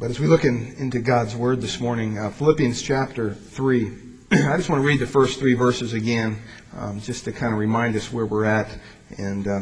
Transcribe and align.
But 0.00 0.08
as 0.08 0.18
we 0.18 0.28
look 0.28 0.44
in, 0.44 0.74
into 0.78 0.98
God's 0.98 1.36
Word 1.36 1.60
this 1.60 1.78
morning, 1.78 2.18
uh, 2.18 2.30
Philippians 2.30 2.80
chapter 2.80 3.34
3, 3.34 3.92
I 4.30 4.56
just 4.56 4.70
want 4.70 4.80
to 4.80 4.86
read 4.86 4.98
the 4.98 5.06
first 5.06 5.38
three 5.38 5.52
verses 5.52 5.92
again, 5.92 6.38
um, 6.74 7.02
just 7.02 7.24
to 7.26 7.32
kind 7.32 7.52
of 7.52 7.58
remind 7.58 7.94
us 7.96 8.10
where 8.10 8.24
we're 8.24 8.46
at. 8.46 8.70
And 9.18 9.46
uh, 9.46 9.60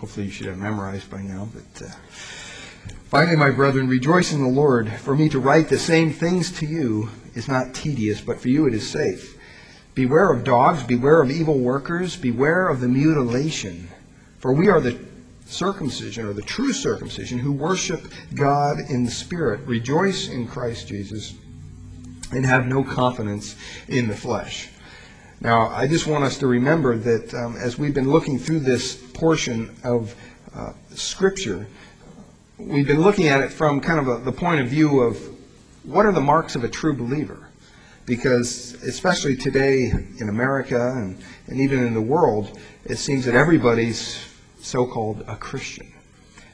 hopefully 0.00 0.24
you 0.24 0.32
should 0.32 0.46
have 0.46 0.56
memorized 0.56 1.10
by 1.10 1.20
now. 1.20 1.46
But 1.52 1.88
uh, 1.88 1.90
finally, 3.10 3.36
my 3.36 3.50
brethren, 3.50 3.86
rejoice 3.86 4.32
in 4.32 4.40
the 4.40 4.48
Lord. 4.48 4.90
For 4.90 5.14
me 5.14 5.28
to 5.28 5.38
write 5.38 5.68
the 5.68 5.78
same 5.78 6.10
things 6.10 6.50
to 6.60 6.64
you 6.64 7.10
is 7.34 7.48
not 7.48 7.74
tedious, 7.74 8.22
but 8.22 8.40
for 8.40 8.48
you 8.48 8.66
it 8.66 8.72
is 8.72 8.88
safe. 8.88 9.38
Beware 9.94 10.32
of 10.32 10.42
dogs, 10.42 10.82
beware 10.84 11.20
of 11.20 11.30
evil 11.30 11.58
workers, 11.58 12.16
beware 12.16 12.68
of 12.68 12.80
the 12.80 12.88
mutilation. 12.88 13.90
For 14.38 14.54
we 14.54 14.70
are 14.70 14.80
the 14.80 14.98
circumcision, 15.46 16.26
or 16.26 16.32
the 16.32 16.42
true 16.42 16.72
circumcision, 16.72 17.38
who 17.38 17.52
worship 17.52 18.02
God 18.34 18.78
in 18.88 19.04
the 19.04 19.10
Spirit, 19.10 19.60
rejoice 19.66 20.28
in 20.28 20.46
Christ 20.46 20.88
Jesus, 20.88 21.34
and 22.32 22.44
have 22.44 22.66
no 22.66 22.82
confidence 22.82 23.56
in 23.88 24.08
the 24.08 24.16
flesh. 24.16 24.70
Now, 25.40 25.68
I 25.68 25.86
just 25.86 26.06
want 26.06 26.24
us 26.24 26.38
to 26.38 26.46
remember 26.46 26.96
that 26.96 27.34
um, 27.34 27.56
as 27.56 27.78
we've 27.78 27.92
been 27.92 28.10
looking 28.10 28.38
through 28.38 28.60
this 28.60 28.94
portion 28.94 29.74
of 29.84 30.14
uh, 30.54 30.72
Scripture, 30.94 31.66
we've 32.56 32.86
been 32.86 33.02
looking 33.02 33.28
at 33.28 33.42
it 33.42 33.52
from 33.52 33.80
kind 33.80 33.98
of 34.00 34.08
a, 34.08 34.24
the 34.24 34.32
point 34.32 34.60
of 34.60 34.68
view 34.68 35.00
of 35.00 35.18
what 35.82 36.06
are 36.06 36.12
the 36.12 36.20
marks 36.20 36.56
of 36.56 36.64
a 36.64 36.68
true 36.68 36.94
believer? 36.94 37.48
Because, 38.06 38.74
especially 38.82 39.36
today 39.36 39.92
in 40.18 40.28
America 40.28 40.92
and, 40.96 41.22
and 41.46 41.60
even 41.60 41.84
in 41.84 41.94
the 41.94 42.00
world, 42.00 42.58
it 42.84 42.96
seems 42.96 43.24
that 43.26 43.34
everybody's 43.34 44.16
so 44.64 44.86
called 44.86 45.24
a 45.28 45.36
Christian. 45.36 45.92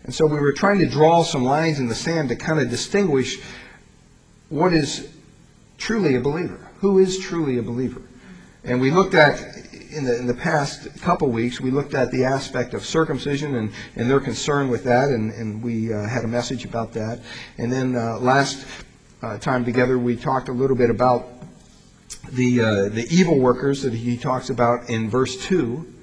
And 0.04 0.14
so 0.14 0.26
we 0.26 0.40
were 0.40 0.52
trying 0.52 0.78
to 0.80 0.86
draw 0.86 1.22
some 1.22 1.44
lines 1.44 1.78
in 1.78 1.88
the 1.88 1.94
sand 1.94 2.30
to 2.30 2.36
kind 2.36 2.60
of 2.60 2.68
distinguish 2.70 3.38
what 4.48 4.72
is 4.72 5.08
truly 5.78 6.16
a 6.16 6.20
believer. 6.20 6.58
Who 6.78 6.98
is 6.98 7.18
truly 7.18 7.58
a 7.58 7.62
believer? 7.62 8.02
And 8.64 8.80
we 8.80 8.90
looked 8.90 9.14
at, 9.14 9.40
in 9.90 10.04
the, 10.04 10.18
in 10.18 10.26
the 10.26 10.34
past 10.34 11.00
couple 11.00 11.28
weeks, 11.28 11.60
we 11.60 11.70
looked 11.70 11.94
at 11.94 12.10
the 12.10 12.24
aspect 12.24 12.74
of 12.74 12.84
circumcision 12.84 13.54
and, 13.54 13.72
and 13.96 14.10
their 14.10 14.20
concern 14.20 14.68
with 14.68 14.84
that, 14.84 15.10
and, 15.10 15.32
and 15.32 15.62
we 15.62 15.92
uh, 15.92 16.06
had 16.06 16.24
a 16.24 16.28
message 16.28 16.64
about 16.64 16.92
that. 16.94 17.20
And 17.58 17.72
then 17.72 17.94
uh, 17.94 18.18
last 18.18 18.66
uh, 19.22 19.38
time 19.38 19.64
together, 19.64 19.98
we 19.98 20.16
talked 20.16 20.48
a 20.48 20.52
little 20.52 20.76
bit 20.76 20.90
about 20.90 21.28
the, 22.32 22.60
uh, 22.60 22.88
the 22.88 23.06
evil 23.10 23.38
workers 23.38 23.82
that 23.82 23.94
he 23.94 24.16
talks 24.16 24.50
about 24.50 24.90
in 24.90 25.08
verse 25.08 25.36
2. 25.46 25.99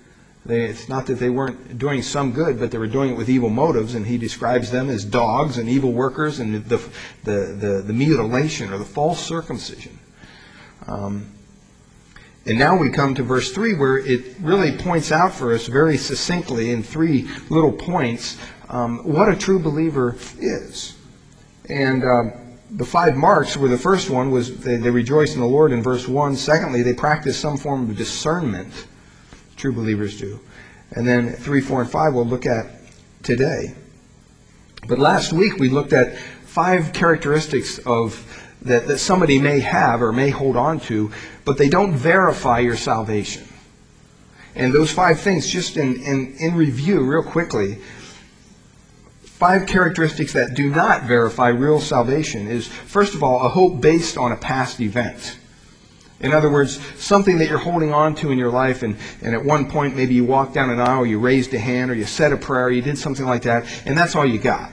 They, 0.48 0.64
it's 0.64 0.88
not 0.88 1.06
that 1.08 1.16
they 1.16 1.30
weren't 1.30 1.78
doing 1.78 2.02
some 2.02 2.32
good, 2.32 2.58
but 2.58 2.72
they 2.72 2.78
were 2.78 2.88
doing 2.88 3.12
it 3.12 3.18
with 3.18 3.30
evil 3.30 3.50
motives, 3.50 3.96
and 3.96 4.08
he 4.08 4.18
describes 4.18 4.72
them 4.72 4.90
as 4.90 5.04
dogs 5.04 5.58
and 5.58 5.68
evil 5.68 5.92
workers 5.92 6.40
and 6.40 6.64
the, 6.66 6.78
the, 7.26 7.32
the, 7.34 7.84
the 7.86 7.94
mutilation 7.94 8.72
or 8.72 8.78
the 8.78 8.86
false 8.86 9.24
circumcision. 9.24 10.00
Um, 10.88 11.34
and 12.46 12.58
now 12.58 12.78
we 12.78 12.90
come 12.90 13.14
to 13.16 13.24
verse 13.24 13.52
3 13.52 13.74
where 13.74 13.98
it 13.98 14.38
really 14.40 14.72
points 14.78 15.12
out 15.12 15.34
for 15.34 15.54
us 15.54 15.68
very 15.68 15.98
succinctly 15.98 16.72
in 16.72 16.82
three 16.82 17.30
little 17.50 17.74
points 17.74 18.38
um, 18.70 19.00
what 19.00 19.30
a 19.30 19.36
true 19.36 19.60
believer 19.60 20.16
is. 20.40 20.98
And 21.70 22.04
um, 22.04 22.34
the 22.72 22.86
five 22.86 23.16
marks 23.16 23.58
were 23.58 23.68
the 23.68 23.78
first 23.78 24.10
one 24.10 24.32
was 24.32 24.60
they, 24.60 24.78
they 24.78 24.90
rejoice 24.90 25.36
in 25.36 25.42
the 25.42 25.48
Lord 25.48 25.72
in 25.72 25.82
verse 25.84 26.08
1. 26.08 26.36
Secondly, 26.38 26.84
they 26.84 26.94
practice 26.94 27.38
some 27.38 27.58
form 27.58 27.90
of 27.90 27.98
discernment. 27.98 28.88
True 29.58 29.74
believers 29.74 30.20
do. 30.20 30.40
And 30.92 31.08
then 31.08 31.34
3, 31.34 31.62
4, 31.62 31.82
and 31.82 31.90
5 31.90 32.14
we'll 32.14 32.26
look 32.26 32.46
at 32.46 32.68
today. 33.24 33.76
But 34.88 35.00
last 35.00 35.34
week 35.34 35.58
we 35.58 35.70
looked 35.70 35.92
at 35.92 36.18
five 36.18 36.94
characteristics 36.94 37.80
of 37.80 38.24
that, 38.62 38.88
that 38.88 39.00
somebody 39.00 39.40
may 39.40 39.60
have 39.60 40.02
or 40.02 40.14
may 40.14 40.30
hold 40.30 40.56
on 40.56 40.80
to, 40.82 41.12
but 41.44 41.58
they 41.58 41.70
don't 41.70 41.94
verify 41.94 42.60
your 42.60 42.78
salvation. 42.78 43.48
And 44.56 44.74
those 44.74 44.92
five 44.92 45.20
things, 45.20 45.48
just 45.48 45.78
in, 45.78 46.02
in, 46.02 46.36
in 46.40 46.56
review, 46.56 47.02
real 47.02 47.22
quickly, 47.22 47.80
five 49.22 49.68
characteristics 49.68 50.34
that 50.34 50.56
do 50.56 50.70
not 50.70 51.04
verify 51.04 51.50
real 51.50 51.80
salvation 51.80 52.48
is, 52.48 52.68
first 52.68 53.14
of 53.14 53.22
all, 53.22 53.46
a 53.46 53.50
hope 53.50 53.82
based 53.82 54.18
on 54.18 54.32
a 54.32 54.38
past 54.38 54.80
event. 54.80 55.38
In 56.20 56.34
other 56.34 56.50
words, 56.50 56.80
something 56.96 57.38
that 57.38 57.48
you're 57.48 57.60
holding 57.60 57.94
on 57.94 58.16
to 58.16 58.32
in 58.32 58.40
your 58.40 58.50
life, 58.50 58.82
and, 58.82 58.98
and 59.22 59.36
at 59.36 59.46
one 59.46 59.70
point 59.70 59.96
maybe 59.96 60.16
you 60.16 60.26
walked 60.26 60.54
down 60.54 60.70
an 60.72 60.80
aisle, 60.80 61.06
you 61.06 61.20
raised 61.20 61.54
a 61.54 61.60
hand, 61.60 61.92
or 61.92 61.94
you 61.94 62.06
said 62.06 62.34
a 62.34 62.38
prayer, 62.38 62.72
you 62.72 62.82
did 62.82 62.98
something 62.98 63.26
like 63.26 63.44
that, 63.44 63.66
and 63.86 63.96
that's 63.96 64.16
all 64.16 64.26
you 64.26 64.40
got. 64.40 64.72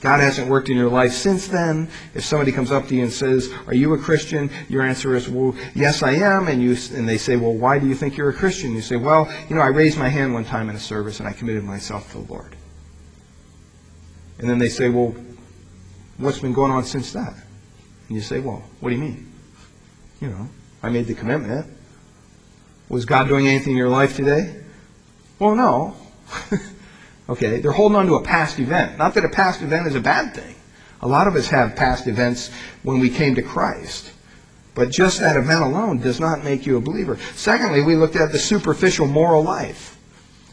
God 0.00 0.20
hasn't 0.20 0.48
worked 0.48 0.70
in 0.70 0.76
your 0.76 0.88
life 0.88 1.12
since 1.12 1.46
then. 1.46 1.88
If 2.14 2.24
somebody 2.24 2.52
comes 2.52 2.72
up 2.72 2.88
to 2.88 2.94
you 2.94 3.02
and 3.02 3.12
says, 3.12 3.50
"Are 3.66 3.74
you 3.74 3.92
a 3.92 3.98
Christian?" 3.98 4.48
your 4.68 4.80
answer 4.80 5.14
is, 5.14 5.28
"Well, 5.28 5.54
yes, 5.74 6.02
I 6.02 6.12
am." 6.12 6.48
And 6.48 6.62
you 6.62 6.74
and 6.94 7.06
they 7.06 7.18
say, 7.18 7.36
"Well, 7.36 7.52
why 7.52 7.78
do 7.78 7.86
you 7.86 7.94
think 7.94 8.16
you're 8.16 8.30
a 8.30 8.34
Christian?" 8.34 8.72
You 8.72 8.80
say, 8.80 8.96
"Well, 8.96 9.30
you 9.50 9.56
know, 9.56 9.62
I 9.62 9.66
raised 9.66 9.98
my 9.98 10.08
hand 10.08 10.32
one 10.32 10.46
time 10.46 10.70
in 10.70 10.76
a 10.76 10.80
service 10.80 11.20
and 11.20 11.28
I 11.28 11.32
committed 11.32 11.64
myself 11.64 12.12
to 12.12 12.18
the 12.18 12.32
Lord." 12.32 12.56
And 14.38 14.48
then 14.48 14.58
they 14.58 14.70
say, 14.70 14.88
"Well, 14.88 15.14
what's 16.16 16.38
been 16.38 16.54
going 16.54 16.72
on 16.72 16.84
since 16.84 17.12
that?" 17.12 17.34
And 18.08 18.16
you 18.16 18.22
say, 18.22 18.40
"Well, 18.40 18.62
what 18.80 18.88
do 18.88 18.96
you 18.96 19.02
mean?" 19.02 19.29
You 20.20 20.28
know, 20.28 20.48
I 20.82 20.90
made 20.90 21.06
the 21.06 21.14
commitment. 21.14 21.66
Was 22.88 23.04
God 23.04 23.28
doing 23.28 23.46
anything 23.46 23.72
in 23.72 23.78
your 23.78 23.88
life 23.88 24.16
today? 24.16 24.62
Well, 25.38 25.54
no. 25.54 25.96
Okay, 27.30 27.60
they're 27.60 27.70
holding 27.70 27.96
on 27.96 28.08
to 28.08 28.16
a 28.16 28.22
past 28.22 28.58
event. 28.58 28.98
Not 28.98 29.14
that 29.14 29.24
a 29.24 29.28
past 29.28 29.62
event 29.62 29.86
is 29.86 29.94
a 29.94 30.00
bad 30.00 30.34
thing. 30.34 30.56
A 31.00 31.06
lot 31.06 31.28
of 31.28 31.36
us 31.36 31.46
have 31.46 31.76
past 31.76 32.08
events 32.08 32.50
when 32.82 32.98
we 32.98 33.08
came 33.08 33.36
to 33.36 33.42
Christ. 33.42 34.10
But 34.74 34.90
just 34.90 35.20
that 35.20 35.36
event 35.36 35.62
alone 35.62 36.00
does 36.00 36.18
not 36.18 36.42
make 36.42 36.66
you 36.66 36.76
a 36.76 36.80
believer. 36.80 37.18
Secondly, 37.36 37.82
we 37.82 37.94
looked 37.94 38.16
at 38.16 38.32
the 38.32 38.38
superficial 38.38 39.06
moral 39.06 39.44
life. 39.44 39.96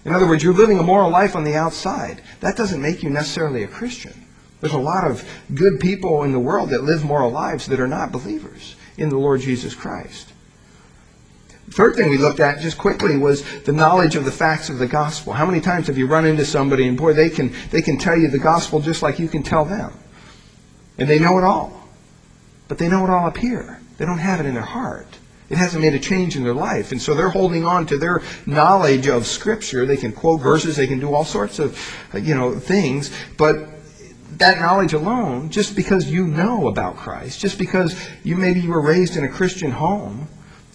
In 0.05 0.13
other 0.13 0.27
words, 0.27 0.43
you're 0.43 0.53
living 0.53 0.77
a 0.77 0.83
moral 0.83 1.09
life 1.09 1.35
on 1.35 1.43
the 1.43 1.55
outside. 1.55 2.21
That 2.41 2.55
doesn't 2.55 2.81
make 2.81 3.01
you 3.01 3.09
necessarily 3.09 3.63
a 3.63 3.67
Christian. 3.67 4.13
There's 4.61 4.73
a 4.73 4.77
lot 4.77 5.09
of 5.09 5.27
good 5.55 5.79
people 5.79 6.23
in 6.23 6.31
the 6.31 6.39
world 6.39 6.69
that 6.69 6.83
live 6.83 7.03
moral 7.03 7.31
lives 7.31 7.65
that 7.67 7.79
are 7.79 7.87
not 7.87 8.11
believers 8.11 8.75
in 8.97 9.09
the 9.09 9.17
Lord 9.17 9.41
Jesus 9.41 9.75
Christ. 9.75 10.33
Third 11.69 11.95
thing 11.95 12.09
we 12.09 12.17
looked 12.17 12.39
at 12.39 12.59
just 12.59 12.77
quickly 12.77 13.17
was 13.17 13.43
the 13.63 13.73
knowledge 13.73 14.15
of 14.15 14.23
the 14.23 14.31
facts 14.31 14.69
of 14.69 14.79
the 14.79 14.87
gospel. 14.87 15.33
How 15.33 15.45
many 15.45 15.59
times 15.59 15.87
have 15.87 15.97
you 15.97 16.07
run 16.07 16.25
into 16.25 16.45
somebody 16.45 16.87
and 16.87 16.97
boy, 16.97 17.13
they 17.13 17.29
can, 17.29 17.53
they 17.71 17.81
can 17.81 17.97
tell 17.97 18.17
you 18.17 18.29
the 18.29 18.39
gospel 18.39 18.79
just 18.79 19.01
like 19.01 19.19
you 19.19 19.27
can 19.27 19.43
tell 19.43 19.65
them. 19.65 19.91
And 20.97 21.09
they 21.09 21.19
know 21.19 21.37
it 21.37 21.43
all. 21.43 21.89
But 22.67 22.77
they 22.77 22.87
know 22.87 23.03
it 23.03 23.09
all 23.09 23.27
up 23.27 23.37
here. 23.37 23.79
They 23.97 24.05
don't 24.05 24.17
have 24.17 24.39
it 24.39 24.45
in 24.45 24.53
their 24.53 24.63
heart. 24.63 25.07
It 25.49 25.57
hasn't 25.57 25.81
made 25.81 25.93
a 25.93 25.99
change 25.99 26.35
in 26.35 26.43
their 26.43 26.53
life. 26.53 26.91
And 26.91 27.01
so 27.01 27.13
they're 27.13 27.29
holding 27.29 27.65
on 27.65 27.85
to 27.87 27.97
their 27.97 28.21
knowledge 28.45 29.07
of 29.07 29.25
Scripture. 29.25 29.85
They 29.85 29.97
can 29.97 30.11
quote 30.11 30.41
verses. 30.41 30.75
They 30.75 30.87
can 30.87 30.99
do 30.99 31.13
all 31.13 31.23
sorts 31.23 31.59
of, 31.59 31.77
you 32.13 32.35
know, 32.35 32.59
things. 32.59 33.11
But 33.37 33.69
that 34.37 34.59
knowledge 34.59 34.93
alone, 34.93 35.49
just 35.49 35.75
because 35.75 36.09
you 36.09 36.27
know 36.27 36.67
about 36.67 36.95
Christ, 36.95 37.39
just 37.39 37.57
because 37.57 38.09
you 38.23 38.35
maybe 38.35 38.59
you 38.59 38.69
were 38.69 38.81
raised 38.81 39.17
in 39.17 39.23
a 39.23 39.29
Christian 39.29 39.71
home, 39.71 40.27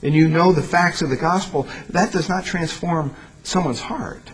and 0.03 0.15
you 0.15 0.29
know 0.29 0.53
the 0.53 0.63
facts 0.63 1.03
of 1.03 1.11
the 1.11 1.17
gospel, 1.17 1.69
that 1.91 2.13
does 2.13 2.29
not 2.29 2.45
transform 2.45 3.15
someone's 3.45 3.81
heart. 3.81 4.31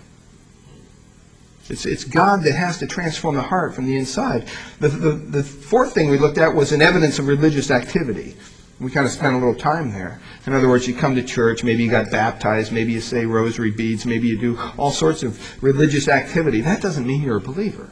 It's, 1.69 1.84
it's 1.84 2.05
God 2.05 2.43
that 2.44 2.55
has 2.55 2.78
to 2.78 2.87
transform 2.87 3.34
the 3.34 3.43
heart 3.43 3.75
from 3.75 3.84
the 3.84 3.97
inside. 3.97 4.49
The, 4.81 4.88
the, 4.88 5.11
the 5.11 5.43
fourth 5.43 5.93
thing 5.93 6.09
we 6.09 6.17
looked 6.17 6.38
at 6.38 6.55
was 6.55 6.72
an 6.72 6.81
evidence 6.81 7.19
of 7.19 7.27
religious 7.27 7.71
activity. 7.71 8.34
We 8.81 8.91
kind 8.91 9.05
of 9.05 9.12
spent 9.12 9.34
a 9.34 9.38
little 9.38 9.55
time 9.55 9.91
there. 9.91 10.21
In 10.47 10.55
other 10.55 10.69
words, 10.69 10.88
you 10.88 10.94
come 10.94 11.15
to 11.17 11.22
church, 11.22 11.65
maybe 11.65 11.83
you 11.83 11.91
got 11.91 12.11
baptized, 12.11 12.72
maybe 12.72 12.93
you 12.93 13.03
say 13.03 13.27
rosary 13.27 13.72
beads, 13.72 14.06
maybe 14.06 14.28
you 14.28 14.38
do 14.38 14.59
all 14.78 14.93
sorts 14.93 15.22
of 15.22 15.62
religious 15.62 16.09
activity. 16.09 16.62
That 16.62 16.81
doesn't 16.81 17.06
mean 17.06 17.22
you're 17.22 17.37
a 17.37 17.41
believer 17.41 17.91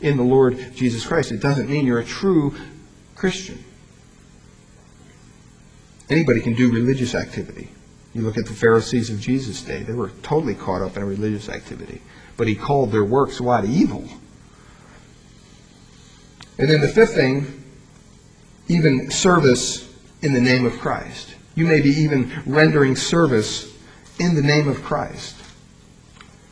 in 0.00 0.16
the 0.16 0.22
Lord 0.22 0.74
Jesus 0.74 1.06
Christ. 1.06 1.32
It 1.32 1.40
doesn't 1.40 1.68
mean 1.68 1.86
you're 1.86 2.00
a 2.00 2.04
true 2.04 2.54
Christian. 3.14 3.62
Anybody 6.08 6.40
can 6.40 6.54
do 6.54 6.70
religious 6.70 7.14
activity. 7.14 7.70
You 8.14 8.22
look 8.22 8.38
at 8.38 8.46
the 8.46 8.52
Pharisees 8.52 9.10
of 9.10 9.20
Jesus' 9.20 9.62
day, 9.62 9.82
they 9.82 9.92
were 9.92 10.10
totally 10.22 10.54
caught 10.54 10.80
up 10.80 10.96
in 10.96 11.02
a 11.02 11.06
religious 11.06 11.48
activity. 11.48 12.00
But 12.36 12.48
he 12.48 12.54
called 12.54 12.92
their 12.92 13.04
works 13.04 13.40
what? 13.40 13.64
Evil. 13.64 14.04
And 16.58 16.70
then 16.70 16.80
the 16.80 16.88
fifth 16.88 17.14
thing, 17.14 17.64
even 18.68 19.10
service 19.10 19.92
in 20.22 20.32
the 20.32 20.40
name 20.40 20.64
of 20.64 20.78
Christ. 20.78 21.34
You 21.54 21.66
may 21.66 21.80
be 21.80 21.90
even 21.90 22.32
rendering 22.46 22.96
service 22.96 23.72
in 24.18 24.34
the 24.34 24.42
name 24.42 24.68
of 24.68 24.82
Christ 24.82 25.36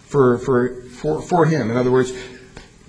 for, 0.06 0.38
for, 0.38 0.82
for, 0.82 1.22
for 1.22 1.46
him. 1.46 1.70
In 1.70 1.76
other 1.76 1.90
words, 1.90 2.12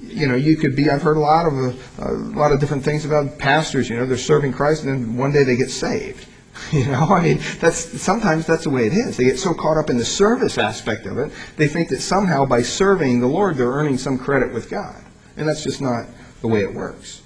you 0.05 0.27
know, 0.27 0.35
you 0.35 0.57
could 0.57 0.75
be. 0.75 0.89
I've 0.89 1.01
heard 1.01 1.17
a 1.17 1.21
lot 1.21 1.45
of 1.45 1.53
uh, 1.99 2.13
a 2.13 2.37
lot 2.37 2.51
of 2.51 2.59
different 2.59 2.83
things 2.83 3.05
about 3.05 3.37
pastors. 3.37 3.89
You 3.89 3.97
know, 3.97 4.05
they're 4.05 4.17
serving 4.17 4.53
Christ, 4.53 4.83
and 4.83 4.91
then 4.91 5.17
one 5.17 5.31
day 5.31 5.43
they 5.43 5.55
get 5.55 5.69
saved. 5.69 6.27
You 6.71 6.85
know, 6.85 7.07
I 7.09 7.21
mean, 7.21 7.39
that's 7.59 8.01
sometimes 8.01 8.47
that's 8.47 8.63
the 8.63 8.69
way 8.69 8.87
it 8.87 8.93
is. 8.93 9.17
They 9.17 9.25
get 9.25 9.37
so 9.37 9.53
caught 9.53 9.77
up 9.77 9.89
in 9.89 9.97
the 9.97 10.05
service 10.05 10.57
aspect 10.57 11.05
of 11.05 11.17
it, 11.17 11.33
they 11.57 11.67
think 11.67 11.89
that 11.89 11.99
somehow 11.99 12.45
by 12.45 12.61
serving 12.61 13.19
the 13.19 13.27
Lord 13.27 13.57
they're 13.57 13.67
earning 13.67 13.97
some 13.97 14.17
credit 14.17 14.53
with 14.53 14.69
God, 14.69 15.03
and 15.35 15.45
that's 15.45 15.63
just 15.63 15.81
not 15.81 16.07
the 16.39 16.47
way 16.47 16.61
it 16.61 16.73
works. 16.73 17.21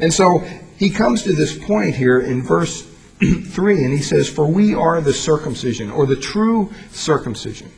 And 0.00 0.12
so 0.12 0.38
he 0.78 0.90
comes 0.90 1.22
to 1.24 1.32
this 1.32 1.56
point 1.56 1.94
here 1.94 2.20
in 2.20 2.42
verse 2.42 2.82
3, 3.20 3.84
and 3.84 3.92
he 3.92 4.02
says, 4.02 4.28
For 4.28 4.46
we 4.46 4.74
are 4.74 5.00
the 5.00 5.12
circumcision, 5.12 5.90
or 5.90 6.06
the 6.06 6.16
true 6.16 6.72
circumcision, 6.90 7.70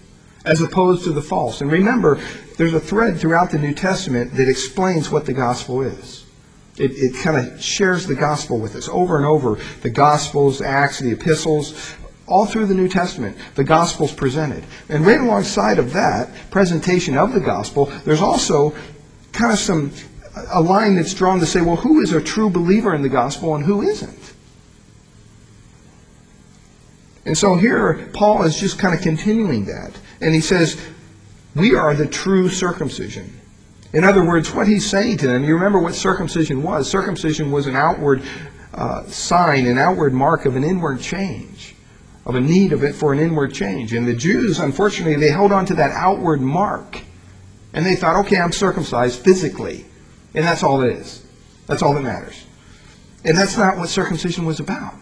as 0.44 0.60
opposed 0.60 1.02
to 1.04 1.12
the 1.12 1.22
false. 1.22 1.60
And 1.60 1.70
remember, 1.70 2.20
there's 2.62 2.74
a 2.74 2.80
thread 2.80 3.18
throughout 3.18 3.50
the 3.50 3.58
New 3.58 3.74
Testament 3.74 4.32
that 4.36 4.48
explains 4.48 5.10
what 5.10 5.26
the 5.26 5.32
gospel 5.32 5.82
is. 5.82 6.24
It, 6.76 6.92
it 6.92 7.20
kind 7.20 7.36
of 7.36 7.60
shares 7.60 8.06
the 8.06 8.14
gospel 8.14 8.60
with 8.60 8.76
us 8.76 8.88
over 8.88 9.16
and 9.16 9.26
over. 9.26 9.58
The 9.80 9.90
gospels, 9.90 10.62
Acts, 10.62 11.00
the 11.00 11.10
epistles, 11.10 11.96
all 12.28 12.46
through 12.46 12.66
the 12.66 12.74
New 12.74 12.88
Testament, 12.88 13.36
the 13.56 13.64
gospel's 13.64 14.12
presented. 14.12 14.62
And 14.88 15.04
right 15.04 15.20
alongside 15.20 15.80
of 15.80 15.92
that 15.94 16.30
presentation 16.52 17.16
of 17.18 17.32
the 17.32 17.40
gospel, 17.40 17.86
there's 18.04 18.22
also 18.22 18.72
kind 19.32 19.52
of 19.52 19.58
some 19.58 19.90
a 20.52 20.60
line 20.60 20.94
that's 20.94 21.14
drawn 21.14 21.40
to 21.40 21.46
say, 21.46 21.62
well, 21.62 21.74
who 21.74 22.00
is 22.00 22.12
a 22.12 22.22
true 22.22 22.48
believer 22.48 22.94
in 22.94 23.02
the 23.02 23.08
gospel 23.08 23.56
and 23.56 23.64
who 23.64 23.82
isn't? 23.82 24.34
And 27.26 27.36
so 27.36 27.56
here, 27.56 28.08
Paul 28.12 28.44
is 28.44 28.60
just 28.60 28.78
kind 28.78 28.94
of 28.94 29.00
continuing 29.00 29.64
that. 29.64 29.98
And 30.20 30.32
he 30.32 30.40
says, 30.40 30.80
we 31.54 31.74
are 31.74 31.94
the 31.94 32.06
true 32.06 32.48
circumcision. 32.48 33.40
In 33.92 34.04
other 34.04 34.24
words, 34.24 34.52
what 34.52 34.66
he's 34.66 34.88
saying 34.88 35.18
to 35.18 35.26
them, 35.26 35.44
you 35.44 35.54
remember 35.54 35.78
what 35.78 35.94
circumcision 35.94 36.62
was. 36.62 36.90
Circumcision 36.90 37.50
was 37.50 37.66
an 37.66 37.76
outward 37.76 38.22
uh, 38.72 39.04
sign, 39.04 39.66
an 39.66 39.76
outward 39.78 40.14
mark 40.14 40.46
of 40.46 40.56
an 40.56 40.64
inward 40.64 41.00
change, 41.00 41.74
of 42.24 42.34
a 42.34 42.40
need 42.40 42.72
of 42.72 42.82
it 42.84 42.94
for 42.94 43.12
an 43.12 43.18
inward 43.18 43.52
change. 43.52 43.92
And 43.92 44.06
the 44.06 44.14
Jews, 44.14 44.60
unfortunately, 44.60 45.16
they 45.16 45.30
held 45.30 45.52
on 45.52 45.66
to 45.66 45.74
that 45.74 45.90
outward 45.90 46.40
mark. 46.40 47.00
And 47.74 47.84
they 47.84 47.96
thought, 47.96 48.16
okay, 48.26 48.38
I'm 48.38 48.52
circumcised 48.52 49.22
physically. 49.22 49.84
And 50.34 50.44
that's 50.44 50.62
all 50.62 50.82
it 50.82 50.92
is. 50.96 51.24
That's 51.66 51.82
all 51.82 51.94
that 51.94 52.02
matters. 52.02 52.46
And 53.24 53.36
that's 53.36 53.56
not 53.56 53.76
what 53.76 53.88
circumcision 53.88 54.46
was 54.46 54.58
about. 54.58 54.94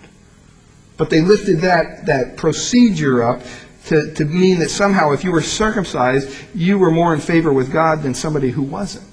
But 0.96 1.10
they 1.10 1.20
lifted 1.20 1.60
that, 1.60 2.06
that 2.06 2.36
procedure 2.36 3.22
up 3.22 3.40
to, 3.86 4.12
to 4.14 4.24
mean 4.24 4.58
that 4.58 4.70
somehow 4.70 5.12
if 5.12 5.24
you 5.24 5.32
were 5.32 5.42
circumcised, 5.42 6.36
you 6.54 6.78
were 6.78 6.90
more 6.90 7.14
in 7.14 7.20
favor 7.20 7.52
with 7.52 7.72
God 7.72 8.02
than 8.02 8.14
somebody 8.14 8.50
who 8.50 8.62
wasn't. 8.62 9.06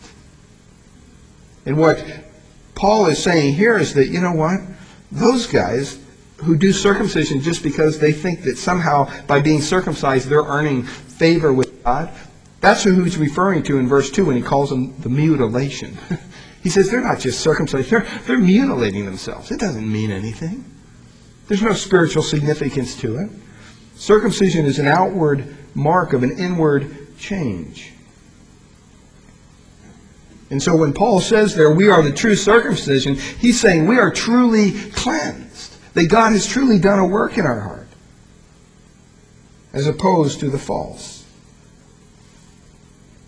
And 1.66 1.78
what 1.78 2.04
Paul 2.76 3.08
is 3.08 3.22
saying 3.22 3.56
here 3.56 3.78
is 3.78 3.94
that, 3.96 4.08
you 4.08 4.22
know 4.22 4.34
what? 4.34 4.60
Those 5.12 5.48
guys 5.48 6.00
who 6.38 6.56
do 6.56 6.72
circumcision 6.72 7.42
just 7.42 7.64
because 7.64 8.00
they 8.00 8.14
think 8.14 8.44
that 8.44 8.58
somehow 8.58 9.12
by 9.26 9.42
being 9.42 9.62
circumcised 9.62 10.30
they're 10.30 10.44
earning 10.44 10.84
favor 10.84 11.52
with 11.52 11.84
God, 11.84 12.10
that's 12.62 12.84
who 12.84 13.04
he's 13.04 13.18
referring 13.18 13.64
to 13.64 13.80
in 13.80 13.88
verse 13.88 14.12
2 14.12 14.26
when 14.26 14.36
he 14.36 14.42
calls 14.42 14.70
them 14.70 15.00
the 15.02 15.10
mutilation. 15.10 15.98
he 16.64 16.70
says 16.70 16.90
they're 16.90 17.02
not 17.02 17.20
just 17.20 17.40
circumcised, 17.40 17.90
they're, 17.90 18.08
they're 18.26 18.38
mutilating 18.38 19.06
themselves. 19.06 19.52
It 19.52 19.60
doesn't 19.60 19.92
mean 19.92 20.12
anything. 20.12 20.66
There's 21.48 21.62
no 21.62 21.74
spiritual 21.74 22.24
significance 22.24 22.96
to 22.98 23.18
it. 23.18 23.30
Circumcision 23.98 24.66
is 24.66 24.80
an 24.80 24.88
outward 24.88 25.56
mark 25.74 26.14
of 26.14 26.24
an 26.24 26.38
inward 26.38 27.18
change. 27.18 27.92
And 30.50 30.62
so 30.62 30.76
when 30.76 30.94
Paul 30.94 31.20
says 31.20 31.56
there, 31.56 31.72
we 31.72 31.90
are 31.90 32.02
the 32.02 32.12
true 32.12 32.36
circumcision, 32.36 33.16
he's 33.16 33.60
saying 33.60 33.86
we 33.86 33.98
are 34.00 34.12
truly 34.12 34.72
cleansed. 34.92 35.74
That 35.94 36.10
God 36.10 36.32
has 36.32 36.46
truly 36.46 36.78
done 36.78 37.00
a 37.00 37.08
work 37.08 37.40
in 37.40 37.46
our 37.46 37.60
heart. 37.60 37.88
As 39.74 39.88
opposed 39.88 40.40
to 40.42 40.50
the 40.50 40.60
false. 40.60 41.26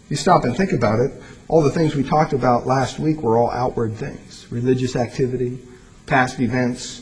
You 0.08 0.16
stop 0.16 0.44
and 0.44 0.56
think 0.56 0.72
about 0.72 1.00
it, 1.00 1.12
all 1.48 1.64
the 1.64 1.72
things 1.72 1.96
we 1.96 2.04
talked 2.04 2.32
about 2.32 2.68
last 2.68 3.00
week 3.00 3.22
were 3.22 3.38
all 3.38 3.50
outward 3.50 3.96
things. 3.96 4.46
Religious 4.52 4.96
activity, 4.96 5.60
past 6.06 6.40
events, 6.40 7.02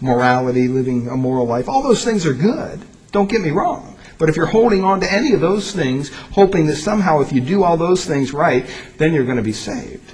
morality, 0.00 0.68
living 0.68 1.08
a 1.08 1.16
moral 1.16 1.46
life. 1.46 1.68
All 1.68 1.82
those 1.82 2.04
things 2.04 2.26
are 2.26 2.32
good. 2.32 2.80
Don't 3.10 3.30
get 3.30 3.40
me 3.40 3.50
wrong. 3.50 3.96
But 4.18 4.28
if 4.28 4.36
you're 4.36 4.46
holding 4.46 4.84
on 4.84 5.00
to 5.00 5.12
any 5.12 5.32
of 5.32 5.40
those 5.40 5.72
things, 5.72 6.10
hoping 6.30 6.66
that 6.66 6.76
somehow 6.76 7.20
if 7.20 7.32
you 7.32 7.40
do 7.40 7.64
all 7.64 7.76
those 7.76 8.04
things 8.04 8.32
right, 8.32 8.64
then 8.96 9.12
you're 9.12 9.24
going 9.24 9.36
to 9.36 9.42
be 9.42 9.52
saved. 9.52 10.12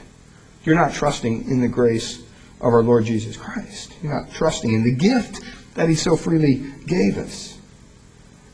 You're 0.64 0.76
not 0.76 0.92
trusting 0.92 1.50
in 1.50 1.60
the 1.60 1.68
grace 1.68 2.18
of 2.60 2.72
our 2.72 2.82
Lord 2.82 3.04
Jesus 3.04 3.36
Christ. 3.36 3.92
You're 4.02 4.14
not 4.14 4.32
trusting 4.32 4.72
in 4.72 4.84
the 4.84 4.94
gift 4.94 5.40
that 5.74 5.88
he 5.88 5.94
so 5.94 6.16
freely 6.16 6.72
gave 6.86 7.18
us. 7.18 7.58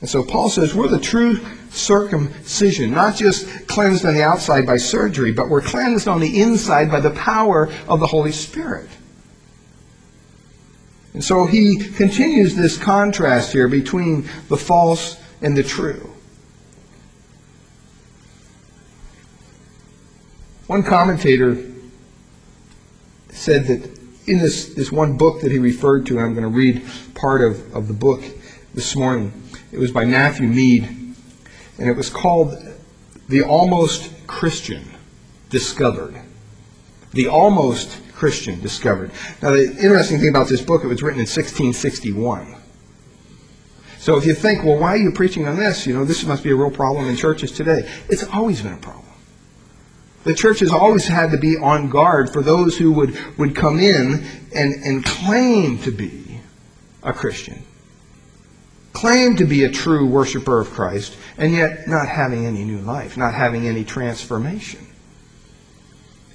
And 0.01 0.11
so 0.11 0.23
Paul 0.23 0.51
says 0.51 0.75
we're 0.75 0.89
the 0.89 0.99
true 0.99 1.41
circumcision, 1.71 2.91
not 2.91 3.17
just 3.17 3.67
cleansed 3.67 4.05
on 4.05 4.15
the 4.15 4.23
outside 4.23 4.67
by 4.67 4.77
surgery, 4.77 5.33
but 5.33 5.49
we're 5.49 5.63
cleansed 5.63 6.09
on 6.09 6.21
the 6.21 6.43
inside 6.43 6.91
by 6.91 7.01
the 7.01 7.11
power 7.13 7.71
of 7.89 8.01
the 8.01 8.07
Holy 8.07 8.33
Spirit. 8.33 8.89
And 11.15 11.23
so 11.23 11.47
he 11.47 11.77
continues 11.77 12.57
this 12.57 12.77
contrast 12.77 13.53
here 13.53 13.69
between 13.69 14.29
the 14.49 14.57
false 14.57 15.17
and 15.41 15.57
the 15.57 15.63
true. 15.63 16.11
One 20.67 20.83
commentator 20.83 21.57
said 23.31 23.67
that 23.67 23.99
in 24.27 24.39
this, 24.39 24.75
this 24.75 24.91
one 24.91 25.17
book 25.17 25.43
that 25.43 25.53
he 25.53 25.59
referred 25.59 26.07
to, 26.07 26.19
and 26.19 26.27
I'm 26.27 26.35
going 26.35 26.43
to 26.43 26.49
read 26.49 26.83
part 27.15 27.43
of, 27.43 27.75
of 27.75 27.87
the 27.87 27.95
book 27.95 28.23
this 28.75 28.97
morning, 28.97 29.33
it 29.71 29.79
was 29.79 29.93
by 29.93 30.05
Matthew 30.05 30.49
Mead, 30.49 30.83
and 31.79 31.89
it 31.89 31.97
was 31.97 32.11
called 32.11 32.57
The 33.29 33.43
Almost 33.43 34.27
Christian 34.27 34.85
Discovered. 35.51 36.17
The 37.13 37.29
Almost 37.29 38.01
Christian 38.25 38.59
discovered. 38.63 39.11
Now, 39.43 39.51
the 39.51 39.65
interesting 39.65 40.19
thing 40.19 40.31
about 40.31 40.49
this 40.49 40.63
book, 40.63 40.83
it 40.83 40.87
was 40.87 41.03
written 41.03 41.21
in 41.21 41.27
1661. 41.27 42.57
So 43.99 44.17
if 44.17 44.25
you 44.25 44.33
think, 44.33 44.65
well, 44.65 44.79
why 44.79 44.95
are 44.95 44.97
you 44.97 45.13
preaching 45.13 45.47
on 45.47 45.57
this? 45.57 45.87
You 45.87 45.93
know, 45.93 46.07
this 46.07 46.25
must 46.25 46.43
be 46.43 46.51
a 46.51 46.57
real 46.57 46.71
problem 46.71 47.07
in 47.07 47.17
churches 47.17 47.53
today. 47.53 47.87
It's 48.09 48.25
always 48.25 48.63
been 48.63 48.73
a 48.73 48.79
problem. 48.79 49.05
The 50.23 50.33
church 50.33 50.61
has 50.61 50.71
always 50.71 51.07
had 51.07 51.33
to 51.33 51.37
be 51.37 51.59
on 51.59 51.91
guard 51.91 52.33
for 52.33 52.41
those 52.41 52.79
who 52.79 52.93
would, 52.93 53.15
would 53.37 53.55
come 53.55 53.79
in 53.79 54.25
and, 54.55 54.73
and 54.73 55.05
claim 55.05 55.77
to 55.81 55.91
be 55.91 56.41
a 57.03 57.13
Christian, 57.13 57.63
claim 58.95 59.37
to 59.37 59.45
be 59.45 59.65
a 59.65 59.71
true 59.71 60.07
worshiper 60.07 60.61
of 60.61 60.71
Christ, 60.71 61.15
and 61.37 61.53
yet 61.53 61.87
not 61.89 62.09
having 62.09 62.47
any 62.47 62.65
new 62.65 62.79
life, 62.79 63.19
not 63.19 63.35
having 63.35 63.69
any 63.69 63.85
transformation. 63.85 64.84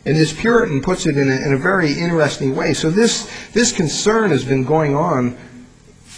And 0.05 0.15
this 0.15 0.33
Puritan 0.33 0.81
puts 0.81 1.05
it 1.05 1.17
in 1.17 1.29
a, 1.29 1.35
in 1.35 1.53
a 1.53 1.57
very 1.57 1.93
interesting 1.93 2.55
way. 2.55 2.73
So 2.73 2.89
this, 2.89 3.29
this 3.51 3.71
concern 3.71 4.31
has 4.31 4.45
been 4.45 4.63
going 4.63 4.95
on 4.95 5.37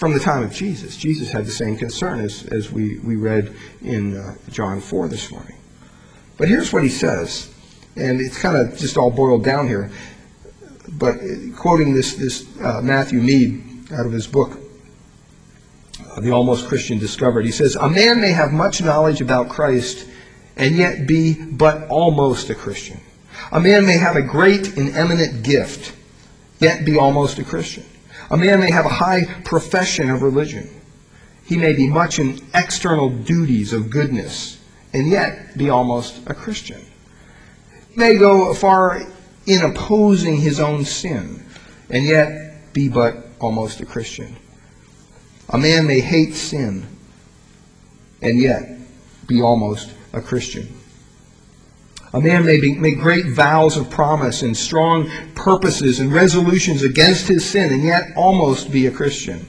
from 0.02 0.14
the 0.14 0.20
time 0.20 0.44
of 0.44 0.52
Jesus. 0.52 0.98
Jesus 0.98 1.32
had 1.32 1.46
the 1.46 1.52
same 1.52 1.78
concern 1.78 2.20
as, 2.20 2.46
as 2.48 2.72
we, 2.72 3.00
we 3.00 3.16
read 3.16 3.56
in 3.82 4.18
uh, 4.18 4.36
John 4.50 4.82
4 4.82 5.08
this 5.08 5.32
morning. 5.32 5.56
But 6.38 6.48
here's 6.48 6.74
what 6.74 6.84
he 6.84 6.90
says, 6.90 7.54
and 7.96 8.20
it's 8.20 8.38
kind 8.38 8.58
of 8.58 8.78
just 8.78 8.98
all 8.98 9.12
boiled 9.12 9.44
down 9.44 9.68
here. 9.68 9.92
But 10.90 11.18
quoting 11.56 11.94
this, 11.94 12.16
this 12.16 12.48
uh, 12.60 12.82
Matthew 12.82 13.22
Mead 13.22 13.92
out 13.94 14.06
of 14.06 14.12
his 14.12 14.28
book, 14.28 14.60
uh, 16.10 16.20
The 16.20 16.32
Almost 16.32 16.68
Christian 16.68 16.98
Discovered, 16.98 17.46
he 17.46 17.52
says, 17.52 17.76
A 17.76 17.90
man 17.90 18.22
may 18.22 18.32
have 18.32 18.52
much 18.52 18.82
knowledge 18.82 19.22
about 19.22 19.50
Christ 19.50 20.08
and 20.56 20.76
yet 20.76 21.08
be 21.08 21.34
but 21.34 21.88
almost 21.90 22.50
a 22.50 22.56
Christian. 22.56 23.00
A 23.52 23.60
man 23.60 23.86
may 23.86 23.98
have 23.98 24.16
a 24.16 24.22
great 24.22 24.78
and 24.78 24.96
eminent 24.96 25.44
gift, 25.44 25.94
yet 26.60 26.86
be 26.86 26.98
almost 26.98 27.38
a 27.38 27.44
Christian. 27.44 27.84
A 28.30 28.38
man 28.38 28.62
may 28.62 28.72
have 28.72 28.86
a 28.86 28.90
high 28.90 29.26
profession 29.44 30.10
of 30.10 30.22
religion. 30.22 30.70
He 31.44 31.58
may 31.58 31.74
be 31.74 31.90
much 31.90 32.18
in 32.18 32.40
external 32.56 33.10
duties 33.10 33.74
of 33.74 33.90
goodness, 33.90 34.58
and 34.94 35.10
yet 35.10 35.58
be 35.58 35.70
almost 35.70 36.22
a 36.28 36.34
Christian. 36.34 36.82
He 37.90 38.00
may 38.00 38.18
go 38.18 38.54
far 38.54 39.02
in 39.46 39.62
opposing 39.64 40.38
his 40.38 40.62
own 40.62 40.86
sin, 40.86 41.46
and 41.90 42.06
yet 42.06 42.74
be 42.74 42.88
but 42.88 43.28
almost 43.42 43.82
a 43.82 43.86
Christian. 43.86 44.38
A 45.50 45.58
man 45.58 45.88
may 45.88 46.00
hate 46.00 46.36
sin, 46.36 46.88
and 48.22 48.40
yet 48.40 48.78
be 49.28 49.42
almost 49.42 49.92
a 50.14 50.22
Christian. 50.22 50.81
A 52.14 52.20
man 52.20 52.46
may 52.46 52.60
be, 52.60 52.76
make 52.76 53.00
great 53.00 53.28
vows 53.28 53.78
of 53.78 53.90
promise 53.90 54.42
and 54.42 54.56
strong 54.56 55.10
purposes 55.34 56.00
and 56.00 56.12
resolutions 56.12 56.84
against 56.84 57.28
his 57.28 57.50
sin 57.50 57.72
and 57.72 57.84
yet 57.84 58.12
almost 58.18 58.72
be 58.72 58.88
a 58.88 58.92
Christian. 58.92 59.48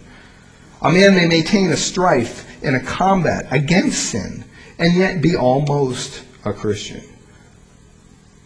A 0.81 0.93
man 0.93 1.15
may 1.15 1.27
maintain 1.27 1.71
a 1.71 1.77
strife 1.77 2.49
and 2.63 2.77
a 2.77 2.81
combat 2.81 3.47
against 3.51 4.11
sin 4.11 4.45
and 4.79 4.95
yet 4.95 5.21
be 5.21 5.35
almost 5.35 6.25
a 6.45 6.53
Christian. 6.53 7.03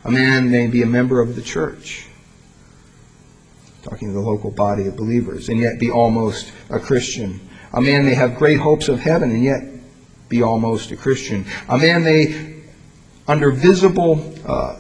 A 0.05 0.11
man 0.11 0.51
may 0.51 0.67
be 0.67 0.83
a 0.83 0.87
member 0.87 1.21
of 1.21 1.35
the 1.35 1.43
church, 1.43 2.07
talking 3.83 4.09
to 4.09 4.15
the 4.15 4.21
local 4.21 4.51
body 4.51 4.87
of 4.87 4.97
believers, 4.97 5.49
and 5.49 5.59
yet 5.59 5.79
be 5.79 5.91
almost 5.91 6.53
a 6.71 6.79
Christian. 6.79 7.41
A 7.73 7.81
man 7.81 8.07
may 8.07 8.15
have 8.15 8.37
great 8.37 8.61
hopes 8.61 8.89
of 8.89 9.01
heaven 9.01 9.31
and 9.31 9.43
yet 9.43 9.63
be 10.29 10.43
almost 10.43 10.91
a 10.91 10.97
Christian. 10.97 11.45
A 11.69 11.77
man 11.77 12.05
may 12.05 12.56
under 13.29 13.51
visible 13.51 14.35
uh, 14.47 14.77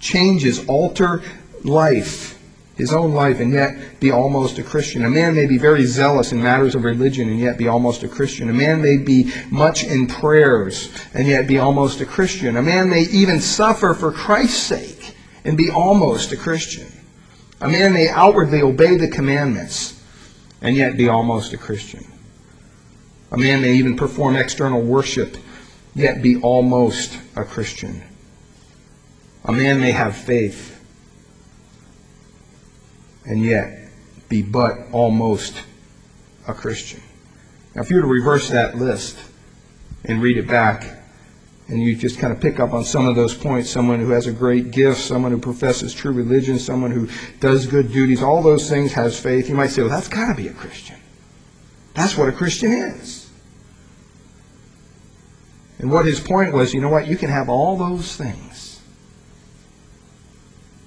changes, 0.00 0.66
alter 0.66 1.22
life, 1.64 2.38
his 2.76 2.92
own 2.92 3.12
life, 3.12 3.40
and 3.40 3.52
yet 3.52 3.98
be 3.98 4.12
almost 4.12 4.58
a 4.58 4.62
Christian. 4.62 5.04
A 5.04 5.10
man 5.10 5.34
may 5.34 5.46
be 5.46 5.58
very 5.58 5.84
zealous 5.84 6.30
in 6.30 6.42
matters 6.42 6.74
of 6.76 6.84
religion 6.84 7.28
and 7.28 7.40
yet 7.40 7.58
be 7.58 7.66
almost 7.66 8.04
a 8.04 8.08
Christian. 8.08 8.48
A 8.50 8.52
man 8.52 8.80
may 8.80 8.96
be 8.96 9.32
much 9.50 9.82
in 9.84 10.06
prayers 10.06 10.92
and 11.12 11.26
yet 11.26 11.48
be 11.48 11.58
almost 11.58 12.00
a 12.00 12.06
Christian. 12.06 12.56
A 12.56 12.62
man 12.62 12.88
may 12.88 13.02
even 13.10 13.40
suffer 13.40 13.94
for 13.94 14.12
Christ's 14.12 14.62
sake 14.62 15.16
and 15.44 15.56
be 15.56 15.70
almost 15.70 16.30
a 16.30 16.36
Christian. 16.36 16.86
A 17.60 17.68
man 17.68 17.92
may 17.92 18.08
outwardly 18.08 18.62
obey 18.62 18.96
the 18.96 19.08
commandments 19.08 20.00
and 20.62 20.76
yet 20.76 20.96
be 20.96 21.08
almost 21.08 21.52
a 21.52 21.56
Christian. 21.56 22.04
A 23.32 23.36
man 23.36 23.60
may 23.60 23.74
even 23.74 23.96
perform 23.96 24.36
external 24.36 24.80
worship, 24.80 25.36
yet 25.94 26.22
be 26.22 26.40
almost 26.40 27.18
a 27.36 27.44
Christian. 27.44 28.02
A 29.44 29.52
man 29.52 29.80
may 29.80 29.92
have 29.92 30.16
faith, 30.16 30.84
and 33.24 33.42
yet 33.42 33.88
be 34.28 34.42
but 34.42 34.76
almost 34.92 35.62
a 36.46 36.54
Christian. 36.54 37.00
Now, 37.74 37.82
if 37.82 37.90
you 37.90 37.96
were 37.96 38.02
to 38.02 38.08
reverse 38.08 38.48
that 38.50 38.76
list 38.76 39.18
and 40.04 40.22
read 40.22 40.36
it 40.36 40.46
back, 40.46 40.98
and 41.68 41.82
you 41.82 41.94
just 41.94 42.18
kind 42.18 42.32
of 42.32 42.40
pick 42.40 42.58
up 42.60 42.72
on 42.72 42.82
some 42.82 43.06
of 43.06 43.14
those 43.14 43.34
points 43.34 43.68
someone 43.68 44.00
who 44.00 44.10
has 44.10 44.26
a 44.26 44.32
great 44.32 44.70
gift, 44.70 45.00
someone 45.00 45.30
who 45.30 45.38
professes 45.38 45.92
true 45.92 46.12
religion, 46.12 46.58
someone 46.58 46.90
who 46.90 47.08
does 47.40 47.66
good 47.66 47.92
duties, 47.92 48.22
all 48.22 48.42
those 48.42 48.68
things 48.68 48.92
has 48.92 49.20
faith. 49.20 49.48
You 49.48 49.54
might 49.54 49.68
say, 49.68 49.82
well, 49.82 49.90
that's 49.90 50.08
got 50.08 50.28
to 50.28 50.34
be 50.34 50.48
a 50.48 50.54
Christian. 50.54 50.96
That's 51.94 52.16
what 52.16 52.28
a 52.28 52.32
Christian 52.32 52.72
is. 52.72 53.27
And 55.78 55.90
what 55.90 56.06
his 56.06 56.20
point 56.20 56.52
was, 56.52 56.74
you 56.74 56.80
know 56.80 56.88
what? 56.88 57.06
You 57.06 57.16
can 57.16 57.30
have 57.30 57.48
all 57.48 57.76
those 57.76 58.16
things. 58.16 58.80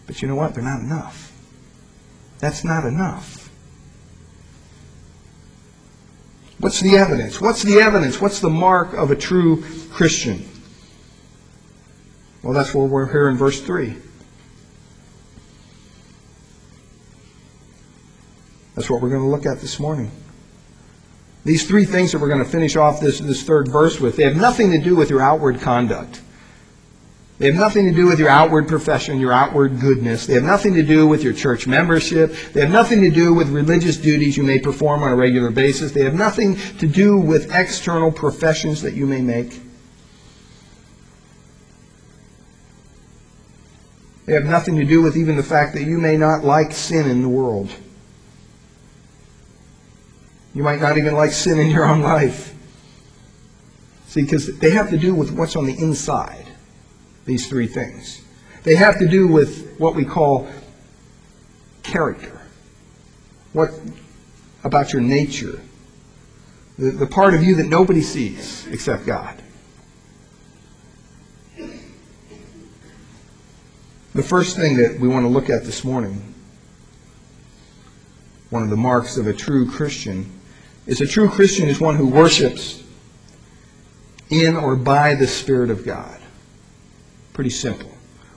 But 0.05 0.21
you 0.21 0.27
know 0.27 0.35
what? 0.35 0.53
They're 0.53 0.63
not 0.63 0.81
enough. 0.81 1.31
That's 2.39 2.63
not 2.63 2.85
enough. 2.85 3.49
What's 6.59 6.81
the 6.81 6.97
evidence? 6.97 7.39
What's 7.39 7.63
the 7.63 7.79
evidence? 7.79 8.19
What's 8.19 8.39
the 8.39 8.49
mark 8.49 8.93
of 8.93 9.09
a 9.09 9.15
true 9.15 9.63
Christian? 9.91 10.47
Well, 12.43 12.53
that's 12.53 12.73
what 12.73 12.89
we're 12.89 13.11
here 13.11 13.29
in 13.29 13.37
verse 13.37 13.61
3. 13.61 13.95
That's 18.75 18.89
what 18.89 19.01
we're 19.01 19.09
going 19.09 19.21
to 19.21 19.27
look 19.27 19.45
at 19.45 19.61
this 19.61 19.79
morning. 19.79 20.11
These 21.43 21.67
three 21.67 21.85
things 21.85 22.11
that 22.11 22.19
we're 22.19 22.27
going 22.27 22.43
to 22.43 22.49
finish 22.49 22.75
off 22.75 22.99
this, 22.99 23.19
this 23.19 23.43
third 23.43 23.67
verse 23.67 23.99
with, 23.99 24.15
they 24.15 24.23
have 24.23 24.37
nothing 24.37 24.71
to 24.71 24.77
do 24.77 24.95
with 24.95 25.09
your 25.09 25.21
outward 25.21 25.59
conduct. 25.59 26.21
They 27.39 27.47
have 27.47 27.55
nothing 27.55 27.85
to 27.85 27.91
do 27.91 28.05
with 28.05 28.19
your 28.19 28.29
outward 28.29 28.67
profession, 28.67 29.19
your 29.19 29.33
outward 29.33 29.79
goodness. 29.79 30.27
They 30.27 30.35
have 30.35 30.43
nothing 30.43 30.75
to 30.75 30.83
do 30.83 31.07
with 31.07 31.23
your 31.23 31.33
church 31.33 31.65
membership. 31.65 32.35
They 32.53 32.61
have 32.61 32.69
nothing 32.69 33.01
to 33.01 33.09
do 33.09 33.33
with 33.33 33.49
religious 33.49 33.97
duties 33.97 34.37
you 34.37 34.43
may 34.43 34.59
perform 34.59 35.01
on 35.01 35.11
a 35.11 35.15
regular 35.15 35.49
basis. 35.49 35.91
They 35.91 36.03
have 36.03 36.13
nothing 36.13 36.57
to 36.77 36.87
do 36.87 37.17
with 37.17 37.51
external 37.51 38.11
professions 38.11 38.83
that 38.83 38.93
you 38.93 39.07
may 39.07 39.21
make. 39.21 39.59
They 44.27 44.33
have 44.33 44.45
nothing 44.45 44.75
to 44.75 44.85
do 44.85 45.01
with 45.01 45.17
even 45.17 45.35
the 45.35 45.41
fact 45.41 45.73
that 45.73 45.83
you 45.83 45.97
may 45.97 46.17
not 46.17 46.43
like 46.43 46.71
sin 46.71 47.09
in 47.09 47.23
the 47.23 47.29
world. 47.29 47.71
You 50.53 50.63
might 50.63 50.81
not 50.81 50.97
even 50.97 51.13
like 51.15 51.31
sin 51.31 51.59
in 51.59 51.69
your 51.69 51.85
own 51.85 52.01
life. 52.01 52.53
See, 54.07 54.23
because 54.23 54.57
they 54.59 54.71
have 54.71 54.89
to 54.89 54.97
do 54.97 55.15
with 55.15 55.31
what's 55.31 55.55
on 55.55 55.65
the 55.65 55.77
inside, 55.77 56.45
these 57.25 57.47
three 57.47 57.67
things. 57.67 58.21
They 58.63 58.75
have 58.75 58.99
to 58.99 59.07
do 59.07 59.27
with 59.27 59.75
what 59.77 59.95
we 59.95 60.03
call 60.03 60.49
character. 61.83 62.41
What 63.53 63.71
about 64.63 64.91
your 64.91 65.01
nature? 65.01 65.61
The, 66.77 66.91
the 66.91 67.07
part 67.07 67.33
of 67.33 67.43
you 67.43 67.55
that 67.55 67.67
nobody 67.67 68.01
sees 68.01 68.67
except 68.67 69.05
God. 69.05 69.41
The 74.13 74.23
first 74.23 74.57
thing 74.57 74.75
that 74.75 74.99
we 74.99 75.07
want 75.07 75.23
to 75.23 75.29
look 75.29 75.49
at 75.49 75.63
this 75.63 75.85
morning, 75.85 76.33
one 78.49 78.61
of 78.61 78.69
the 78.69 78.75
marks 78.75 79.15
of 79.15 79.25
a 79.27 79.33
true 79.33 79.71
Christian, 79.71 80.29
is 80.91 80.99
a 80.99 81.07
true 81.07 81.29
Christian 81.29 81.69
is 81.69 81.79
one 81.79 81.95
who 81.95 82.05
worships 82.05 82.83
in 84.29 84.57
or 84.57 84.75
by 84.75 85.15
the 85.15 85.25
Spirit 85.25 85.69
of 85.69 85.85
God. 85.85 86.19
Pretty 87.31 87.49
simple. 87.49 87.89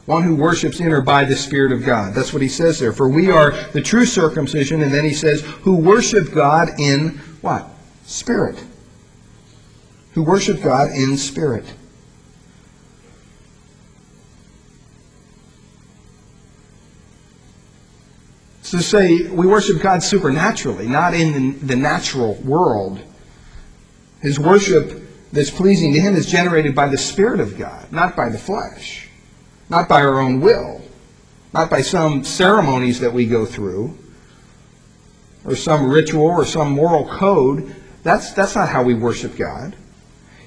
One 0.06 0.22
who 0.22 0.36
worships 0.36 0.78
in 0.78 0.92
or 0.92 1.00
by 1.00 1.24
the 1.24 1.34
Spirit 1.34 1.72
of 1.72 1.84
God. 1.84 2.14
That's 2.14 2.32
what 2.32 2.42
he 2.42 2.48
says 2.48 2.78
there. 2.78 2.92
For 2.92 3.08
we 3.08 3.28
are 3.28 3.50
the 3.72 3.80
true 3.80 4.06
circumcision, 4.06 4.82
and 4.82 4.94
then 4.94 5.02
he 5.02 5.12
says, 5.14 5.40
who 5.40 5.74
worship 5.74 6.32
God 6.32 6.78
in 6.78 7.18
what? 7.40 7.66
Spirit. 8.04 8.62
Who 10.12 10.22
worship 10.22 10.62
God 10.62 10.90
in 10.90 11.16
spirit. 11.16 11.64
To 18.74 18.82
say 18.82 19.28
we 19.28 19.46
worship 19.46 19.80
God 19.80 20.02
supernaturally, 20.02 20.88
not 20.88 21.14
in 21.14 21.64
the, 21.66 21.76
natural 21.76 22.34
world. 22.34 23.00
His 24.20 24.38
worship 24.38 25.02
that's 25.32 25.50
pleasing 25.50 25.92
to 25.94 26.00
Him 26.00 26.14
is 26.16 26.26
generated 26.26 26.74
by 26.74 26.88
the 26.88 26.98
Spirit 26.98 27.40
of 27.40 27.56
God, 27.56 27.90
not 27.92 28.16
by 28.16 28.28
the 28.28 28.38
flesh, 28.38 29.08
not 29.68 29.88
by 29.88 30.02
our 30.02 30.20
own 30.20 30.40
will, 30.40 30.82
not 31.52 31.70
by 31.70 31.82
some 31.82 32.24
ceremonies 32.24 33.00
that 33.00 33.12
we 33.12 33.26
go 33.26 33.46
through, 33.46 33.96
or 35.44 35.54
some 35.54 35.88
ritual 35.88 36.26
or 36.26 36.44
some 36.44 36.72
moral 36.72 37.06
code. 37.06 37.74
That's, 38.02 38.32
that's 38.32 38.54
not 38.54 38.68
how 38.68 38.82
we 38.82 38.94
worship 38.94 39.36
God. 39.36 39.76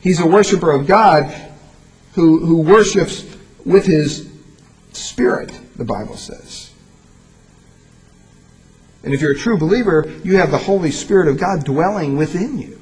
He's 0.01 0.19
a 0.19 0.27
worshiper 0.27 0.72
of 0.72 0.86
God 0.86 1.34
who, 2.13 2.46
who 2.46 2.62
worships 2.62 3.25
with 3.65 3.86
his 3.86 4.29
spirit, 4.91 5.51
the 5.75 5.86
Bible 5.86 6.17
says. 6.17 6.66
And 9.03 9.13
if 9.13 9.21
you're 9.21 9.31
a 9.31 9.37
true 9.37 9.57
believer, 9.57 10.11
you 10.23 10.37
have 10.37 10.51
the 10.51 10.57
Holy 10.57 10.91
Spirit 10.91 11.27
of 11.27 11.37
God 11.37 11.63
dwelling 11.63 12.17
within 12.17 12.57
you. 12.57 12.79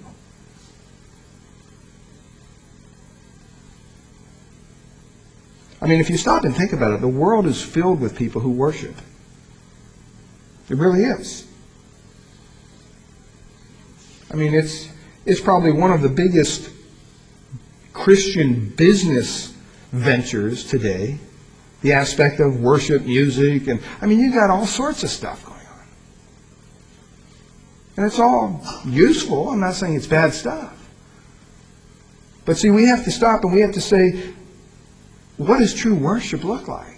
I 5.81 5.87
mean, 5.87 5.99
if 5.99 6.09
you 6.09 6.17
stop 6.17 6.45
and 6.45 6.55
think 6.55 6.73
about 6.73 6.93
it, 6.93 7.01
the 7.01 7.07
world 7.07 7.45
is 7.45 7.61
filled 7.61 7.99
with 7.99 8.15
people 8.17 8.41
who 8.41 8.49
worship. 8.49 8.95
It 10.67 10.77
really 10.77 11.03
is. 11.03 11.45
I 14.31 14.35
mean, 14.35 14.55
it's, 14.55 14.89
it's 15.25 15.39
probably 15.39 15.71
one 15.71 15.91
of 15.91 16.01
the 16.01 16.09
biggest 16.09 16.71
Christian 17.93 18.69
business 18.69 19.53
ventures 19.91 20.67
today. 20.67 21.19
The 21.81 21.93
aspect 21.93 22.39
of 22.39 22.61
worship, 22.61 23.03
music, 23.03 23.67
and 23.67 23.79
I 24.01 24.07
mean, 24.07 24.19
you've 24.19 24.33
got 24.33 24.49
all 24.49 24.65
sorts 24.65 25.03
of 25.03 25.09
stuff 25.09 25.45
going 25.45 25.54
and 27.97 28.05
it's 28.05 28.19
all 28.19 28.61
useful. 28.85 29.49
I'm 29.49 29.59
not 29.59 29.75
saying 29.75 29.95
it's 29.95 30.07
bad 30.07 30.33
stuff. 30.33 30.73
But 32.45 32.57
see, 32.57 32.69
we 32.69 32.85
have 32.85 33.03
to 33.05 33.11
stop 33.11 33.43
and 33.43 33.53
we 33.53 33.61
have 33.61 33.73
to 33.73 33.81
say, 33.81 34.33
what 35.37 35.59
does 35.59 35.73
true 35.73 35.95
worship 35.95 36.43
look 36.43 36.67
like? 36.67 36.95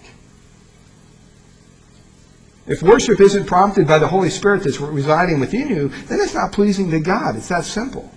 If 2.66 2.82
worship 2.82 3.18
isn't 3.18 3.46
prompted 3.46 3.88
by 3.88 3.98
the 3.98 4.06
Holy 4.06 4.28
Spirit 4.28 4.64
that's 4.64 4.78
residing 4.78 5.40
within 5.40 5.68
you, 5.68 5.88
then 6.06 6.20
it's 6.20 6.34
not 6.34 6.52
pleasing 6.52 6.90
to 6.90 7.00
God. 7.00 7.34
It's 7.36 7.48
that 7.48 7.64
simple. 7.64 8.10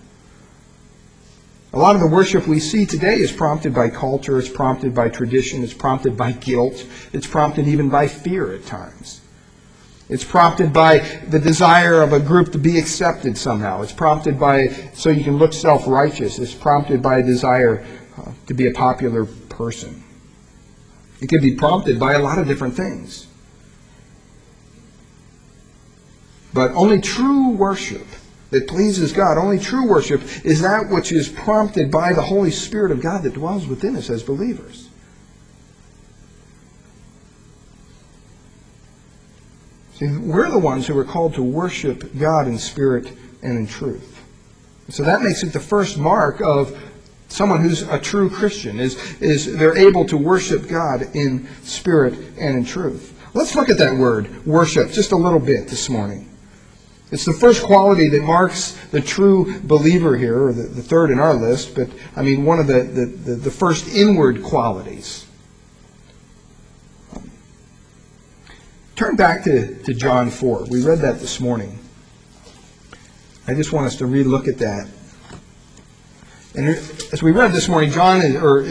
A 1.73 1.79
lot 1.79 1.95
of 1.95 2.01
the 2.01 2.07
worship 2.07 2.47
we 2.47 2.59
see 2.59 2.85
today 2.85 3.15
is 3.15 3.31
prompted 3.31 3.73
by 3.73 3.89
culture, 3.89 4.37
it's 4.37 4.49
prompted 4.49 4.93
by 4.93 5.07
tradition, 5.07 5.63
it's 5.63 5.73
prompted 5.73 6.17
by 6.17 6.33
guilt, 6.33 6.85
it's 7.13 7.25
prompted 7.25 7.65
even 7.65 7.87
by 7.87 8.09
fear 8.09 8.51
at 8.51 8.65
times. 8.65 9.20
It's 10.11 10.25
prompted 10.25 10.73
by 10.73 10.99
the 11.29 11.39
desire 11.39 12.01
of 12.01 12.11
a 12.11 12.19
group 12.19 12.51
to 12.51 12.57
be 12.57 12.77
accepted 12.77 13.37
somehow. 13.37 13.81
It's 13.81 13.93
prompted 13.93 14.37
by, 14.37 14.67
so 14.93 15.09
you 15.09 15.23
can 15.23 15.37
look 15.37 15.53
self 15.53 15.87
righteous. 15.87 16.37
It's 16.37 16.53
prompted 16.53 17.01
by 17.01 17.19
a 17.19 17.23
desire 17.23 17.85
uh, 18.17 18.33
to 18.47 18.53
be 18.53 18.67
a 18.67 18.71
popular 18.71 19.23
person. 19.47 20.03
It 21.21 21.29
can 21.29 21.41
be 21.41 21.55
prompted 21.55 21.97
by 21.97 22.15
a 22.15 22.19
lot 22.19 22.39
of 22.39 22.47
different 22.47 22.75
things. 22.75 23.27
But 26.53 26.71
only 26.71 26.99
true 26.99 27.51
worship 27.51 28.05
that 28.49 28.67
pleases 28.67 29.13
God, 29.13 29.37
only 29.37 29.59
true 29.59 29.87
worship 29.87 30.21
is 30.43 30.61
that 30.61 30.89
which 30.89 31.13
is 31.13 31.29
prompted 31.29 31.89
by 31.89 32.11
the 32.11 32.21
Holy 32.21 32.51
Spirit 32.51 32.91
of 32.91 33.01
God 33.01 33.23
that 33.23 33.35
dwells 33.35 33.65
within 33.65 33.95
us 33.95 34.09
as 34.09 34.23
believers. 34.23 34.80
We're 40.07 40.49
the 40.49 40.59
ones 40.59 40.87
who 40.87 40.97
are 40.97 41.05
called 41.05 41.33
to 41.35 41.43
worship 41.43 42.17
God 42.17 42.47
in 42.47 42.57
spirit 42.57 43.11
and 43.41 43.57
in 43.57 43.67
truth. 43.67 44.23
So 44.89 45.03
that 45.03 45.21
makes 45.21 45.43
it 45.43 45.53
the 45.53 45.59
first 45.59 45.97
mark 45.97 46.41
of 46.41 46.77
Someone 47.31 47.61
who's 47.61 47.83
a 47.83 47.97
true 47.97 48.29
Christian 48.29 48.77
is, 48.77 48.97
is 49.21 49.57
they're 49.57 49.77
able 49.77 50.03
to 50.07 50.17
worship 50.17 50.67
God 50.67 51.15
in 51.15 51.47
spirit 51.63 52.13
and 52.37 52.57
in 52.57 52.65
truth. 52.65 53.17
Let's 53.33 53.55
look 53.55 53.69
at 53.69 53.77
that 53.77 53.95
word, 53.95 54.45
worship, 54.45 54.91
just 54.91 55.13
a 55.13 55.15
little 55.15 55.39
bit 55.39 55.69
this 55.69 55.87
morning. 55.87 56.29
It's 57.09 57.23
the 57.23 57.31
first 57.31 57.63
quality 57.63 58.09
that 58.09 58.23
marks 58.23 58.73
the 58.91 58.99
true 58.99 59.61
believer 59.61 60.17
here, 60.17 60.47
or 60.47 60.51
the, 60.51 60.63
the 60.63 60.81
third 60.81 61.09
in 61.09 61.19
our 61.19 61.33
list, 61.33 61.73
but 61.73 61.87
I 62.17 62.21
mean 62.21 62.43
one 62.43 62.59
of 62.59 62.67
the, 62.67 62.83
the, 62.83 63.05
the, 63.05 63.35
the 63.35 63.51
first 63.51 63.87
inward 63.87 64.43
qualities. 64.43 65.25
Turn 69.01 69.15
back 69.15 69.43
to, 69.45 69.75
to 69.81 69.95
John 69.95 70.29
4. 70.29 70.65
We 70.69 70.85
read 70.85 70.99
that 70.99 71.19
this 71.19 71.39
morning. 71.39 71.79
I 73.47 73.55
just 73.55 73.73
want 73.73 73.87
us 73.87 73.95
to 73.95 74.03
relook 74.03 74.47
at 74.47 74.59
that. 74.59 74.87
And 76.53 76.67
as 77.11 77.23
we 77.23 77.31
read 77.31 77.51
this 77.51 77.67
morning, 77.67 77.89
John 77.89 78.21
is, 78.21 78.35
or 78.35 78.61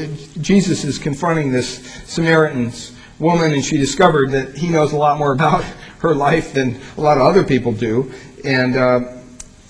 Jesus 0.40 0.84
is 0.84 0.98
confronting 0.98 1.50
this 1.50 1.84
Samaritan 2.04 2.70
woman, 3.18 3.52
and 3.52 3.64
she 3.64 3.76
discovered 3.76 4.30
that 4.30 4.56
he 4.56 4.68
knows 4.68 4.92
a 4.92 4.96
lot 4.96 5.18
more 5.18 5.32
about 5.32 5.64
her 5.98 6.14
life 6.14 6.52
than 6.52 6.80
a 6.96 7.00
lot 7.00 7.16
of 7.16 7.24
other 7.24 7.42
people 7.42 7.72
do. 7.72 8.12
And 8.44 8.76
uh, 8.76 9.00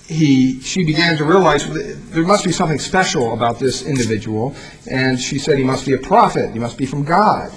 he, 0.05 0.61
she 0.61 0.85
began 0.85 1.17
to 1.17 1.25
realize 1.25 1.67
there 2.11 2.21
must 2.21 2.45
be 2.45 2.51
something 2.51 2.77
special 2.77 3.33
about 3.33 3.57
this 3.57 3.83
individual. 3.83 4.53
And 4.91 5.19
she 5.19 5.39
said 5.39 5.57
he 5.57 5.63
must 5.63 5.87
be 5.87 5.93
a 5.93 5.97
prophet. 5.97 6.53
He 6.53 6.59
must 6.59 6.77
be 6.77 6.85
from 6.85 7.03
God. 7.03 7.51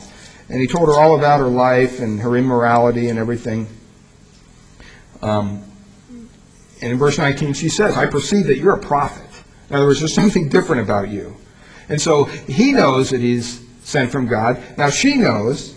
And 0.54 0.61
he 0.61 0.68
told 0.68 0.87
her 0.87 0.94
all 0.94 1.18
about 1.18 1.40
her 1.40 1.49
life 1.49 1.99
and 1.99 2.20
her 2.20 2.37
immorality 2.37 3.08
and 3.08 3.18
everything. 3.18 3.66
Um, 5.20 5.64
and 6.80 6.92
in 6.92 6.96
verse 6.96 7.18
19, 7.18 7.54
she 7.54 7.68
says, 7.68 7.96
I 7.96 8.06
perceive 8.06 8.46
that 8.46 8.58
you're 8.58 8.76
a 8.76 8.80
prophet. 8.80 9.28
In 9.68 9.75
other 9.75 9.87
words, 9.87 9.99
there's 9.99 10.14
something 10.14 10.49
different 10.49 10.82
about 10.82 11.08
you. 11.08 11.37
And 11.88 12.00
so 12.00 12.26
he 12.26 12.70
knows 12.70 13.11
that 13.11 13.20
he's 13.20 13.66
sent 13.82 14.12
from 14.12 14.28
God. 14.28 14.62
Now 14.78 14.90
she 14.90 15.16
knows 15.16 15.75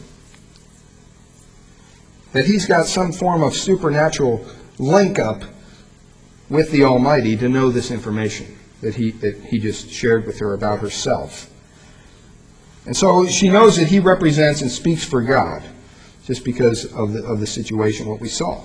that 2.33 2.45
he's 2.45 2.67
got 2.67 2.85
some 2.85 3.11
form 3.11 3.41
of 3.41 3.55
supernatural 3.55 4.45
link 4.77 5.17
up 5.17 5.41
with 6.49 6.69
the 6.69 6.83
Almighty 6.83 7.35
to 7.37 7.49
know 7.49 7.71
this 7.71 7.89
information 7.89 8.55
that 8.81 8.93
he, 8.93 9.09
that 9.09 9.37
he 9.37 9.57
just 9.57 9.89
shared 9.89 10.27
with 10.27 10.37
her 10.37 10.53
about 10.53 10.81
herself. 10.81 11.51
And 12.87 12.95
so 12.95 13.27
she 13.27 13.49
knows 13.49 13.75
that 13.75 13.87
he 13.87 13.99
represents 13.99 14.61
and 14.61 14.71
speaks 14.71 15.03
for 15.03 15.21
God 15.21 15.61
just 16.25 16.45
because 16.45 16.85
of 16.93 17.11
the, 17.11 17.23
of 17.25 17.41
the 17.41 17.45
situation, 17.45 18.07
what 18.07 18.21
we 18.21 18.29
saw. 18.29 18.63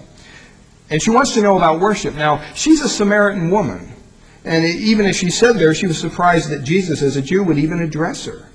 And 0.91 1.03
she 1.03 1.11
wants 1.11 1.35
to 1.35 1.43
know 1.43 1.57
about 1.57 1.81
worship. 1.81 2.15
Now, 2.15 2.41
she's 2.55 2.83
a 2.83 2.89
Samaritan 2.89 3.51
woman. 3.51 3.93
And 4.45 4.65
even 4.65 5.07
as 5.07 5.17
she 5.17 5.29
said 5.29 5.57
there, 5.57 5.75
she 5.75 5.89
was 5.89 5.99
surprised 5.99 6.51
that 6.51 6.63
Jesus, 6.63 7.03
as 7.03 7.17
a 7.17 7.23
Jew, 7.23 7.43
would 7.43 7.59
even 7.59 7.81
address 7.81 8.25
her. 8.27 8.49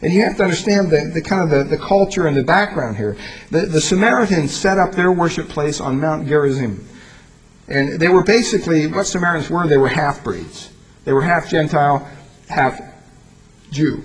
And 0.00 0.12
you 0.12 0.22
have 0.24 0.36
to 0.38 0.42
understand 0.42 0.90
the, 0.90 1.12
the 1.14 1.22
kind 1.22 1.42
of 1.42 1.50
the, 1.50 1.76
the 1.76 1.80
culture 1.80 2.26
and 2.26 2.36
the 2.36 2.42
background 2.42 2.96
here. 2.96 3.16
The, 3.52 3.66
the 3.66 3.80
Samaritans 3.80 4.52
set 4.52 4.76
up 4.76 4.92
their 4.92 5.12
worship 5.12 5.48
place 5.48 5.80
on 5.80 6.00
Mount 6.00 6.26
Gerizim. 6.26 6.84
And 7.68 8.00
they 8.00 8.08
were 8.08 8.24
basically, 8.24 8.88
what 8.88 9.06
Samaritans 9.06 9.50
were, 9.50 9.68
they 9.68 9.78
were 9.78 9.88
half-breeds. 9.88 10.70
They 11.04 11.12
were 11.12 11.22
half 11.22 11.48
Gentile, 11.48 12.08
half 12.48 12.80
Jew. 13.70 14.02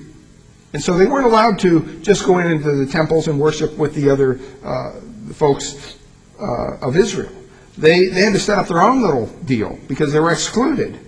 And 0.77 0.83
so 0.83 0.95
they 0.95 1.07
weren't 1.07 1.25
allowed 1.25 1.57
to 1.61 1.99
just 2.01 2.23
go 2.23 2.37
into 2.37 2.71
the 2.71 2.85
temples 2.85 3.27
and 3.27 3.39
worship 3.39 3.75
with 3.79 3.95
the 3.95 4.11
other 4.11 4.39
uh, 4.63 4.91
folks 5.33 5.97
uh, 6.39 6.77
of 6.83 6.95
Israel. 6.95 7.31
They, 7.79 8.09
they 8.09 8.21
had 8.21 8.33
to 8.33 8.39
set 8.39 8.59
up 8.59 8.67
their 8.67 8.83
own 8.83 9.01
little 9.01 9.25
deal 9.45 9.79
because 9.87 10.13
they 10.13 10.19
were 10.19 10.31
excluded. 10.31 10.99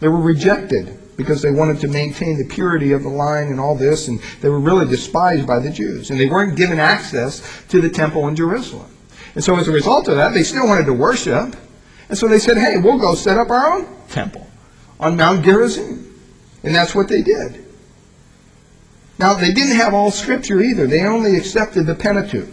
They 0.00 0.08
were 0.08 0.22
rejected 0.22 0.98
because 1.14 1.42
they 1.42 1.50
wanted 1.50 1.78
to 1.80 1.88
maintain 1.88 2.38
the 2.38 2.46
purity 2.46 2.92
of 2.92 3.02
the 3.02 3.10
line 3.10 3.48
and 3.48 3.60
all 3.60 3.74
this, 3.74 4.08
and 4.08 4.18
they 4.40 4.48
were 4.48 4.60
really 4.60 4.86
despised 4.86 5.46
by 5.46 5.58
the 5.58 5.68
Jews. 5.68 6.08
And 6.08 6.18
they 6.18 6.30
weren't 6.30 6.56
given 6.56 6.78
access 6.78 7.42
to 7.68 7.82
the 7.82 7.90
temple 7.90 8.26
in 8.28 8.34
Jerusalem. 8.34 8.90
And 9.34 9.44
so 9.44 9.56
as 9.56 9.68
a 9.68 9.72
result 9.72 10.08
of 10.08 10.16
that, 10.16 10.32
they 10.32 10.42
still 10.42 10.66
wanted 10.66 10.86
to 10.86 10.94
worship. 10.94 11.54
And 12.08 12.16
so 12.16 12.28
they 12.28 12.38
said, 12.38 12.56
hey, 12.56 12.78
we'll 12.78 12.98
go 12.98 13.14
set 13.14 13.36
up 13.36 13.50
our 13.50 13.74
own 13.74 13.94
temple 14.08 14.46
on 14.98 15.18
Mount 15.18 15.44
Gerizim. 15.44 16.18
And 16.62 16.74
that's 16.74 16.94
what 16.94 17.08
they 17.08 17.20
did. 17.20 17.65
Now, 19.18 19.34
they 19.34 19.52
didn't 19.52 19.76
have 19.76 19.94
all 19.94 20.10
Scripture 20.10 20.60
either. 20.60 20.86
They 20.86 21.02
only 21.02 21.36
accepted 21.36 21.86
the 21.86 21.94
Pentateuch, 21.94 22.52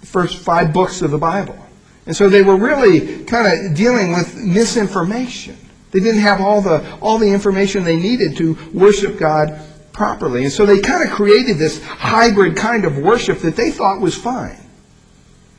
the 0.00 0.06
first 0.06 0.38
five 0.38 0.72
books 0.72 1.00
of 1.02 1.10
the 1.10 1.18
Bible. 1.18 1.58
And 2.06 2.14
so 2.14 2.28
they 2.28 2.42
were 2.42 2.56
really 2.56 3.24
kind 3.24 3.46
of 3.46 3.74
dealing 3.74 4.12
with 4.12 4.36
misinformation. 4.36 5.56
They 5.90 6.00
didn't 6.00 6.20
have 6.20 6.40
all 6.40 6.60
the, 6.60 6.98
all 7.00 7.18
the 7.18 7.30
information 7.32 7.84
they 7.84 7.96
needed 7.96 8.36
to 8.36 8.56
worship 8.72 9.18
God 9.18 9.60
properly. 9.92 10.44
And 10.44 10.52
so 10.52 10.66
they 10.66 10.80
kind 10.80 11.08
of 11.08 11.14
created 11.14 11.56
this 11.56 11.82
hybrid 11.82 12.54
kind 12.54 12.84
of 12.84 12.98
worship 12.98 13.38
that 13.38 13.56
they 13.56 13.70
thought 13.70 14.00
was 14.00 14.14
fine. 14.14 14.58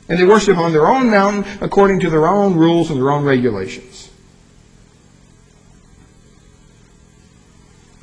And 0.08 0.18
they 0.18 0.24
worship 0.24 0.56
on 0.56 0.72
their 0.72 0.86
own 0.86 1.10
mountain 1.10 1.44
according 1.60 2.00
to 2.00 2.10
their 2.10 2.26
own 2.26 2.54
rules 2.54 2.90
and 2.90 3.00
their 3.00 3.10
own 3.10 3.24
regulations. 3.24 3.97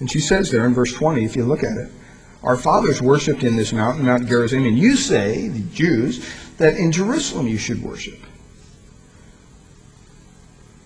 And 0.06 0.12
she 0.12 0.20
says 0.20 0.52
there 0.52 0.68
in 0.68 0.76
verse 0.76 0.94
20, 0.94 1.26
if 1.26 1.36
you 1.36 1.46
look 1.46 1.64
at 1.64 1.78
it, 1.78 1.90
our 2.44 2.56
fathers 2.56 3.02
worshipped 3.02 3.44
in 3.44 3.56
this 3.56 3.74
mountain, 3.74 4.06
Mount 4.06 4.28
Gerizim, 4.28 4.64
and 4.64 4.78
you 4.78 4.96
say, 4.96 5.48
the 5.48 5.64
Jews, 5.74 6.32
that 6.60 6.76
in 6.76 6.92
Jerusalem 6.92 7.48
you 7.48 7.58
should 7.58 7.82
worship. 7.82 8.20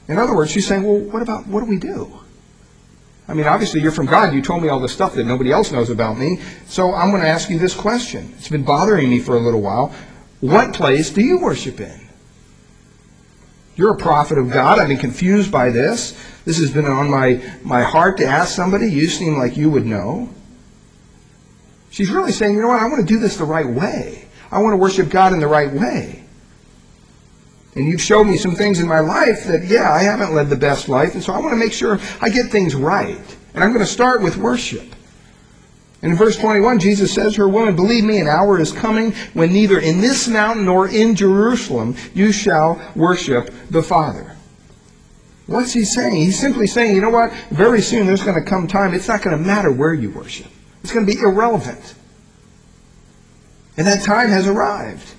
In 0.07 0.17
other 0.17 0.33
words, 0.33 0.51
she's 0.51 0.65
saying, 0.65 0.83
well, 0.83 0.99
what 0.99 1.21
about, 1.21 1.47
what 1.47 1.59
do 1.59 1.65
we 1.65 1.77
do? 1.77 2.09
I 3.27 3.33
mean, 3.33 3.45
obviously 3.45 3.81
you're 3.81 3.91
from 3.91 4.05
God. 4.05 4.33
You 4.33 4.41
told 4.41 4.63
me 4.63 4.69
all 4.69 4.79
this 4.79 4.93
stuff 4.93 5.15
that 5.15 5.25
nobody 5.25 5.51
else 5.51 5.73
knows 5.73 5.89
about 5.89 6.17
me. 6.17 6.39
So 6.65 6.93
I'm 6.93 7.09
going 7.09 7.21
to 7.21 7.27
ask 7.27 7.49
you 7.49 7.59
this 7.59 7.75
question. 7.75 8.33
It's 8.37 8.47
been 8.47 8.63
bothering 8.63 9.09
me 9.09 9.19
for 9.19 9.35
a 9.35 9.39
little 9.41 9.61
while. 9.61 9.93
What 10.39 10.73
place 10.73 11.09
do 11.09 11.19
you 11.19 11.39
worship 11.39 11.81
in? 11.81 12.08
You're 13.79 13.93
a 13.93 13.97
prophet 13.97 14.37
of 14.37 14.51
God. 14.51 14.77
I've 14.77 14.89
been 14.89 14.97
confused 14.97 15.53
by 15.53 15.69
this. 15.69 16.11
This 16.43 16.59
has 16.59 16.69
been 16.69 16.83
on 16.83 17.09
my, 17.09 17.41
my 17.63 17.81
heart 17.81 18.17
to 18.17 18.25
ask 18.25 18.53
somebody. 18.53 18.91
You 18.91 19.07
seem 19.07 19.37
like 19.37 19.55
you 19.55 19.69
would 19.69 19.85
know. 19.85 20.27
She's 21.89 22.09
really 22.09 22.33
saying, 22.33 22.55
you 22.55 22.61
know 22.61 22.67
what? 22.67 22.81
I 22.81 22.87
want 22.89 22.99
to 22.99 23.05
do 23.05 23.19
this 23.19 23.37
the 23.37 23.45
right 23.45 23.65
way. 23.65 24.27
I 24.51 24.59
want 24.59 24.73
to 24.73 24.77
worship 24.77 25.07
God 25.07 25.31
in 25.31 25.39
the 25.39 25.47
right 25.47 25.71
way. 25.71 26.25
And 27.75 27.87
you've 27.87 28.01
showed 28.01 28.25
me 28.25 28.35
some 28.35 28.53
things 28.53 28.81
in 28.81 28.87
my 28.87 28.99
life 28.99 29.45
that, 29.45 29.63
yeah, 29.63 29.93
I 29.93 30.03
haven't 30.03 30.33
led 30.33 30.49
the 30.49 30.57
best 30.57 30.89
life, 30.89 31.13
and 31.13 31.23
so 31.23 31.31
I 31.31 31.39
want 31.39 31.53
to 31.53 31.57
make 31.57 31.71
sure 31.71 31.99
I 32.19 32.27
get 32.27 32.51
things 32.51 32.75
right. 32.75 33.37
And 33.53 33.63
I'm 33.63 33.71
going 33.71 33.85
to 33.85 33.89
start 33.89 34.21
with 34.21 34.35
worship. 34.35 34.93
And 36.01 36.11
in 36.11 36.17
verse 36.17 36.37
21, 36.37 36.79
Jesus 36.79 37.13
says 37.13 37.35
to 37.35 37.41
her, 37.41 37.49
Woman, 37.49 37.75
believe 37.75 38.05
me, 38.05 38.19
an 38.19 38.27
hour 38.27 38.59
is 38.59 38.71
coming 38.71 39.11
when 39.33 39.51
neither 39.51 39.79
in 39.79 39.99
this 39.99 40.27
mountain 40.27 40.65
nor 40.65 40.87
in 40.87 41.13
Jerusalem 41.13 41.95
you 42.13 42.31
shall 42.31 42.81
worship 42.95 43.53
the 43.69 43.83
Father. 43.83 44.37
What's 45.45 45.73
he 45.73 45.83
saying? 45.83 46.15
He's 46.15 46.39
simply 46.39 46.67
saying, 46.67 46.95
you 46.95 47.01
know 47.01 47.09
what? 47.09 47.33
Very 47.49 47.81
soon 47.81 48.05
there's 48.05 48.23
going 48.23 48.41
to 48.41 48.47
come 48.47 48.67
time, 48.67 48.93
it's 48.93 49.07
not 49.07 49.23
going 49.23 49.37
to 49.37 49.43
matter 49.43 49.71
where 49.71 49.93
you 49.93 50.11
worship. 50.11 50.47
It's 50.83 50.93
going 50.93 51.05
to 51.05 51.11
be 51.11 51.19
irrelevant. 51.19 51.95
And 53.75 53.87
that 53.87 54.03
time 54.03 54.29
has 54.29 54.47
arrived. 54.47 55.15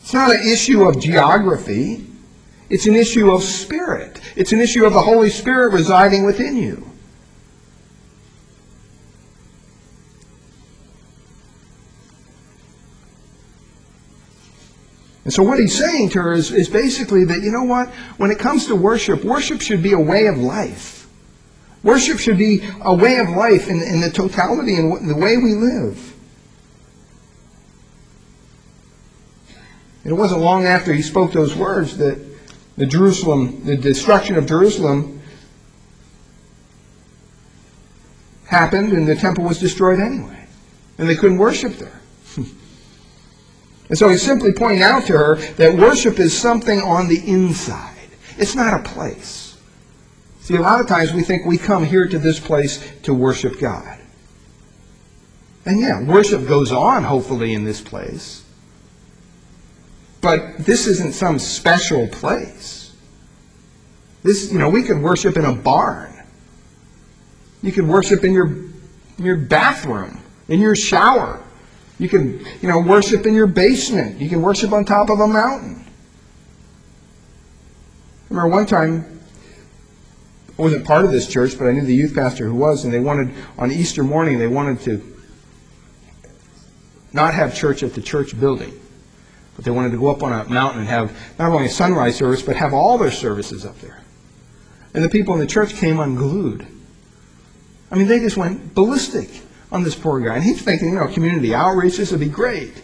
It's 0.00 0.14
not 0.14 0.30
an 0.30 0.40
issue 0.46 0.84
of 0.84 1.00
geography. 1.00 2.06
It's 2.70 2.86
an 2.86 2.94
issue 2.94 3.30
of 3.30 3.42
spirit. 3.42 4.20
It's 4.36 4.52
an 4.52 4.60
issue 4.60 4.84
of 4.84 4.92
the 4.92 5.02
Holy 5.02 5.30
Spirit 5.30 5.72
residing 5.72 6.24
within 6.24 6.56
you. 6.56 6.93
And 15.24 15.32
so 15.32 15.42
what 15.42 15.58
he's 15.58 15.76
saying 15.76 16.10
to 16.10 16.22
her 16.22 16.32
is, 16.32 16.52
is 16.52 16.68
basically 16.68 17.24
that, 17.24 17.42
you 17.42 17.50
know 17.50 17.64
what? 17.64 17.88
When 18.18 18.30
it 18.30 18.38
comes 18.38 18.66
to 18.66 18.76
worship, 18.76 19.24
worship 19.24 19.62
should 19.62 19.82
be 19.82 19.92
a 19.92 19.98
way 19.98 20.26
of 20.26 20.38
life. 20.38 21.08
Worship 21.82 22.18
should 22.18 22.38
be 22.38 22.68
a 22.82 22.94
way 22.94 23.18
of 23.18 23.30
life 23.30 23.68
in, 23.68 23.80
in 23.82 24.00
the 24.00 24.10
totality 24.10 24.76
and 24.76 25.08
the 25.08 25.16
way 25.16 25.36
we 25.36 25.54
live. 25.54 26.14
And 30.02 30.12
it 30.12 30.16
wasn't 30.16 30.42
long 30.42 30.66
after 30.66 30.92
he 30.92 31.00
spoke 31.00 31.32
those 31.32 31.54
words 31.54 31.96
that 31.96 32.18
the 32.76 32.84
Jerusalem, 32.84 33.64
the 33.64 33.76
destruction 33.76 34.36
of 34.36 34.46
Jerusalem 34.46 35.22
happened 38.46 38.92
and 38.92 39.08
the 39.08 39.16
temple 39.16 39.44
was 39.44 39.58
destroyed 39.58 40.00
anyway. 40.00 40.46
And 40.98 41.08
they 41.08 41.16
couldn't 41.16 41.38
worship 41.38 41.74
there. 41.74 42.00
And 43.88 43.98
so 43.98 44.08
he's 44.08 44.22
simply 44.22 44.52
pointing 44.52 44.82
out 44.82 45.06
to 45.06 45.12
her 45.12 45.36
that 45.56 45.74
worship 45.74 46.18
is 46.18 46.36
something 46.36 46.80
on 46.80 47.08
the 47.08 47.18
inside. 47.26 47.96
It's 48.38 48.54
not 48.54 48.80
a 48.80 48.82
place. 48.82 49.56
See, 50.40 50.56
a 50.56 50.60
lot 50.60 50.80
of 50.80 50.86
times 50.86 51.12
we 51.12 51.22
think 51.22 51.46
we 51.46 51.58
come 51.58 51.84
here 51.84 52.06
to 52.06 52.18
this 52.18 52.40
place 52.40 52.92
to 53.02 53.14
worship 53.14 53.58
God. 53.60 53.98
And 55.66 55.80
yeah, 55.80 56.02
worship 56.02 56.46
goes 56.46 56.72
on, 56.72 57.04
hopefully, 57.04 57.54
in 57.54 57.64
this 57.64 57.80
place. 57.80 58.44
But 60.20 60.58
this 60.58 60.86
isn't 60.86 61.12
some 61.12 61.38
special 61.38 62.08
place. 62.08 62.94
This, 64.22 64.50
you 64.50 64.58
know, 64.58 64.70
we 64.70 64.82
could 64.82 65.00
worship 65.00 65.36
in 65.36 65.44
a 65.44 65.52
barn. 65.52 66.12
You 67.62 67.72
can 67.72 67.88
worship 67.88 68.24
in 68.24 68.32
your, 68.32 68.46
in 68.48 69.24
your 69.24 69.36
bathroom, 69.36 70.20
in 70.48 70.60
your 70.60 70.74
shower. 70.74 71.43
You 71.98 72.08
can, 72.08 72.44
you 72.60 72.68
know, 72.68 72.80
worship 72.80 73.26
in 73.26 73.34
your 73.34 73.46
basement. 73.46 74.20
You 74.20 74.28
can 74.28 74.42
worship 74.42 74.72
on 74.72 74.84
top 74.84 75.10
of 75.10 75.20
a 75.20 75.28
mountain. 75.28 75.84
I 78.24 78.28
remember 78.30 78.48
one 78.48 78.66
time, 78.66 79.20
I 80.58 80.62
wasn't 80.62 80.84
part 80.84 81.04
of 81.04 81.12
this 81.12 81.28
church, 81.28 81.56
but 81.56 81.66
I 81.66 81.72
knew 81.72 81.82
the 81.82 81.94
youth 81.94 82.14
pastor 82.14 82.46
who 82.46 82.54
was, 82.54 82.84
and 82.84 82.92
they 82.92 83.00
wanted, 83.00 83.32
on 83.58 83.70
Easter 83.70 84.02
morning, 84.02 84.38
they 84.38 84.46
wanted 84.46 84.80
to 84.80 85.14
not 87.12 87.32
have 87.34 87.54
church 87.54 87.82
at 87.82 87.94
the 87.94 88.02
church 88.02 88.38
building. 88.38 88.80
But 89.54 89.64
they 89.64 89.70
wanted 89.70 89.92
to 89.92 89.98
go 89.98 90.08
up 90.08 90.24
on 90.24 90.32
a 90.32 90.48
mountain 90.48 90.80
and 90.80 90.88
have 90.88 91.16
not 91.38 91.52
only 91.52 91.66
a 91.66 91.70
sunrise 91.70 92.16
service, 92.16 92.42
but 92.42 92.56
have 92.56 92.74
all 92.74 92.98
their 92.98 93.12
services 93.12 93.64
up 93.64 93.78
there. 93.80 94.02
And 94.94 95.04
the 95.04 95.08
people 95.08 95.34
in 95.34 95.40
the 95.40 95.46
church 95.46 95.74
came 95.74 96.00
unglued. 96.00 96.66
I 97.90 97.94
mean, 97.96 98.08
they 98.08 98.18
just 98.18 98.36
went 98.36 98.74
ballistic 98.74 99.43
on 99.74 99.82
this 99.82 99.96
poor 99.96 100.20
guy. 100.20 100.36
And 100.36 100.44
he's 100.44 100.62
thinking, 100.62 100.90
you 100.90 100.94
know, 100.94 101.08
community 101.08 101.52
outreach, 101.52 101.96
this 101.96 102.12
would 102.12 102.20
be 102.20 102.28
great. 102.28 102.80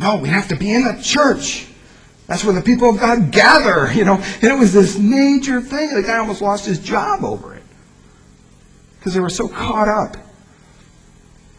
No, 0.00 0.16
we 0.16 0.30
have 0.30 0.48
to 0.48 0.56
be 0.56 0.72
in 0.72 0.84
the 0.84 1.00
church. 1.02 1.66
That's 2.26 2.42
where 2.42 2.54
the 2.54 2.62
people 2.62 2.88
of 2.88 2.98
God 2.98 3.30
gather, 3.30 3.92
you 3.94 4.04
know. 4.04 4.14
And 4.14 4.44
it 4.44 4.58
was 4.58 4.72
this 4.72 4.98
major 4.98 5.60
thing. 5.60 5.94
The 5.94 6.02
guy 6.02 6.16
almost 6.16 6.40
lost 6.40 6.64
his 6.64 6.78
job 6.78 7.22
over 7.22 7.54
it. 7.54 7.62
Because 8.98 9.12
they 9.12 9.20
were 9.20 9.30
so 9.30 9.46
caught 9.46 9.88
up 9.88 10.16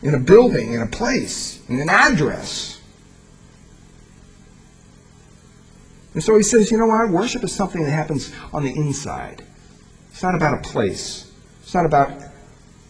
in 0.01 0.15
a 0.15 0.19
building, 0.19 0.73
in 0.73 0.81
a 0.81 0.87
place, 0.87 1.61
in 1.69 1.79
an 1.79 1.89
address. 1.89 2.81
And 6.15 6.23
so 6.23 6.35
he 6.35 6.43
says, 6.43 6.71
you 6.71 6.77
know 6.77 6.87
what? 6.87 7.09
Worship 7.09 7.43
is 7.43 7.53
something 7.53 7.83
that 7.83 7.91
happens 7.91 8.33
on 8.51 8.63
the 8.63 8.71
inside. 8.71 9.43
It's 10.11 10.23
not 10.23 10.35
about 10.35 10.53
a 10.53 10.61
place. 10.61 11.31
It's 11.61 11.73
not 11.73 11.85
about 11.85 12.11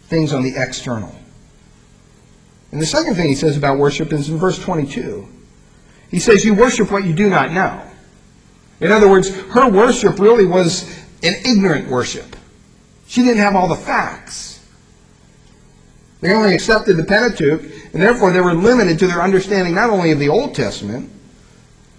things 0.07 0.33
on 0.33 0.43
the 0.43 0.55
external. 0.55 1.15
And 2.73 2.81
the 2.81 2.87
second 2.87 3.13
thing 3.13 3.29
he 3.29 3.35
says 3.35 3.55
about 3.55 3.77
worship 3.77 4.11
is 4.11 4.29
in 4.29 4.37
verse 4.37 4.57
22. 4.57 5.27
He 6.09 6.17
says, 6.17 6.43
You 6.43 6.55
worship 6.55 6.89
what 6.89 7.03
you 7.03 7.13
do 7.13 7.29
not 7.29 7.51
know. 7.51 7.79
In 8.79 8.91
other 8.91 9.07
words, 9.07 9.29
her 9.29 9.69
worship 9.69 10.17
really 10.17 10.45
was 10.45 10.89
an 11.21 11.35
ignorant 11.45 11.87
worship. 11.87 12.35
She 13.05 13.21
didn't 13.21 13.37
have 13.37 13.55
all 13.55 13.67
the 13.67 13.75
facts. 13.75 14.67
They 16.21 16.33
only 16.33 16.55
accepted 16.55 16.97
the 16.97 17.03
Pentateuch, 17.03 17.61
and 17.93 18.01
therefore 18.01 18.31
they 18.31 18.41
were 18.41 18.55
limited 18.55 18.97
to 18.99 19.07
their 19.07 19.21
understanding 19.21 19.75
not 19.75 19.91
only 19.91 20.11
of 20.11 20.17
the 20.17 20.29
Old 20.29 20.55
Testament 20.55 21.11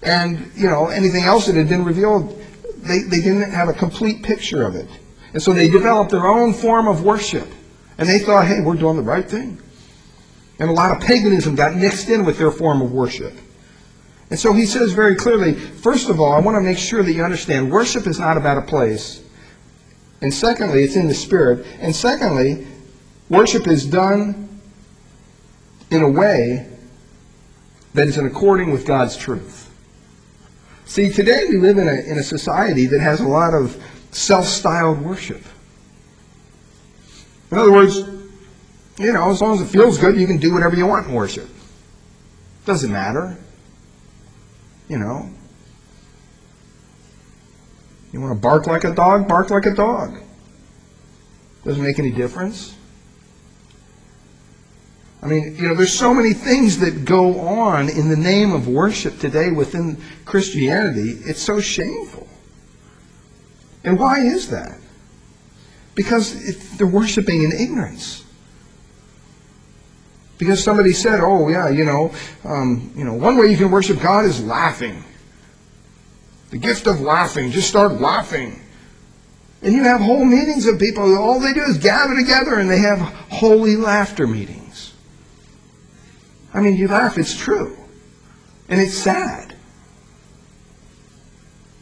and 0.03 0.51
you 0.57 0.69
know 0.69 0.89
anything 0.89 1.23
else 1.23 1.47
that 1.47 1.55
had 1.55 1.69
been 1.69 1.85
revealed. 1.85 2.37
They, 2.79 3.03
they 3.03 3.21
didn't 3.21 3.53
have 3.53 3.69
a 3.69 3.75
complete 3.75 4.25
picture 4.25 4.65
of 4.65 4.75
it. 4.75 4.89
And 5.35 5.41
so 5.41 5.53
they 5.53 5.69
developed 5.69 6.11
their 6.11 6.27
own 6.27 6.53
form 6.53 6.89
of 6.89 7.05
worship. 7.05 7.49
And 7.97 8.09
they 8.09 8.19
thought, 8.19 8.49
hey, 8.49 8.61
we're 8.61 8.75
doing 8.75 8.97
the 8.97 9.03
right 9.03 9.29
thing. 9.29 9.61
And 10.59 10.71
a 10.71 10.73
lot 10.73 10.97
of 10.97 11.03
paganism 11.03 11.55
got 11.55 11.75
mixed 11.75 12.09
in 12.09 12.25
with 12.25 12.39
their 12.39 12.51
form 12.51 12.81
of 12.81 12.93
worship. 12.93 13.33
And 14.31 14.39
so 14.39 14.53
he 14.53 14.67
says 14.67 14.93
very 14.93 15.17
clearly, 15.17 15.55
first 15.55 16.09
of 16.09 16.21
all, 16.21 16.33
I 16.33 16.41
want 16.41 16.57
to 16.57 16.61
make 16.61 16.79
sure 16.79 17.03
that 17.03 17.13
you 17.13 17.23
understand 17.23 17.71
worship 17.71 18.07
is 18.07 18.19
not 18.19 18.37
about 18.37 18.59
a 18.59 18.63
place. 18.63 19.23
And 20.21 20.33
secondly, 20.33 20.83
it's 20.83 20.97
in 20.97 21.09
the 21.09 21.15
spirit. 21.15 21.67
And 21.81 21.95
secondly, 21.95 22.67
worship 23.29 23.67
is 23.67 23.85
done 23.85 24.61
in 25.91 26.03
a 26.03 26.09
way 26.09 26.69
that 27.95 28.09
is 28.09 28.17
in 28.17 28.27
according 28.27 28.73
with 28.73 28.87
God's 28.87 29.17
truth. 29.17 29.71
See, 30.87 31.11
today 31.11 31.47
we 31.49 31.59
live 31.59 31.79
in 31.79 31.89
a, 31.89 31.93
in 31.93 32.19
a 32.19 32.23
society 32.23 32.87
that 32.87 33.01
has 33.01 33.21
a 33.21 33.29
lot 33.29 33.55
of 33.55 33.83
self-styled 34.11 35.01
worship. 35.03 35.43
In 37.51 37.59
other 37.59 37.73
words, 37.73 38.01
you 38.99 39.13
know, 39.13 39.31
as 39.31 39.41
long 39.41 39.55
as 39.55 39.61
it 39.61 39.67
feels 39.67 39.99
good, 39.99 40.17
you 40.17 40.27
can 40.27 40.39
do 40.39 40.53
whatever 40.53 40.77
you 40.77 40.87
want 40.87 41.07
in 41.07 41.15
worship. 41.15 41.49
Doesn't 42.65 42.93
matter. 42.93 43.37
You 44.89 44.99
know. 44.99 45.29
You 48.13 48.21
want 48.21 48.33
to 48.33 48.41
bark 48.41 48.67
like 48.67 48.85
a 48.85 48.95
dog? 48.95 49.27
Bark 49.27 49.51
like 49.51 49.67
a 49.67 49.75
dog. 49.75 50.21
Doesn't 51.65 51.83
make 51.83 51.99
any 51.99 52.13
difference. 52.13 52.77
I 55.23 55.27
mean, 55.27 55.57
you 55.57 55.69
know, 55.69 55.75
there's 55.75 55.93
so 55.93 56.13
many 56.13 56.35
things 56.35 56.79
that 56.81 57.07
go 57.07 57.41
on 57.41 57.89
in 57.89 58.11
the 58.11 58.17
name 58.17 58.53
of 58.53 58.69
worship 58.69 59.19
today 59.19 59.51
within 59.51 59.97
Christianity. 60.27 61.19
It's 61.25 61.43
so 61.43 61.61
shameful. 61.61 62.29
And 63.85 63.99
why 63.99 64.21
is 64.21 64.51
that? 64.51 64.79
Because 65.95 66.49
it, 66.49 66.79
they're 66.79 66.87
worshiping 66.87 67.43
in 67.43 67.53
ignorance. 67.53 68.24
Because 70.39 70.63
somebody 70.63 70.93
said, 70.93 71.21
"Oh 71.21 71.49
yeah, 71.49 71.69
you 71.69 71.85
know, 71.85 72.13
um, 72.45 72.93
you 72.97 73.05
know, 73.05 73.15
one 73.15 73.37
way 73.37 73.47
you 73.47 73.57
can 73.57 73.71
worship 73.71 74.01
God 74.01 74.25
is 74.25 74.43
laughing. 74.45 75.05
The 76.51 76.59
gift 76.59 76.87
of 76.87 77.01
laughing. 77.01 77.51
Just 77.51 77.69
start 77.69 78.01
laughing." 78.01 78.61
And 79.63 79.73
you 79.73 79.85
have 79.85 80.01
whole 80.01 80.25
meetings 80.25 80.67
of 80.67 80.79
people. 80.79 81.17
All 81.17 81.41
they 81.41 81.55
do 81.55 81.63
is 81.63 81.79
gather 81.79 82.15
together 82.15 82.59
and 82.59 82.69
they 82.69 82.81
have 82.81 82.99
holy 82.99 83.77
laughter 83.77 84.27
meetings. 84.27 84.93
I 86.53 86.61
mean, 86.61 86.77
you 86.77 86.89
laugh. 86.89 87.17
It's 87.17 87.37
true, 87.37 87.77
and 88.69 88.81
it's 88.81 88.95
sad. 88.95 89.55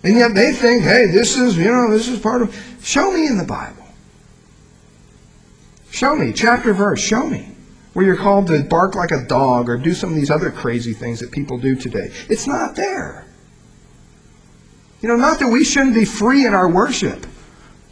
And 0.04 0.16
yet 0.16 0.34
they 0.34 0.52
think, 0.52 0.82
"Hey, 0.82 1.06
this 1.06 1.38
is 1.38 1.56
you 1.56 1.72
know, 1.72 1.90
this 1.90 2.08
is 2.08 2.18
part 2.18 2.42
of." 2.42 2.54
Show 2.82 3.12
me 3.12 3.26
in 3.26 3.38
the 3.38 3.44
Bible. 3.44 3.86
Show 5.90 6.16
me 6.16 6.32
chapter 6.32 6.74
verse. 6.74 7.00
Show 7.00 7.26
me 7.26 7.51
where 7.92 8.04
you're 8.04 8.16
called 8.16 8.46
to 8.48 8.62
bark 8.62 8.94
like 8.94 9.10
a 9.10 9.24
dog 9.26 9.68
or 9.68 9.76
do 9.76 9.94
some 9.94 10.10
of 10.10 10.16
these 10.16 10.30
other 10.30 10.50
crazy 10.50 10.92
things 10.92 11.20
that 11.20 11.30
people 11.30 11.58
do 11.58 11.76
today. 11.76 12.10
It's 12.28 12.46
not 12.46 12.74
there. 12.74 13.26
You 15.00 15.08
know, 15.08 15.16
not 15.16 15.40
that 15.40 15.48
we 15.48 15.64
shouldn't 15.64 15.94
be 15.94 16.04
free 16.04 16.46
in 16.46 16.54
our 16.54 16.68
worship. 16.68 17.26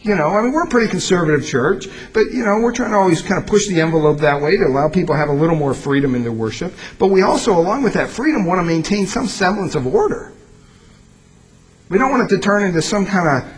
You 0.03 0.15
know, 0.15 0.29
I 0.29 0.41
mean, 0.41 0.53
we're 0.53 0.63
a 0.63 0.69
pretty 0.69 0.89
conservative 0.89 1.47
church, 1.47 1.87
but, 2.15 2.31
you 2.31 2.43
know, 2.43 2.59
we're 2.59 2.73
trying 2.73 2.93
to 2.93 2.97
always 2.97 3.21
kind 3.21 3.43
of 3.43 3.47
push 3.47 3.67
the 3.67 3.83
envelope 3.83 4.19
that 4.21 4.41
way 4.41 4.57
to 4.57 4.65
allow 4.65 4.89
people 4.89 5.15
to 5.15 5.19
have 5.19 5.29
a 5.29 5.35
little 5.35 5.57
more 5.57 5.75
freedom 5.75 6.15
in 6.15 6.23
their 6.23 6.33
worship. 6.33 6.73
But 6.99 7.09
we 7.09 7.21
also, 7.21 7.59
along 7.59 7.83
with 7.83 7.93
that 7.95 8.09
freedom, 8.09 8.47
want 8.47 8.61
to 8.61 8.63
maintain 8.63 9.07
some 9.07 9.27
semblance 9.27 9.75
of 9.75 9.87
order. 9.87 10.33
We 11.91 11.99
don't 11.99 12.11
want 12.11 12.23
it 12.23 12.35
to 12.35 12.41
turn 12.41 12.63
into 12.63 12.81
some 12.81 13.05
kind 13.05 13.43
of 13.43 13.53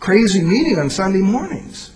crazy 0.00 0.40
meeting 0.40 0.78
on 0.78 0.88
Sunday 0.88 1.18
mornings. 1.18 1.90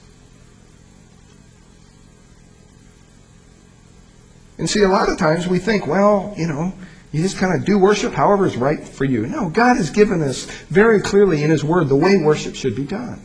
And 4.58 4.68
see, 4.68 4.82
a 4.82 4.88
lot 4.88 5.08
of 5.08 5.18
times 5.18 5.46
we 5.46 5.58
think, 5.58 5.86
well, 5.86 6.34
you 6.36 6.46
know, 6.46 6.72
you 7.12 7.22
just 7.22 7.38
kind 7.38 7.54
of 7.54 7.64
do 7.64 7.78
worship 7.78 8.12
however 8.12 8.44
is 8.44 8.56
right 8.56 8.80
for 8.86 9.04
you. 9.04 9.26
No, 9.26 9.48
God 9.48 9.76
has 9.76 9.88
given 9.88 10.20
us 10.20 10.44
very 10.66 11.00
clearly 11.00 11.42
in 11.42 11.50
His 11.50 11.64
Word 11.64 11.88
the 11.88 11.96
way 11.96 12.18
worship 12.18 12.54
should 12.54 12.74
be 12.74 12.84
done. 12.84 13.24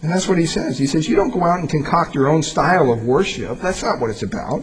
And 0.00 0.12
that's 0.12 0.28
what 0.28 0.38
He 0.38 0.46
says. 0.46 0.78
He 0.78 0.86
says, 0.86 1.08
you 1.08 1.16
don't 1.16 1.30
go 1.30 1.42
out 1.42 1.58
and 1.58 1.68
concoct 1.68 2.14
your 2.14 2.28
own 2.28 2.42
style 2.42 2.92
of 2.92 3.04
worship. 3.04 3.58
That's 3.58 3.82
not 3.82 3.98
what 3.98 4.10
it's 4.10 4.22
about. 4.22 4.62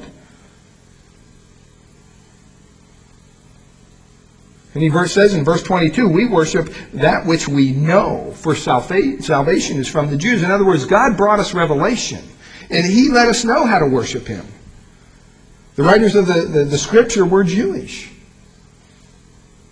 And 4.74 4.84
he 4.84 4.90
verse 4.90 5.14
says 5.14 5.34
in 5.34 5.46
verse 5.46 5.64
22, 5.64 6.10
we 6.10 6.26
worship 6.28 6.74
that 6.94 7.26
which 7.26 7.48
we 7.48 7.72
know, 7.72 8.34
for 8.36 8.56
salvation 8.56 9.78
is 9.78 9.88
from 9.88 10.10
the 10.10 10.18
Jews. 10.18 10.44
In 10.44 10.52
other 10.52 10.66
words, 10.66 10.86
God 10.86 11.16
brought 11.16 11.40
us 11.40 11.54
revelation. 11.54 12.24
And 12.70 12.86
he 12.86 13.10
let 13.10 13.28
us 13.28 13.44
know 13.44 13.66
how 13.66 13.80
to 13.80 13.86
worship 13.86 14.28
him. 14.28 14.46
The 15.76 15.84
writers 15.84 16.16
of 16.16 16.28
the, 16.28 16.42
the, 16.42 16.64
the, 16.64 16.78
scripture 16.78 17.26
were 17.26 17.44
Jewish. 17.44 18.12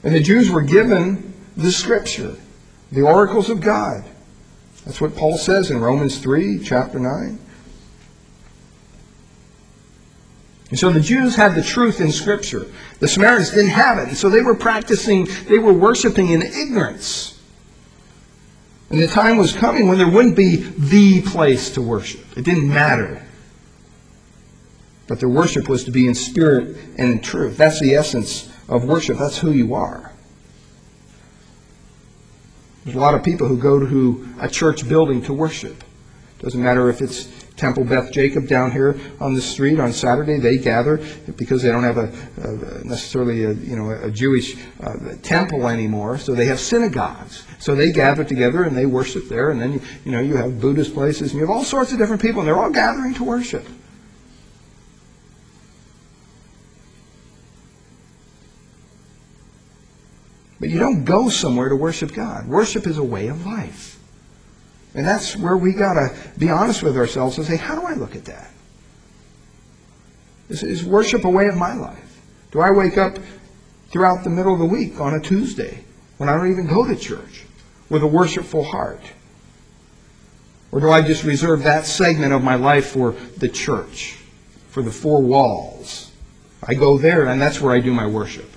And 0.03 0.13
the 0.13 0.19
Jews 0.19 0.49
were 0.49 0.61
given 0.61 1.33
the 1.55 1.71
scripture, 1.71 2.35
the 2.91 3.01
oracles 3.01 3.49
of 3.49 3.61
God. 3.61 4.03
That's 4.85 4.99
what 4.99 5.15
Paul 5.15 5.37
says 5.37 5.71
in 5.71 5.79
Romans 5.79 6.17
3, 6.17 6.59
chapter 6.59 6.99
9. 6.99 7.39
And 10.73 10.79
so 10.79 10.89
the 10.89 10.99
Jews 10.99 11.35
had 11.35 11.53
the 11.53 11.61
truth 11.61 12.01
in 12.01 12.11
Scripture. 12.11 12.65
The 12.99 13.07
Samaritans 13.07 13.51
didn't 13.51 13.69
have 13.69 13.99
it. 13.99 14.07
And 14.07 14.17
so 14.17 14.27
they 14.27 14.41
were 14.41 14.55
practicing, 14.55 15.27
they 15.47 15.59
were 15.59 15.71
worshiping 15.71 16.29
in 16.29 16.41
ignorance. 16.41 17.32
And 18.93 19.01
the 19.01 19.07
time 19.07 19.37
was 19.37 19.53
coming 19.53 19.87
when 19.87 19.97
there 19.97 20.07
wouldn't 20.07 20.35
be 20.35 20.57
the 20.57 21.23
place 21.23 21.71
to 21.71 21.81
worship. 21.81 22.37
It 22.37 22.45
didn't 22.45 22.69
matter. 22.69 23.25
But 25.07 25.19
their 25.19 25.29
worship 25.29 25.67
was 25.67 25.83
to 25.85 25.91
be 25.91 26.07
in 26.07 26.13
spirit 26.13 26.77
and 26.99 27.09
in 27.09 27.19
truth. 27.19 27.57
That's 27.57 27.79
the 27.79 27.95
essence 27.95 28.53
of 28.69 28.85
worship. 28.85 29.17
That's 29.17 29.39
who 29.39 29.49
you 29.49 29.73
are. 29.73 30.11
There's 32.83 32.95
a 32.95 32.99
lot 32.99 33.15
of 33.15 33.23
people 33.23 33.47
who 33.47 33.57
go 33.57 33.79
to 33.79 34.29
a 34.39 34.47
church 34.47 34.87
building 34.87 35.23
to 35.23 35.33
worship. 35.33 35.83
Doesn't 36.37 36.61
matter 36.61 36.87
if 36.91 37.01
it's 37.01 37.27
Temple 37.55 37.83
Beth 37.83 38.11
Jacob 38.11 38.47
down 38.47 38.71
here 38.71 38.99
on 39.19 39.35
the 39.35 39.41
street 39.41 39.79
on 39.79 39.93
Saturday, 39.93 40.39
they 40.39 40.57
gather 40.57 40.97
because 41.37 41.61
they 41.61 41.71
don't 41.71 41.83
have 41.83 41.97
a, 41.97 42.11
a 42.37 42.83
necessarily 42.83 43.43
a, 43.43 43.53
you 43.53 43.75
know, 43.75 43.91
a 43.91 44.09
Jewish 44.09 44.57
uh, 44.81 45.15
temple 45.21 45.67
anymore, 45.67 46.17
so 46.17 46.33
they 46.33 46.45
have 46.47 46.59
synagogues. 46.59 47.45
So 47.59 47.75
they 47.75 47.91
gather 47.91 48.23
together 48.23 48.63
and 48.63 48.75
they 48.75 48.87
worship 48.87 49.29
there, 49.29 49.51
and 49.51 49.61
then, 49.61 49.81
you 50.03 50.11
know, 50.11 50.19
you 50.19 50.35
have 50.35 50.59
Buddhist 50.59 50.93
places, 50.93 51.31
and 51.31 51.39
you 51.39 51.41
have 51.41 51.55
all 51.55 51.63
sorts 51.63 51.91
of 51.91 51.99
different 51.99 52.21
people, 52.21 52.41
and 52.41 52.47
they're 52.47 52.57
all 52.57 52.71
gathering 52.71 53.13
to 53.15 53.23
worship. 53.23 53.65
But 60.59 60.69
you 60.69 60.79
don't 60.79 61.03
go 61.03 61.29
somewhere 61.29 61.69
to 61.69 61.75
worship 61.75 62.13
God. 62.13 62.47
Worship 62.47 62.87
is 62.87 62.97
a 62.97 63.03
way 63.03 63.27
of 63.27 63.45
life. 63.45 63.99
And 64.95 65.07
that's 65.07 65.35
where 65.35 65.57
we 65.57 65.73
got 65.73 65.93
to 65.93 66.15
be 66.37 66.49
honest 66.49 66.83
with 66.83 66.97
ourselves 66.97 67.37
and 67.37 67.47
say, 67.47 67.57
how 67.57 67.79
do 67.79 67.85
I 67.85 67.93
look 67.93 68.15
at 68.15 68.25
that? 68.25 68.51
Is, 70.49 70.61
is 70.61 70.83
worship 70.83 71.25
a 71.25 71.29
way 71.29 71.47
of 71.47 71.55
my 71.55 71.73
life? 71.73 72.21
Do 72.51 72.59
I 72.59 72.69
wake 72.71 72.97
up 72.97 73.17
throughout 73.89 74.23
the 74.23 74.29
middle 74.29 74.53
of 74.53 74.59
the 74.59 74.65
week 74.65 74.99
on 74.99 75.15
a 75.15 75.19
Tuesday 75.19 75.83
when 76.17 76.29
I 76.29 76.37
don't 76.37 76.51
even 76.51 76.67
go 76.67 76.85
to 76.85 76.95
church 76.95 77.45
with 77.89 78.03
a 78.03 78.07
worshipful 78.07 78.63
heart? 78.63 79.01
Or 80.71 80.79
do 80.79 80.91
I 80.91 81.01
just 81.01 81.23
reserve 81.23 81.63
that 81.63 81.85
segment 81.85 82.33
of 82.33 82.43
my 82.43 82.55
life 82.55 82.87
for 82.87 83.13
the 83.37 83.49
church, 83.49 84.17
for 84.69 84.83
the 84.83 84.91
four 84.91 85.21
walls? 85.21 86.11
I 86.61 86.75
go 86.75 86.97
there 86.97 87.25
and 87.25 87.41
that's 87.41 87.59
where 87.59 87.73
I 87.73 87.79
do 87.79 87.93
my 87.93 88.05
worship. 88.05 88.49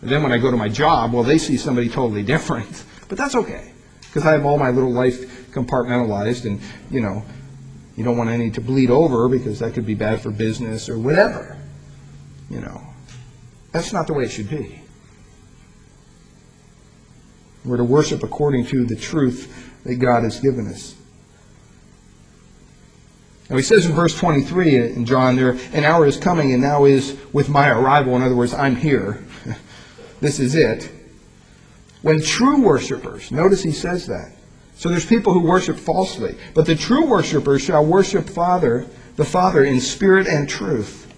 And 0.00 0.10
then 0.10 0.22
when 0.22 0.32
I 0.32 0.38
go 0.38 0.50
to 0.50 0.56
my 0.56 0.68
job, 0.68 1.12
well, 1.12 1.22
they 1.22 1.38
see 1.38 1.56
somebody 1.58 1.88
totally 1.90 2.22
different. 2.22 2.84
But 3.08 3.18
that's 3.18 3.34
okay 3.34 3.71
because 4.12 4.26
I 4.26 4.32
have 4.32 4.44
all 4.44 4.58
my 4.58 4.68
little 4.68 4.92
life 4.92 5.50
compartmentalized, 5.52 6.44
and 6.44 6.60
you 6.90 7.00
know, 7.00 7.24
you 7.96 8.04
don't 8.04 8.18
want 8.18 8.28
any 8.28 8.50
to 8.50 8.60
bleed 8.60 8.90
over 8.90 9.26
because 9.26 9.60
that 9.60 9.72
could 9.72 9.86
be 9.86 9.94
bad 9.94 10.20
for 10.20 10.30
business 10.30 10.90
or 10.90 10.98
whatever. 10.98 11.56
You 12.50 12.60
know, 12.60 12.82
that's 13.70 13.90
not 13.90 14.06
the 14.06 14.12
way 14.12 14.24
it 14.24 14.30
should 14.30 14.50
be. 14.50 14.82
We're 17.64 17.78
to 17.78 17.84
worship 17.84 18.22
according 18.22 18.66
to 18.66 18.84
the 18.84 18.96
truth 18.96 19.72
that 19.84 19.94
God 19.94 20.24
has 20.24 20.40
given 20.40 20.66
us. 20.66 20.94
Now 23.48 23.56
he 23.56 23.62
says 23.62 23.86
in 23.86 23.92
verse 23.92 24.14
23 24.14 24.76
in 24.76 25.06
John 25.06 25.36
there, 25.36 25.56
an 25.72 25.84
hour 25.84 26.04
is 26.04 26.18
coming 26.18 26.52
and 26.52 26.60
now 26.60 26.84
is 26.84 27.16
with 27.32 27.48
my 27.48 27.70
arrival. 27.70 28.14
In 28.16 28.22
other 28.22 28.36
words, 28.36 28.52
I'm 28.52 28.76
here. 28.76 29.24
this 30.20 30.38
is 30.38 30.54
it 30.54 30.90
when 32.02 32.20
true 32.20 32.62
worshipers, 32.62 33.30
notice 33.30 33.62
he 33.62 33.72
says 33.72 34.06
that. 34.06 34.32
So 34.74 34.88
there's 34.88 35.06
people 35.06 35.32
who 35.32 35.40
worship 35.40 35.76
falsely, 35.76 36.36
but 36.54 36.66
the 36.66 36.74
true 36.74 37.06
worshipers 37.06 37.62
shall 37.62 37.84
worship 37.86 38.28
Father, 38.28 38.86
the 39.16 39.24
Father 39.24 39.64
in 39.64 39.80
spirit 39.80 40.26
and 40.26 40.48
truth. 40.48 41.12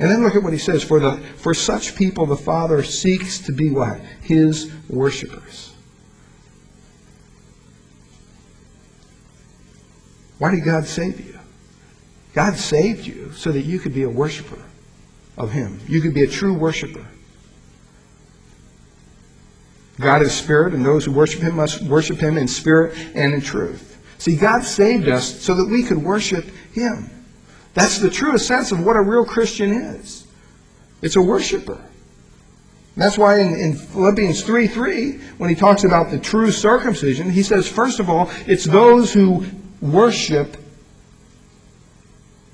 And 0.00 0.10
then 0.10 0.22
look 0.22 0.36
at 0.36 0.42
what 0.42 0.52
he 0.52 0.58
says, 0.58 0.82
for 0.82 1.00
the 1.00 1.18
for 1.36 1.54
such 1.54 1.96
people 1.96 2.26
the 2.26 2.36
Father 2.36 2.82
seeks 2.82 3.38
to 3.40 3.52
be 3.52 3.70
what? 3.70 4.00
His 4.22 4.72
worshipers. 4.88 5.72
Why 10.38 10.52
did 10.52 10.64
God 10.64 10.86
save 10.86 11.24
you? 11.24 11.38
God 12.32 12.54
saved 12.56 13.06
you 13.06 13.32
so 13.32 13.50
that 13.50 13.62
you 13.62 13.80
could 13.80 13.92
be 13.92 14.04
a 14.04 14.08
worshiper 14.08 14.62
of 15.36 15.50
him. 15.50 15.80
You 15.88 16.00
could 16.00 16.14
be 16.14 16.22
a 16.22 16.28
true 16.28 16.54
worshiper. 16.54 17.04
God 20.00 20.22
is 20.22 20.32
spirit, 20.32 20.74
and 20.74 20.84
those 20.84 21.04
who 21.04 21.12
worship 21.12 21.40
him 21.40 21.56
must 21.56 21.82
worship 21.82 22.18
him 22.18 22.38
in 22.38 22.46
spirit 22.46 22.96
and 23.14 23.34
in 23.34 23.40
truth. 23.40 23.98
See, 24.18 24.36
God 24.36 24.62
saved 24.62 25.08
us 25.08 25.42
so 25.42 25.54
that 25.54 25.64
we 25.64 25.82
could 25.82 25.98
worship 25.98 26.44
him. 26.72 27.10
That's 27.74 27.98
the 27.98 28.10
truest 28.10 28.46
sense 28.46 28.72
of 28.72 28.84
what 28.84 28.96
a 28.96 29.02
real 29.02 29.24
Christian 29.24 29.72
is. 29.72 30.26
It's 31.02 31.16
a 31.16 31.22
worshiper. 31.22 31.80
That's 32.96 33.16
why 33.16 33.38
in, 33.38 33.54
in 33.54 33.76
Philippians 33.76 34.42
3 34.42 34.66
3, 34.66 35.12
when 35.38 35.48
he 35.48 35.54
talks 35.54 35.84
about 35.84 36.10
the 36.10 36.18
true 36.18 36.50
circumcision, 36.50 37.30
he 37.30 37.44
says, 37.44 37.68
first 37.68 38.00
of 38.00 38.10
all, 38.10 38.30
it's 38.46 38.64
those 38.64 39.12
who 39.12 39.44
worship 39.80 40.56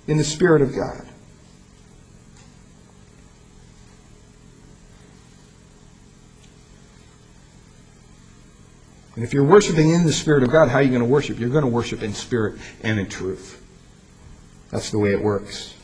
in 0.07 0.19
the 0.19 0.25
Spirit 0.25 0.61
of 0.61 0.75
God. 0.75 1.07
And 9.15 9.23
if 9.23 9.33
you're 9.33 9.45
worshiping 9.45 9.91
in 9.91 10.05
the 10.05 10.13
Spirit 10.13 10.43
of 10.43 10.51
God, 10.51 10.69
how 10.69 10.79
are 10.79 10.83
you 10.83 10.89
going 10.89 11.01
to 11.01 11.07
worship? 11.09 11.39
You're 11.39 11.51
going 11.51 11.65
to 11.65 11.71
worship 11.71 12.03
in 12.03 12.15
spirit 12.15 12.59
and 12.83 12.99
in 12.99 13.09
truth. 13.09 13.63
That's 14.71 14.91
the 14.91 14.99
way 14.99 15.13
it 15.13 15.23
works. 15.23 15.75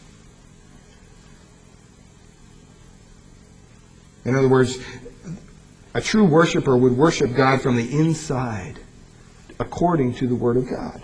In 4.24 4.34
other 4.34 4.48
words, 4.48 4.78
a 5.94 6.00
true 6.00 6.24
worshiper 6.24 6.76
would 6.76 6.96
worship 6.96 7.34
God 7.34 7.60
from 7.60 7.76
the 7.76 7.98
inside, 7.98 8.78
according 9.58 10.14
to 10.14 10.26
the 10.26 10.34
Word 10.34 10.56
of 10.56 10.68
God. 10.68 11.02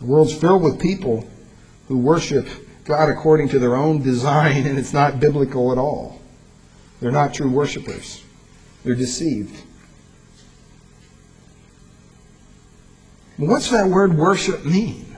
The 0.00 0.06
world's 0.06 0.34
filled 0.34 0.62
with 0.62 0.80
people 0.80 1.28
who 1.86 1.98
worship 1.98 2.46
God 2.84 3.08
according 3.08 3.48
to 3.50 3.58
their 3.58 3.76
own 3.76 4.02
design, 4.02 4.66
and 4.66 4.78
it's 4.78 4.92
not 4.92 5.20
biblical 5.20 5.70
at 5.70 5.78
all. 5.78 6.20
They're 7.00 7.12
not 7.12 7.32
true 7.32 7.50
worshipers. 7.50 8.24
They're 8.82 8.96
deceived. 8.96 9.64
What's 13.38 13.70
that 13.70 13.86
word 13.86 14.16
worship 14.16 14.64
mean? 14.64 15.16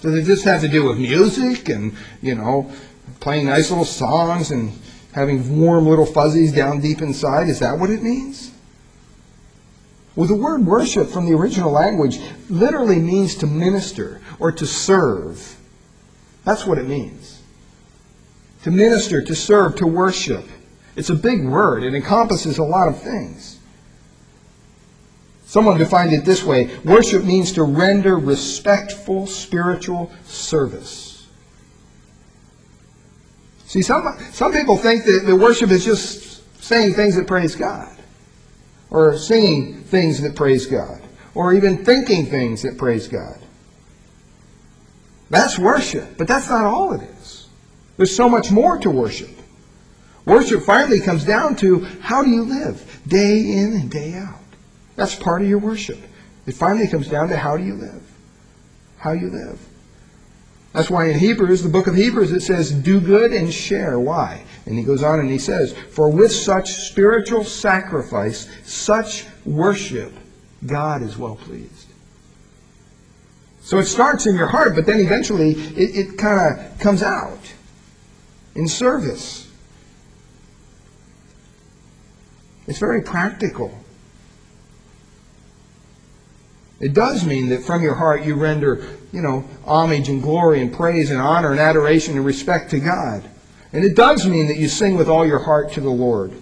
Does 0.00 0.14
it 0.14 0.24
just 0.24 0.44
have 0.44 0.60
to 0.60 0.68
do 0.68 0.88
with 0.88 0.98
music 0.98 1.68
and, 1.68 1.96
you 2.22 2.36
know, 2.36 2.72
playing 3.20 3.46
nice 3.46 3.70
little 3.70 3.84
songs 3.84 4.52
and 4.52 4.72
having 5.12 5.60
warm 5.60 5.86
little 5.86 6.06
fuzzies 6.06 6.52
down 6.52 6.80
deep 6.80 7.02
inside? 7.02 7.48
Is 7.48 7.58
that 7.58 7.78
what 7.78 7.90
it 7.90 8.02
means? 8.02 8.52
Well, 10.14 10.28
the 10.28 10.34
word 10.34 10.64
worship 10.64 11.08
from 11.08 11.26
the 11.26 11.36
original 11.36 11.72
language 11.72 12.20
literally 12.48 13.00
means 13.00 13.34
to 13.36 13.46
minister 13.46 14.20
or 14.38 14.52
to 14.52 14.66
serve. 14.66 15.56
That's 16.44 16.66
what 16.66 16.78
it 16.78 16.86
means. 16.86 17.42
To 18.62 18.70
minister, 18.70 19.22
to 19.22 19.34
serve, 19.34 19.74
to 19.76 19.86
worship. 19.86 20.44
It's 20.94 21.10
a 21.10 21.14
big 21.14 21.44
word. 21.44 21.82
It 21.82 21.94
encompasses 21.94 22.58
a 22.58 22.64
lot 22.64 22.86
of 22.88 23.00
things. 23.00 23.58
Someone 25.52 25.76
defined 25.76 26.14
it 26.14 26.24
this 26.24 26.42
way 26.42 26.74
worship 26.82 27.24
means 27.24 27.52
to 27.52 27.62
render 27.62 28.16
respectful 28.16 29.26
spiritual 29.26 30.10
service. 30.24 31.28
See, 33.66 33.82
some, 33.82 34.18
some 34.30 34.50
people 34.54 34.78
think 34.78 35.04
that 35.04 35.24
the 35.26 35.36
worship 35.36 35.68
is 35.68 35.84
just 35.84 36.64
saying 36.64 36.94
things 36.94 37.16
that 37.16 37.26
praise 37.26 37.54
God, 37.54 37.94
or 38.88 39.18
singing 39.18 39.82
things 39.82 40.22
that 40.22 40.34
praise 40.34 40.64
God, 40.64 41.02
or 41.34 41.52
even 41.52 41.84
thinking 41.84 42.24
things 42.24 42.62
that 42.62 42.78
praise 42.78 43.06
God. 43.06 43.38
That's 45.28 45.58
worship, 45.58 46.16
but 46.16 46.28
that's 46.28 46.48
not 46.48 46.64
all 46.64 46.94
it 46.94 47.02
is. 47.02 47.48
There's 47.98 48.16
so 48.16 48.26
much 48.26 48.50
more 48.50 48.78
to 48.78 48.88
worship. 48.88 49.36
Worship 50.24 50.62
finally 50.62 51.00
comes 51.00 51.26
down 51.26 51.56
to 51.56 51.80
how 52.00 52.22
do 52.22 52.30
you 52.30 52.42
live 52.42 53.02
day 53.06 53.38
in 53.38 53.74
and 53.74 53.90
day 53.90 54.14
out. 54.14 54.41
That's 54.96 55.14
part 55.14 55.42
of 55.42 55.48
your 55.48 55.58
worship. 55.58 55.98
It 56.46 56.52
finally 56.52 56.88
comes 56.88 57.08
down 57.08 57.28
to 57.28 57.36
how 57.36 57.56
do 57.56 57.64
you 57.64 57.74
live? 57.74 58.02
How 58.98 59.12
you 59.12 59.30
live. 59.30 59.60
That's 60.72 60.90
why 60.90 61.08
in 61.08 61.18
Hebrews, 61.18 61.62
the 61.62 61.68
book 61.68 61.86
of 61.86 61.94
Hebrews, 61.94 62.32
it 62.32 62.40
says, 62.40 62.72
do 62.72 63.00
good 63.00 63.32
and 63.32 63.52
share. 63.52 63.98
Why? 63.98 64.42
And 64.64 64.78
he 64.78 64.84
goes 64.84 65.02
on 65.02 65.20
and 65.20 65.30
he 65.30 65.38
says, 65.38 65.74
for 65.90 66.08
with 66.08 66.32
such 66.32 66.72
spiritual 66.72 67.44
sacrifice, 67.44 68.48
such 68.64 69.26
worship, 69.44 70.12
God 70.64 71.02
is 71.02 71.18
well 71.18 71.36
pleased. 71.36 71.88
So 73.60 73.78
it 73.78 73.84
starts 73.84 74.26
in 74.26 74.34
your 74.34 74.46
heart, 74.46 74.74
but 74.74 74.86
then 74.86 74.98
eventually 74.98 75.52
it, 75.52 76.08
it 76.12 76.18
kind 76.18 76.58
of 76.58 76.78
comes 76.78 77.02
out 77.02 77.52
in 78.54 78.66
service. 78.66 79.50
It's 82.66 82.78
very 82.78 83.02
practical. 83.02 83.78
It 86.82 86.94
does 86.94 87.24
mean 87.24 87.48
that 87.50 87.62
from 87.62 87.80
your 87.80 87.94
heart 87.94 88.24
you 88.24 88.34
render, 88.34 88.84
you 89.12 89.22
know, 89.22 89.48
homage 89.64 90.08
and 90.08 90.20
glory 90.20 90.60
and 90.60 90.74
praise 90.74 91.12
and 91.12 91.20
honor 91.20 91.52
and 91.52 91.60
adoration 91.60 92.16
and 92.16 92.26
respect 92.26 92.70
to 92.72 92.80
God. 92.80 93.22
And 93.72 93.84
it 93.84 93.94
does 93.94 94.26
mean 94.26 94.48
that 94.48 94.56
you 94.56 94.68
sing 94.68 94.96
with 94.96 95.08
all 95.08 95.24
your 95.24 95.38
heart 95.38 95.72
to 95.74 95.80
the 95.80 95.88
Lord. 95.88 96.32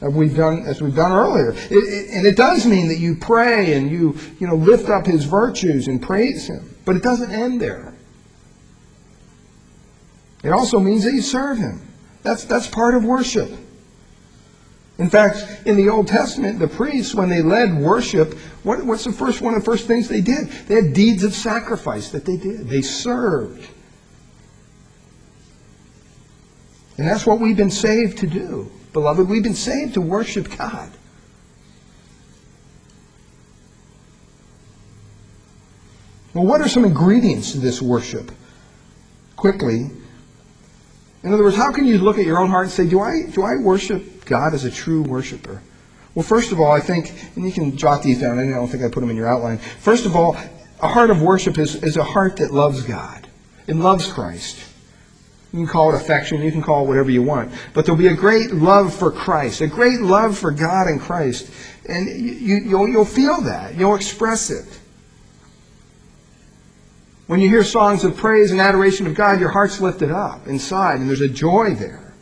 As 0.00 0.14
we've 0.14 0.36
done, 0.36 0.62
as 0.64 0.80
we've 0.80 0.94
done 0.94 1.10
earlier. 1.10 1.52
It, 1.52 1.72
it, 1.72 2.10
and 2.12 2.24
it 2.24 2.36
does 2.36 2.66
mean 2.66 2.86
that 2.86 2.98
you 2.98 3.16
pray 3.16 3.74
and 3.74 3.90
you, 3.90 4.16
you 4.38 4.46
know, 4.46 4.54
lift 4.54 4.88
up 4.88 5.06
His 5.06 5.24
virtues 5.24 5.88
and 5.88 6.00
praise 6.00 6.46
Him. 6.46 6.76
But 6.84 6.94
it 6.94 7.02
doesn't 7.02 7.32
end 7.32 7.60
there. 7.60 7.94
It 10.44 10.50
also 10.50 10.78
means 10.78 11.02
that 11.04 11.14
you 11.14 11.22
serve 11.22 11.58
Him. 11.58 11.82
That's, 12.22 12.44
that's 12.44 12.68
part 12.68 12.94
of 12.94 13.04
worship. 13.04 13.50
In 14.98 15.10
fact, 15.10 15.66
in 15.66 15.76
the 15.76 15.88
Old 15.88 16.06
Testament, 16.06 16.60
the 16.60 16.68
priests, 16.68 17.14
when 17.14 17.28
they 17.28 17.42
led 17.42 17.76
worship, 17.76 18.34
what, 18.62 18.84
what's 18.84 19.04
the 19.04 19.12
first 19.12 19.40
one 19.40 19.54
of 19.54 19.60
the 19.60 19.64
first 19.64 19.86
things 19.86 20.08
they 20.08 20.20
did? 20.20 20.48
They 20.68 20.76
had 20.76 20.92
deeds 20.92 21.24
of 21.24 21.34
sacrifice 21.34 22.10
that 22.10 22.24
they 22.24 22.36
did. 22.36 22.68
They 22.68 22.82
served. 22.82 23.68
And 26.96 27.08
that's 27.08 27.26
what 27.26 27.40
we've 27.40 27.56
been 27.56 27.72
saved 27.72 28.18
to 28.18 28.28
do, 28.28 28.70
beloved. 28.92 29.28
We've 29.28 29.42
been 29.42 29.54
saved 29.54 29.94
to 29.94 30.00
worship 30.00 30.56
God. 30.56 30.90
Well, 36.34 36.44
what 36.44 36.60
are 36.60 36.68
some 36.68 36.84
ingredients 36.84 37.52
to 37.52 37.58
this 37.58 37.82
worship? 37.82 38.30
Quickly. 39.34 39.90
In 41.24 41.32
other 41.32 41.42
words, 41.42 41.56
how 41.56 41.72
can 41.72 41.86
you 41.86 41.98
look 41.98 42.18
at 42.18 42.26
your 42.26 42.38
own 42.38 42.50
heart 42.50 42.66
and 42.66 42.72
say, 42.72 42.86
do 42.86 43.00
I, 43.00 43.22
do 43.32 43.42
I 43.42 43.56
worship 43.56 44.24
God 44.26 44.54
as 44.54 44.64
a 44.64 44.70
true 44.70 45.02
worshiper? 45.02 45.62
Well, 46.14 46.22
first 46.22 46.52
of 46.52 46.60
all, 46.60 46.70
I 46.70 46.80
think, 46.80 47.12
and 47.34 47.44
you 47.44 47.50
can 47.50 47.76
jot 47.76 48.02
these 48.02 48.20
down, 48.20 48.38
I 48.38 48.46
don't 48.48 48.68
think 48.68 48.84
I 48.84 48.88
put 48.88 49.00
them 49.00 49.10
in 49.10 49.16
your 49.16 49.26
outline. 49.26 49.58
First 49.58 50.06
of 50.06 50.14
all, 50.14 50.36
a 50.80 50.86
heart 50.86 51.10
of 51.10 51.22
worship 51.22 51.58
is, 51.58 51.82
is 51.82 51.96
a 51.96 52.04
heart 52.04 52.36
that 52.36 52.52
loves 52.52 52.82
God. 52.82 53.26
and 53.68 53.82
loves 53.82 54.12
Christ. 54.12 54.58
You 55.52 55.60
can 55.60 55.68
call 55.68 55.94
it 55.94 55.96
affection, 55.96 56.42
you 56.42 56.50
can 56.50 56.62
call 56.62 56.84
it 56.84 56.88
whatever 56.88 57.10
you 57.10 57.22
want. 57.22 57.52
But 57.72 57.86
there'll 57.86 57.98
be 57.98 58.08
a 58.08 58.14
great 58.14 58.52
love 58.52 58.92
for 58.92 59.10
Christ, 59.10 59.60
a 59.60 59.66
great 59.66 60.00
love 60.00 60.36
for 60.36 60.50
God 60.50 60.88
and 60.88 61.00
Christ. 61.00 61.50
And 61.88 62.08
you, 62.08 62.56
you'll, 62.56 62.88
you'll 62.88 63.04
feel 63.04 63.40
that. 63.42 63.76
You'll 63.76 63.94
express 63.94 64.50
it. 64.50 64.66
When 67.26 67.40
you 67.40 67.48
hear 67.48 67.64
songs 67.64 68.04
of 68.04 68.16
praise 68.16 68.50
and 68.50 68.60
adoration 68.60 69.06
of 69.06 69.14
God, 69.14 69.40
your 69.40 69.48
heart's 69.48 69.80
lifted 69.80 70.10
up 70.10 70.46
inside, 70.46 71.00
and 71.00 71.08
there's 71.08 71.22
a 71.22 71.28
joy 71.28 71.74
there. 71.74 72.12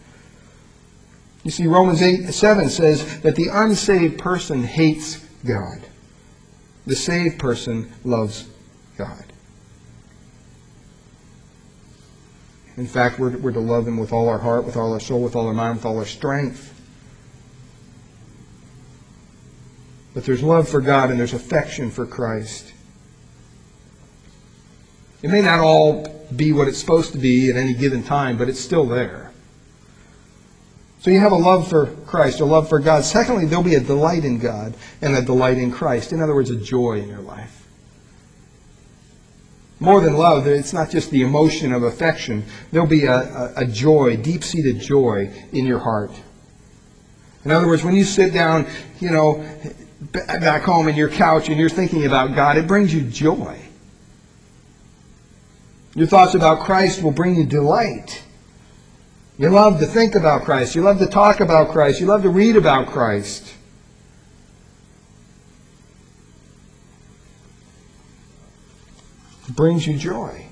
You 1.42 1.50
see, 1.50 1.66
Romans 1.66 2.02
8, 2.02 2.32
7 2.32 2.68
says 2.68 3.20
that 3.22 3.34
the 3.34 3.48
unsaved 3.52 4.18
person 4.18 4.62
hates 4.62 5.18
God. 5.44 5.80
The 6.86 6.94
saved 6.94 7.38
person 7.38 7.92
loves 8.04 8.48
God. 8.96 9.24
In 12.76 12.86
fact, 12.86 13.18
we're, 13.18 13.36
we're 13.38 13.52
to 13.52 13.60
love 13.60 13.86
Him 13.86 13.98
with 13.98 14.12
all 14.12 14.28
our 14.28 14.38
heart, 14.38 14.64
with 14.64 14.76
all 14.76 14.92
our 14.92 15.00
soul, 15.00 15.22
with 15.22 15.34
all 15.34 15.46
our 15.46 15.52
mind, 15.52 15.76
with 15.76 15.84
all 15.84 15.98
our 15.98 16.06
strength. 16.06 16.68
But 20.14 20.24
there's 20.24 20.42
love 20.42 20.68
for 20.68 20.80
God 20.80 21.10
and 21.10 21.18
there's 21.18 21.32
affection 21.32 21.90
for 21.90 22.06
Christ. 22.06 22.71
It 25.22 25.30
may 25.30 25.40
not 25.40 25.61
all 25.61 26.06
be 26.35 26.52
what 26.52 26.68
it's 26.68 26.78
supposed 26.78 27.12
to 27.12 27.18
be 27.18 27.50
at 27.50 27.56
any 27.56 27.74
given 27.74 28.02
time, 28.02 28.37
but 28.37 28.48
it's 28.48 28.61
still 28.61 28.87
there. 28.87 29.30
So 31.00 31.11
you 31.11 31.18
have 31.20 31.32
a 31.32 31.37
love 31.37 31.68
for 31.68 31.87
Christ, 32.06 32.40
a 32.40 32.44
love 32.44 32.68
for 32.68 32.78
God. 32.78 33.04
Secondly, 33.04 33.46
there'll 33.46 33.64
be 33.64 33.74
a 33.74 33.80
delight 33.80 34.24
in 34.24 34.38
God 34.38 34.74
and 35.00 35.16
a 35.16 35.22
delight 35.22 35.58
in 35.58 35.72
Christ. 35.72 36.12
In 36.12 36.20
other 36.20 36.35
words, 36.35 36.50
a 36.50 36.56
joy 36.56 37.00
in 37.00 37.08
your 37.08 37.20
life. 37.20 37.66
More 39.80 40.00
than 40.00 40.14
love, 40.14 40.46
it's 40.46 40.72
not 40.72 40.90
just 40.90 41.11
the 41.11 41.22
emotion 41.22 41.72
of 41.72 41.82
affection. 41.82 42.44
There'll 42.70 42.87
be 42.87 43.06
a, 43.06 43.16
a, 43.16 43.52
a 43.56 43.66
joy, 43.66 44.16
deep-seated 44.16 44.78
joy 44.78 45.32
in 45.52 45.66
your 45.66 45.80
heart. 45.80 46.12
In 47.44 47.50
other 47.50 47.66
words, 47.66 47.82
when 47.82 47.96
you 47.96 48.04
sit 48.04 48.32
down, 48.32 48.68
you 49.00 49.11
know, 49.11 49.44
back 50.12 50.62
home 50.62 50.87
in 50.87 50.94
your 50.94 51.08
couch 51.08 51.48
and 51.48 51.58
you're 51.58 51.68
thinking 51.68 52.06
about 52.06 52.37
God, 52.37 52.56
it 52.56 52.68
brings 52.68 52.94
you 52.94 53.02
joy. 53.02 53.58
Your 55.94 56.07
thoughts 56.07 56.35
about 56.35 56.61
Christ 56.61 57.02
will 57.02 57.11
bring 57.11 57.37
you 57.37 57.44
delight. 57.44 58.22
You 59.38 59.50
love 59.50 59.78
to 59.81 59.87
think 59.87 60.14
about 60.14 60.42
Christ. 60.42 60.74
You 60.74 60.83
love 60.83 60.98
to 60.98 61.07
talk 61.07 61.40
about 61.40 61.70
Christ. 61.70 62.00
You 62.00 62.07
love 62.07 62.22
to 62.22 62.31
read 62.31 62.57
about 62.57 62.87
Christ. 62.87 63.55
It 69.48 69.57
brings 69.57 69.87
you 69.87 69.98
joy. 69.98 70.46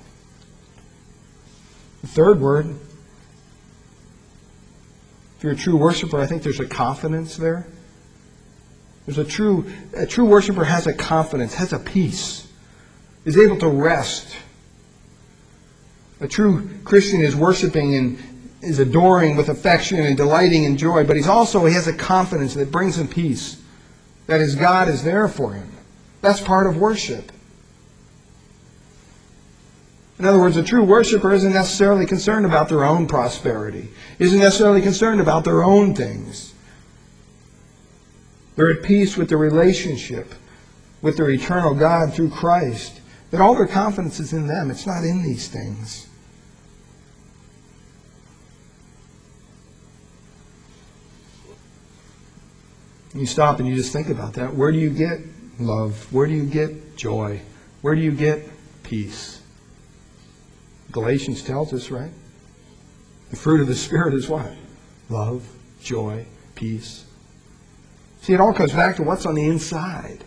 The 2.02 2.08
third 2.08 2.40
word, 2.40 2.66
if 5.36 5.44
you're 5.44 5.52
a 5.52 5.56
true 5.56 5.76
worshiper, 5.76 6.18
I 6.20 6.26
think 6.26 6.42
there's 6.42 6.60
a 6.60 6.66
confidence 6.66 7.36
there. 7.36 7.66
There's 9.06 9.18
a 9.18 9.24
true, 9.24 9.70
a 9.94 10.06
true 10.06 10.26
worshiper 10.26 10.64
has 10.64 10.86
a 10.86 10.92
confidence, 10.92 11.54
has 11.54 11.72
a 11.72 11.78
peace, 11.78 12.46
is 13.24 13.38
able 13.38 13.58
to 13.58 13.68
rest 13.68 14.36
a 16.20 16.28
true 16.28 16.68
Christian 16.84 17.20
is 17.22 17.34
worshiping 17.34 17.94
and 17.94 18.18
is 18.62 18.78
adoring 18.78 19.36
with 19.36 19.48
affection 19.48 20.00
and 20.00 20.16
delighting 20.16 20.64
in 20.64 20.76
joy, 20.76 21.04
but 21.04 21.16
he's 21.16 21.28
also 21.28 21.64
he 21.64 21.74
has 21.74 21.88
a 21.88 21.94
confidence 21.94 22.54
that 22.54 22.70
brings 22.70 22.98
him 22.98 23.08
peace. 23.08 23.60
That 24.26 24.40
his 24.40 24.54
God 24.54 24.88
is 24.88 25.02
there 25.02 25.26
for 25.28 25.54
him. 25.54 25.72
That's 26.20 26.40
part 26.40 26.66
of 26.66 26.76
worship. 26.76 27.32
In 30.18 30.26
other 30.26 30.38
words, 30.38 30.58
a 30.58 30.62
true 30.62 30.84
worshiper 30.84 31.32
isn't 31.32 31.54
necessarily 31.54 32.04
concerned 32.04 32.44
about 32.44 32.68
their 32.68 32.84
own 32.84 33.06
prosperity, 33.06 33.88
isn't 34.18 34.38
necessarily 34.38 34.82
concerned 34.82 35.20
about 35.20 35.44
their 35.44 35.64
own 35.64 35.94
things. 35.94 36.52
They're 38.54 38.70
at 38.70 38.82
peace 38.82 39.16
with 39.16 39.30
the 39.30 39.38
relationship 39.38 40.34
with 41.00 41.16
their 41.16 41.30
eternal 41.30 41.74
God 41.74 42.12
through 42.12 42.28
Christ. 42.28 43.00
That 43.30 43.40
all 43.40 43.54
their 43.54 43.66
confidence 43.66 44.20
is 44.20 44.34
in 44.34 44.46
them. 44.46 44.70
It's 44.70 44.86
not 44.86 45.04
in 45.04 45.22
these 45.22 45.48
things. 45.48 46.09
You 53.14 53.26
stop 53.26 53.58
and 53.58 53.68
you 53.68 53.74
just 53.74 53.92
think 53.92 54.08
about 54.08 54.34
that. 54.34 54.54
Where 54.54 54.70
do 54.70 54.78
you 54.78 54.90
get 54.90 55.20
love? 55.58 56.12
Where 56.12 56.26
do 56.26 56.32
you 56.32 56.46
get 56.46 56.96
joy? 56.96 57.40
Where 57.82 57.94
do 57.94 58.00
you 58.00 58.12
get 58.12 58.48
peace? 58.82 59.42
Galatians 60.92 61.42
tells 61.42 61.72
us, 61.72 61.90
right? 61.90 62.10
The 63.30 63.36
fruit 63.36 63.60
of 63.60 63.66
the 63.66 63.74
Spirit 63.74 64.14
is 64.14 64.28
what? 64.28 64.52
Love, 65.08 65.48
joy, 65.80 66.26
peace. 66.54 67.04
See, 68.22 68.32
it 68.32 68.40
all 68.40 68.52
comes 68.52 68.72
back 68.72 68.96
to 68.96 69.02
what's 69.02 69.26
on 69.26 69.34
the 69.34 69.44
inside. 69.44 70.24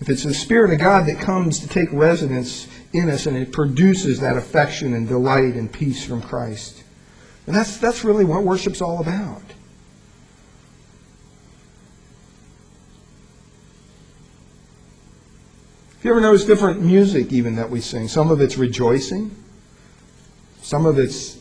If 0.00 0.10
it's 0.10 0.24
the 0.24 0.34
Spirit 0.34 0.72
of 0.72 0.78
God 0.78 1.06
that 1.06 1.18
comes 1.20 1.58
to 1.60 1.68
take 1.68 1.90
residence 1.90 2.68
in 2.92 3.08
us 3.10 3.26
and 3.26 3.36
it 3.36 3.50
produces 3.50 4.20
that 4.20 4.36
affection 4.36 4.94
and 4.94 5.08
delight 5.08 5.54
and 5.54 5.72
peace 5.72 6.04
from 6.04 6.22
Christ, 6.22 6.84
and 7.46 7.54
that's, 7.54 7.78
that's 7.78 8.04
really 8.04 8.24
what 8.24 8.42
worship's 8.42 8.82
all 8.82 9.00
about. 9.00 9.42
Have 15.90 16.04
you 16.04 16.10
ever 16.10 16.20
noticed 16.20 16.46
different 16.46 16.82
music 16.82 17.32
even 17.32 17.56
that 17.56 17.70
we 17.70 17.80
sing? 17.80 18.08
Some 18.08 18.30
of 18.30 18.40
it's 18.40 18.56
rejoicing. 18.56 19.34
Some 20.62 20.86
of 20.86 20.98
it's 20.98 21.38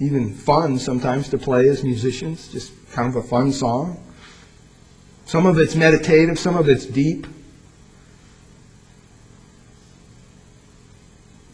even 0.00 0.32
fun 0.32 0.78
sometimes 0.78 1.28
to 1.30 1.38
play 1.38 1.68
as 1.68 1.82
musicians, 1.82 2.48
just 2.48 2.72
kind 2.92 3.08
of 3.08 3.16
a 3.16 3.26
fun 3.26 3.52
song. 3.52 4.02
Some 5.26 5.46
of 5.46 5.58
it's 5.58 5.74
meditative, 5.74 6.38
some 6.38 6.56
of 6.56 6.68
it's 6.68 6.86
deep. 6.86 7.26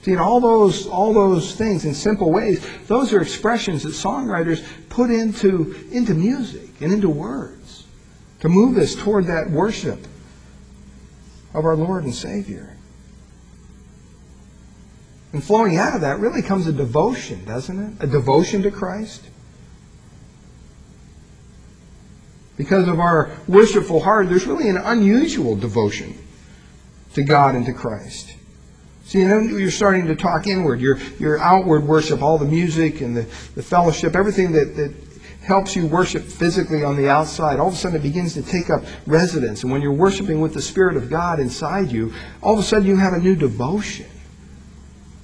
See, 0.05 0.17
all 0.17 0.38
those, 0.38 0.87
all 0.87 1.14
those 1.14 1.55
things 1.55 1.87
in 1.87 1.95
simple 1.95 2.31
ways, 2.31 2.62
those 2.88 3.14
are 3.14 3.23
expressions 3.23 3.85
that 3.85 3.95
songwriters 3.95 4.62
put 4.90 5.11
into, 5.11 5.75
into 5.90 6.12
music 6.12 6.69
and 6.83 6.93
into 6.93 7.09
words 7.09 7.87
to 8.40 8.51
move 8.51 8.77
us 8.77 8.95
toward 8.95 9.29
that 9.29 9.51
worship 9.51 9.99
of 11.55 11.64
our 11.64 11.75
Lord 11.75 12.05
and 12.05 12.14
Savior. 12.14 12.77
And 15.33 15.43
flowing 15.43 15.79
out 15.79 15.95
of 15.95 16.03
that 16.03 16.19
really 16.21 16.43
comes 16.43 16.67
a 16.67 16.73
devotion, 16.73 17.43
doesn't 17.47 17.81
it? 17.81 18.05
A 18.05 18.07
devotion 18.07 18.61
to 18.64 18.71
Christ. 18.71 19.25
Because 22.59 22.88
of 22.88 23.01
our 23.01 23.31
worshipful 23.49 24.01
heart, 24.01 24.29
there's 24.29 24.45
really 24.45 24.69
an 24.69 24.77
unusual 24.77 25.57
devotion 25.57 26.19
to 27.14 27.23
God 27.23 27.55
and 27.55 27.64
to 27.64 27.73
Christ. 27.73 28.35
See, 29.05 29.21
you're 29.21 29.71
starting 29.71 30.07
to 30.07 30.17
talk 30.17 30.47
inward. 30.47 30.81
Your, 30.81 30.99
your 31.19 31.38
outward 31.38 31.85
worship, 31.85 32.23
all 32.23 32.38
the 32.38 32.47
music 32.47 33.01
and 33.01 33.17
the, 33.17 33.23
the 33.55 33.62
fellowship, 33.62 34.17
everything 34.17 34.53
that, 34.53 34.77
that 34.77 34.95
helps 35.42 35.77
you 35.77 35.87
worship 35.87 36.23
physically 36.23 36.83
on 36.83 36.96
the 36.96 37.09
outside, 37.09 37.61
all 37.61 37.69
of 37.69 37.75
a 37.75 37.77
sudden 37.77 37.98
it 37.98 38.02
begins 38.02 38.33
to 38.35 38.42
take 38.42 38.71
up 38.71 38.83
residence. 39.07 39.63
And 39.63 39.71
when 39.71 39.83
you're 39.83 39.92
worshiping 39.92 40.40
with 40.40 40.55
the 40.55 40.63
Spirit 40.63 40.96
of 40.96 41.11
God 41.11 41.38
inside 41.38 41.92
you, 41.92 42.15
all 42.42 42.55
of 42.55 42.59
a 42.59 42.63
sudden 42.63 42.88
you 42.88 42.96
have 42.96 43.13
a 43.13 43.21
new 43.21 43.37
devotion 43.37 44.07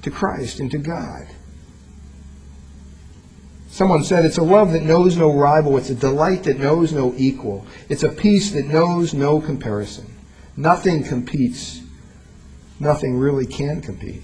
to 0.03 0.11
Christ 0.11 0.61
and 0.61 0.71
to 0.71 0.79
God. 0.79 1.27
Someone 3.71 4.05
said 4.05 4.25
it's 4.25 4.39
a 4.39 4.43
love 4.43 4.73
that 4.73 4.83
knows 4.83 5.17
no 5.17 5.33
rival. 5.33 5.79
It's 5.79 5.91
a 5.91 5.95
delight 5.95 6.43
that 6.45 6.59
knows 6.59 6.93
no 6.93 7.15
equal. 7.17 7.65
It's 7.89 8.03
a 8.03 8.09
peace 8.11 8.51
that 8.51 8.67
knows 8.67 9.15
no 9.15 9.41
comparison. 9.41 10.13
Nothing 10.57 11.03
competes 11.03 11.80
nothing 12.81 13.17
really 13.17 13.47
can 13.47 13.81
compete. 13.81 14.23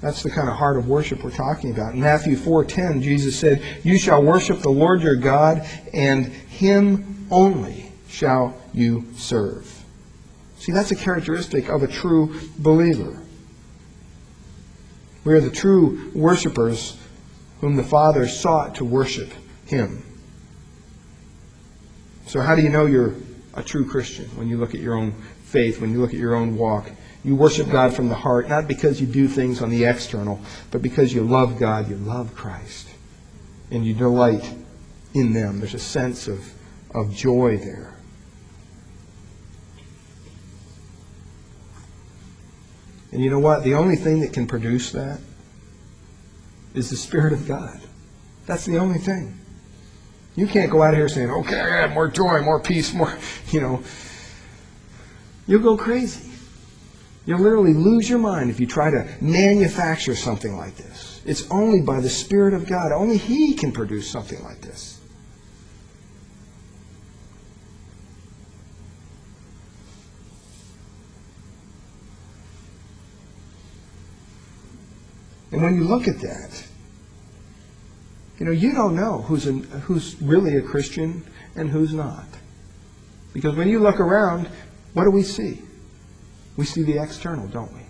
That's 0.00 0.22
the 0.22 0.30
kind 0.30 0.48
of 0.48 0.56
heart 0.56 0.76
of 0.78 0.88
worship 0.88 1.22
we're 1.22 1.30
talking 1.30 1.72
about. 1.72 1.94
In 1.94 2.00
Matthew 2.00 2.36
4:10, 2.36 3.02
Jesus 3.02 3.38
said, 3.38 3.60
"You 3.82 3.98
shall 3.98 4.22
worship 4.22 4.62
the 4.62 4.70
Lord 4.70 5.02
your 5.02 5.16
God, 5.16 5.66
and 5.92 6.26
him 6.26 7.26
only 7.30 7.92
shall 8.08 8.54
you 8.72 9.04
serve." 9.16 9.84
See, 10.58 10.72
that's 10.72 10.90
a 10.90 10.96
characteristic 10.96 11.68
of 11.68 11.82
a 11.82 11.86
true 11.86 12.34
believer. 12.58 13.18
We 15.24 15.34
are 15.34 15.40
the 15.40 15.50
true 15.50 16.10
worshipers 16.14 16.96
whom 17.60 17.76
the 17.76 17.82
Father 17.82 18.26
sought 18.26 18.76
to 18.76 18.84
worship 18.86 19.32
him. 19.66 20.02
So 22.26 22.40
how 22.40 22.54
do 22.54 22.62
you 22.62 22.70
know 22.70 22.86
you're 22.86 23.14
a 23.54 23.62
true 23.62 23.88
Christian 23.88 24.26
when 24.36 24.48
you 24.48 24.56
look 24.56 24.74
at 24.74 24.80
your 24.80 24.94
own 24.94 25.12
faith, 25.44 25.80
when 25.80 25.92
you 25.92 26.00
look 26.00 26.10
at 26.10 26.18
your 26.18 26.34
own 26.34 26.56
walk? 26.56 26.90
You 27.24 27.36
worship 27.36 27.70
God 27.70 27.92
from 27.92 28.08
the 28.08 28.14
heart, 28.14 28.48
not 28.48 28.66
because 28.66 29.00
you 29.00 29.06
do 29.06 29.28
things 29.28 29.60
on 29.60 29.68
the 29.68 29.84
external, 29.84 30.40
but 30.70 30.80
because 30.80 31.12
you 31.12 31.22
love 31.22 31.58
God, 31.58 31.88
you 31.90 31.96
love 31.96 32.34
Christ, 32.34 32.88
and 33.70 33.84
you 33.84 33.92
delight 33.92 34.54
in 35.12 35.32
them. 35.32 35.58
There's 35.58 35.74
a 35.74 35.78
sense 35.78 36.28
of, 36.28 36.52
of 36.94 37.14
joy 37.14 37.58
there. 37.58 37.94
And 43.12 43.22
you 43.22 43.28
know 43.28 43.40
what? 43.40 43.64
The 43.64 43.74
only 43.74 43.96
thing 43.96 44.20
that 44.20 44.32
can 44.32 44.46
produce 44.46 44.92
that 44.92 45.20
is 46.74 46.90
the 46.90 46.96
Spirit 46.96 47.32
of 47.32 47.46
God. 47.46 47.80
That's 48.46 48.64
the 48.64 48.78
only 48.78 48.98
thing. 48.98 49.39
You 50.40 50.46
can't 50.46 50.70
go 50.70 50.82
out 50.82 50.94
here 50.94 51.06
saying, 51.06 51.30
okay, 51.30 51.90
more 51.92 52.08
joy, 52.08 52.40
more 52.40 52.60
peace, 52.60 52.94
more, 52.94 53.14
you 53.50 53.60
know. 53.60 53.82
You'll 55.46 55.60
go 55.60 55.76
crazy. 55.76 56.30
You'll 57.26 57.40
literally 57.40 57.74
lose 57.74 58.08
your 58.08 58.20
mind 58.20 58.48
if 58.48 58.58
you 58.58 58.66
try 58.66 58.90
to 58.90 59.06
manufacture 59.20 60.16
something 60.16 60.56
like 60.56 60.76
this. 60.76 61.20
It's 61.26 61.46
only 61.50 61.82
by 61.82 62.00
the 62.00 62.08
Spirit 62.08 62.54
of 62.54 62.66
God. 62.66 62.90
Only 62.90 63.18
He 63.18 63.52
can 63.52 63.70
produce 63.70 64.10
something 64.10 64.42
like 64.42 64.62
this. 64.62 64.98
And 75.52 75.60
when 75.60 75.74
you 75.74 75.84
look 75.84 76.08
at 76.08 76.18
that, 76.20 76.64
you 78.40 78.46
know, 78.46 78.52
you 78.52 78.72
don't 78.72 78.96
know 78.96 79.18
who's, 79.22 79.46
an, 79.46 79.64
who's 79.82 80.20
really 80.20 80.56
a 80.56 80.62
Christian 80.62 81.22
and 81.54 81.68
who's 81.68 81.92
not. 81.92 82.24
Because 83.34 83.54
when 83.54 83.68
you 83.68 83.78
look 83.78 84.00
around, 84.00 84.48
what 84.94 85.04
do 85.04 85.10
we 85.10 85.22
see? 85.22 85.60
We 86.56 86.64
see 86.64 86.82
the 86.82 87.00
external, 87.00 87.46
don't 87.48 87.72
we? 87.72 87.82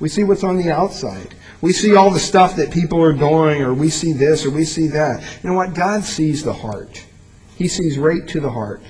We 0.00 0.08
see 0.08 0.24
what's 0.24 0.42
on 0.42 0.56
the 0.56 0.72
outside. 0.72 1.36
We 1.60 1.72
see 1.72 1.94
all 1.94 2.10
the 2.10 2.18
stuff 2.18 2.56
that 2.56 2.72
people 2.72 3.00
are 3.00 3.12
doing, 3.12 3.62
or 3.62 3.72
we 3.72 3.88
see 3.90 4.12
this, 4.12 4.44
or 4.44 4.50
we 4.50 4.64
see 4.64 4.88
that. 4.88 5.22
You 5.42 5.50
know 5.50 5.54
what? 5.54 5.72
God 5.72 6.02
sees 6.02 6.42
the 6.42 6.52
heart. 6.52 7.06
He 7.54 7.68
sees 7.68 7.96
right 7.96 8.26
to 8.26 8.40
the 8.40 8.50
heart. 8.50 8.82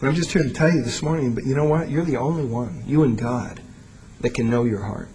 I'm 0.00 0.14
just 0.14 0.32
here 0.32 0.44
to 0.44 0.50
tell 0.50 0.70
you 0.70 0.82
this 0.82 1.02
morning, 1.02 1.34
but 1.34 1.44
you 1.44 1.56
know 1.56 1.64
what? 1.64 1.90
You're 1.90 2.04
the 2.04 2.18
only 2.18 2.44
one, 2.44 2.84
you 2.86 3.02
and 3.02 3.18
God, 3.18 3.60
that 4.20 4.30
can 4.30 4.48
know 4.48 4.64
your 4.64 4.82
heart. 4.82 5.08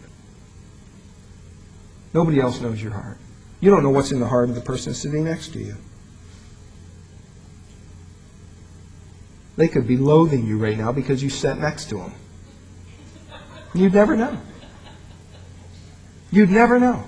Nobody 2.14 2.40
else 2.40 2.60
knows 2.60 2.82
your 2.82 2.92
heart. 2.92 3.18
You 3.62 3.72
don't 3.72 3.82
know 3.82 3.90
what's 3.90 4.12
in 4.12 4.20
the 4.20 4.28
heart 4.28 4.50
of 4.50 4.56
the 4.56 4.62
person 4.62 4.94
sitting 4.94 5.24
next 5.24 5.54
to 5.54 5.60
you. 5.60 5.78
They 9.56 9.68
could 9.68 9.88
be 9.88 9.98
loathing 9.98 10.46
you 10.46 10.58
right 10.58 10.78
now 10.78 10.92
because 10.92 11.24
you 11.24 11.30
sat 11.30 11.60
next 11.60 11.86
to 11.90 11.96
them. 11.96 12.14
You'd 13.74 13.94
never 13.94 14.18
know. 14.18 14.38
You'd 16.32 16.50
never 16.50 16.80
know. 16.80 17.06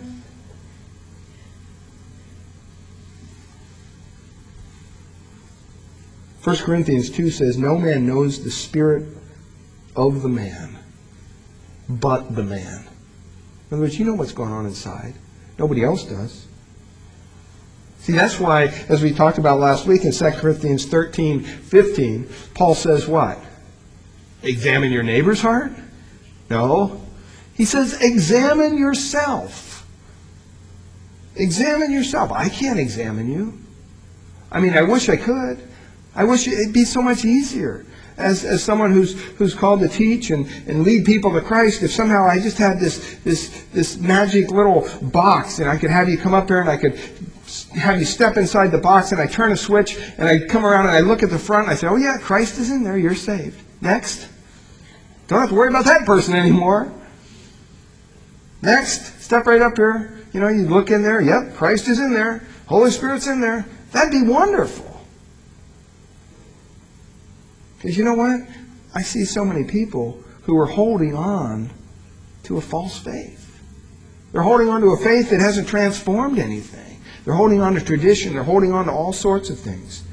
1 6.46 6.58
Corinthians 6.58 7.10
2 7.10 7.32
says, 7.32 7.58
No 7.58 7.78
man 7.78 8.06
knows 8.06 8.44
the 8.44 8.52
spirit 8.52 9.06
of 9.96 10.22
the 10.22 10.30
man 10.30 10.78
but 11.90 12.36
the 12.36 12.44
man. 12.44 12.88
In 13.70 13.74
other 13.74 13.82
words, 13.82 13.98
you 13.98 14.06
know 14.06 14.14
what's 14.14 14.32
going 14.32 14.52
on 14.52 14.66
inside. 14.66 15.14
Nobody 15.58 15.84
else 15.84 16.04
does. 16.04 16.48
See, 18.00 18.14
that's 18.14 18.40
why, 18.40 18.66
as 18.90 19.02
we 19.02 19.12
talked 19.12 19.40
about 19.40 19.60
last 19.60 19.88
week 19.88 20.06
in 20.06 20.12
2 20.12 20.32
Corinthians 20.32 20.86
13, 20.86 21.42
15, 21.42 22.30
Paul 22.54 22.76
says 22.76 23.08
what? 23.08 23.40
Examine 24.44 24.92
your 24.92 25.02
neighbor's 25.02 25.42
heart? 25.42 25.72
No. 26.50 27.02
He 27.56 27.66
says, 27.66 28.00
examine 28.02 28.78
yourself. 28.78 29.88
Examine 31.36 31.92
yourself. 31.92 32.32
I 32.32 32.50
can't 32.50 32.80
examine 32.80 33.32
you. 33.32 33.58
I 34.52 34.60
mean, 34.60 34.78
I 34.78 34.84
wish 34.84 35.10
I 35.10 35.18
could. 35.18 35.68
I 36.16 36.24
wish 36.24 36.48
it'd 36.48 36.74
be 36.74 36.86
so 36.86 37.02
much 37.02 37.26
easier. 37.26 37.86
As, 38.18 38.46
as 38.46 38.64
someone 38.64 38.94
who's, 38.94 39.22
who's 39.34 39.54
called 39.54 39.82
to 39.82 39.90
teach 39.90 40.30
and, 40.30 40.48
and 40.68 40.84
lead 40.84 41.04
people 41.04 41.34
to 41.34 41.42
Christ, 41.42 41.84
if 41.84 41.92
somehow 41.92 42.26
I 42.26 42.40
just 42.40 42.58
had 42.58 42.80
this, 42.80 43.16
this, 43.26 43.66
this 43.74 43.98
magic 43.98 44.52
little 44.52 44.88
box 45.02 45.60
and 45.60 45.70
I 45.70 45.78
could 45.78 45.90
have 45.90 46.08
you 46.08 46.18
come 46.18 46.34
up 46.34 46.48
here 46.48 46.62
and 46.62 46.70
I 46.70 46.78
could 46.78 46.98
have 47.74 48.00
you 48.00 48.06
step 48.06 48.38
inside 48.38 48.72
the 48.72 48.78
box 48.78 49.12
and 49.12 49.20
I 49.20 49.28
turn 49.28 49.52
a 49.52 49.58
switch 49.58 49.98
and 50.18 50.30
I 50.30 50.40
come 50.48 50.66
around 50.66 50.88
and 50.88 50.96
I 50.96 51.02
look 51.02 51.24
at 51.24 51.30
the 51.30 51.38
front 51.38 51.68
and 51.68 51.74
I 51.74 51.76
say, 51.76 51.88
oh 51.88 51.98
yeah, 51.98 52.18
Christ 52.18 52.58
is 52.58 52.72
in 52.72 52.84
there, 52.84 52.98
you're 52.98 53.16
saved. 53.16 53.62
Next. 53.82 54.30
Don't 55.28 55.40
have 55.40 55.50
to 55.50 55.56
worry 55.56 55.70
about 55.70 55.86
that 55.86 56.06
person 56.06 56.36
anymore. 56.36 56.94
Next, 58.62 59.22
step 59.22 59.46
right 59.46 59.62
up 59.62 59.76
here. 59.76 60.26
You 60.32 60.40
know, 60.40 60.48
you 60.48 60.68
look 60.68 60.90
in 60.90 61.04
there, 61.04 61.20
yep, 61.22 61.56
Christ 61.56 61.88
is 61.88 62.00
in 62.00 62.14
there. 62.14 62.48
Holy 62.68 62.92
Spirit's 62.92 63.28
in 63.28 63.42
there. 63.42 63.66
That'd 63.92 64.12
be 64.12 64.24
wonderful. 64.24 64.95
Because 67.86 68.00
you 68.00 68.04
know 68.04 68.16
what? 68.16 68.42
I 68.96 69.04
see 69.04 69.26
so 69.26 69.46
many 69.46 69.64
people 69.64 70.20
who 70.42 70.58
are 70.58 70.66
holding 70.66 71.14
on 71.14 71.70
to 72.42 72.58
a 72.58 72.62
false 72.62 72.98
faith. 72.98 73.62
They're 74.32 74.42
holding 74.42 74.70
on 74.70 74.82
to 74.82 74.88
a 74.88 74.98
faith 74.98 75.30
that 75.30 75.40
hasn't 75.40 75.68
transformed 75.68 76.40
anything. 76.40 77.00
They're 77.24 77.36
holding 77.36 77.62
on 77.62 77.76
to 77.76 77.82
tradition. 77.82 78.34
They're 78.34 78.42
holding 78.42 78.74
on 78.74 78.86
to 78.86 78.92
all 78.92 79.14
sorts 79.14 79.52
of 79.52 79.60
things. 79.60 80.04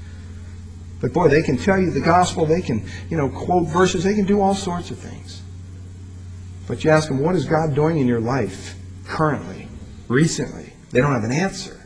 But 1.00 1.14
boy, 1.14 1.28
they 1.28 1.40
can 1.40 1.56
tell 1.56 1.80
you 1.80 1.90
the 1.90 2.02
gospel. 2.02 2.44
They 2.44 2.60
can, 2.60 2.86
you 3.08 3.16
know, 3.16 3.30
quote 3.30 3.68
verses. 3.68 4.04
They 4.04 4.14
can 4.14 4.26
do 4.26 4.42
all 4.42 4.54
sorts 4.54 4.90
of 4.90 4.98
things. 4.98 5.40
But 6.68 6.84
you 6.84 6.90
ask 6.90 7.08
them, 7.08 7.20
what 7.20 7.36
is 7.36 7.46
God 7.46 7.74
doing 7.74 7.96
in 7.96 8.06
your 8.06 8.20
life 8.20 8.74
currently, 9.06 9.66
recently? 10.08 10.74
They 10.90 11.00
don't 11.00 11.14
have 11.14 11.24
an 11.24 11.32
answer. 11.32 11.80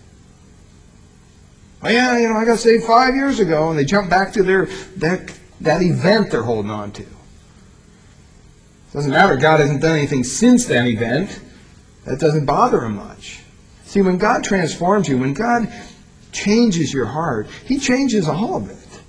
Oh 1.80 1.88
yeah, 1.88 2.18
you 2.18 2.28
know, 2.28 2.34
I 2.34 2.44
got 2.44 2.58
saved 2.58 2.82
five 2.82 3.14
years 3.14 3.38
ago, 3.38 3.70
and 3.70 3.78
they 3.78 3.84
jump 3.84 4.10
back 4.10 4.32
to 4.32 4.42
their 4.42 4.66
that 4.96 5.32
that 5.60 5.82
event 5.82 6.30
they're 6.30 6.42
holding 6.42 6.70
on 6.70 6.92
to. 6.92 7.06
Doesn't 8.92 9.10
matter, 9.10 9.36
God 9.36 9.60
hasn't 9.60 9.82
done 9.82 9.96
anything 9.96 10.24
since 10.24 10.66
that 10.66 10.86
event. 10.86 11.40
That 12.04 12.20
doesn't 12.20 12.46
bother 12.46 12.82
him 12.82 12.96
much. 12.96 13.42
See, 13.84 14.00
when 14.00 14.16
God 14.16 14.44
transforms 14.44 15.08
you, 15.08 15.18
when 15.18 15.34
God 15.34 15.72
changes 16.32 16.92
your 16.92 17.06
heart, 17.06 17.48
He 17.64 17.78
changes 17.78 18.28
all 18.28 18.56
of 18.56 18.70
it. 18.70 19.00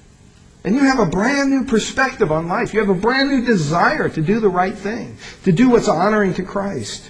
And 0.64 0.76
you 0.76 0.82
have 0.82 1.00
a 1.00 1.06
brand 1.06 1.50
new 1.50 1.66
perspective 1.66 2.32
on 2.32 2.48
life. 2.48 2.74
You 2.74 2.80
have 2.80 2.90
a 2.90 2.94
brand 2.94 3.30
new 3.30 3.46
desire 3.46 4.10
to 4.10 4.22
do 4.22 4.40
the 4.40 4.50
right 4.50 4.76
thing, 4.76 5.18
to 5.44 5.52
do 5.52 5.70
what's 5.70 5.88
honoring 5.88 6.34
to 6.36 6.44
Christ, 6.44 7.10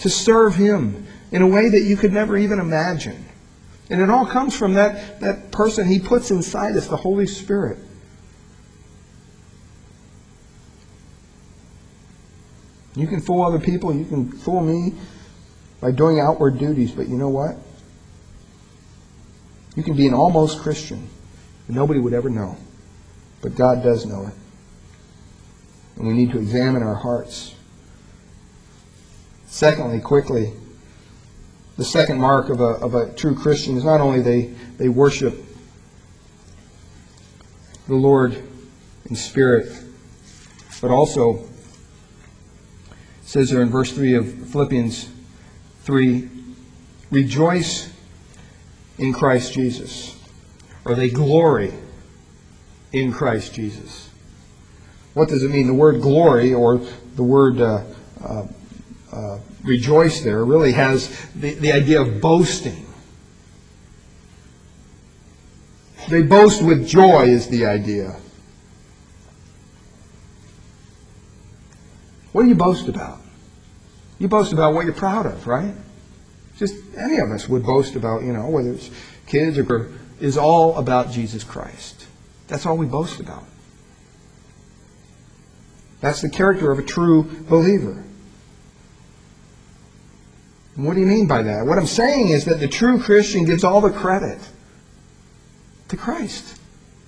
to 0.00 0.08
serve 0.08 0.54
Him 0.54 1.06
in 1.30 1.42
a 1.42 1.46
way 1.46 1.68
that 1.68 1.82
you 1.82 1.96
could 1.96 2.12
never 2.12 2.36
even 2.36 2.58
imagine. 2.58 3.24
And 3.90 4.00
it 4.00 4.10
all 4.10 4.26
comes 4.26 4.56
from 4.56 4.74
that, 4.74 5.20
that 5.20 5.50
person 5.50 5.88
He 5.88 5.98
puts 5.98 6.30
inside 6.30 6.76
us, 6.76 6.86
the 6.86 6.96
Holy 6.96 7.26
Spirit. 7.26 7.78
You 12.94 13.06
can 13.06 13.20
fool 13.20 13.42
other 13.42 13.58
people, 13.58 13.94
you 13.94 14.04
can 14.04 14.30
fool 14.30 14.60
me 14.60 14.94
by 15.80 15.92
doing 15.92 16.20
outward 16.20 16.58
duties, 16.58 16.92
but 16.92 17.08
you 17.08 17.16
know 17.16 17.30
what? 17.30 17.56
You 19.74 19.82
can 19.82 19.96
be 19.96 20.06
an 20.06 20.14
almost 20.14 20.60
Christian, 20.60 21.08
and 21.66 21.76
nobody 21.76 21.98
would 21.98 22.12
ever 22.12 22.28
know. 22.28 22.56
But 23.40 23.54
God 23.56 23.82
does 23.82 24.04
know 24.04 24.26
it. 24.26 24.34
And 25.96 26.06
we 26.06 26.12
need 26.12 26.30
to 26.32 26.38
examine 26.38 26.82
our 26.82 26.94
hearts. 26.94 27.54
Secondly, 29.46 30.00
quickly, 30.00 30.52
the 31.76 31.84
second 31.84 32.18
mark 32.18 32.50
of 32.50 32.60
a, 32.60 32.64
of 32.64 32.94
a 32.94 33.12
true 33.14 33.34
Christian 33.34 33.76
is 33.76 33.84
not 33.84 34.00
only 34.00 34.20
they, 34.20 34.54
they 34.76 34.88
worship 34.88 35.42
the 37.88 37.94
Lord 37.94 38.42
in 39.06 39.16
spirit, 39.16 39.72
but 40.80 40.90
also 40.90 41.48
says 43.32 43.48
there 43.48 43.62
in 43.62 43.70
verse 43.70 43.90
3 43.90 44.16
of 44.16 44.30
Philippians 44.50 45.08
3 45.84 46.28
Rejoice 47.10 47.90
in 48.98 49.14
Christ 49.14 49.54
Jesus, 49.54 50.20
or 50.84 50.94
they 50.94 51.08
glory 51.08 51.72
in 52.92 53.10
Christ 53.10 53.54
Jesus. 53.54 54.10
What 55.14 55.30
does 55.30 55.42
it 55.42 55.50
mean? 55.50 55.66
The 55.66 55.72
word 55.72 56.02
glory 56.02 56.52
or 56.52 56.76
the 57.16 57.22
word 57.22 57.58
uh, 57.58 57.84
uh, 58.22 58.46
uh, 59.10 59.38
rejoice 59.62 60.20
there 60.20 60.44
really 60.44 60.72
has 60.72 61.08
the, 61.34 61.54
the 61.54 61.72
idea 61.72 62.02
of 62.02 62.20
boasting. 62.20 62.84
They 66.10 66.20
boast 66.20 66.62
with 66.62 66.86
joy, 66.86 67.28
is 67.28 67.48
the 67.48 67.64
idea. 67.64 68.14
What 72.32 72.42
do 72.42 72.48
you 72.50 72.54
boast 72.54 72.88
about? 72.88 73.21
You 74.22 74.28
boast 74.28 74.52
about 74.52 74.72
what 74.72 74.84
you're 74.84 74.94
proud 74.94 75.26
of, 75.26 75.48
right? 75.48 75.74
Just 76.56 76.76
any 76.96 77.18
of 77.18 77.32
us 77.32 77.48
would 77.48 77.64
boast 77.64 77.96
about, 77.96 78.22
you 78.22 78.32
know, 78.32 78.48
whether 78.48 78.70
it's 78.70 78.88
kids 79.26 79.58
or 79.58 79.90
is 80.20 80.38
all 80.38 80.76
about 80.76 81.10
Jesus 81.10 81.42
Christ. 81.42 82.06
That's 82.46 82.64
all 82.64 82.76
we 82.76 82.86
boast 82.86 83.18
about. 83.18 83.42
That's 86.00 86.20
the 86.20 86.30
character 86.30 86.70
of 86.70 86.78
a 86.78 86.84
true 86.84 87.24
believer. 87.48 88.04
what 90.76 90.94
do 90.94 91.00
you 91.00 91.06
mean 91.06 91.26
by 91.26 91.42
that? 91.42 91.66
What 91.66 91.76
I'm 91.76 91.86
saying 91.86 92.28
is 92.28 92.44
that 92.44 92.60
the 92.60 92.68
true 92.68 93.02
Christian 93.02 93.44
gives 93.44 93.64
all 93.64 93.80
the 93.80 93.90
credit 93.90 94.38
to 95.88 95.96
Christ. 95.96 96.60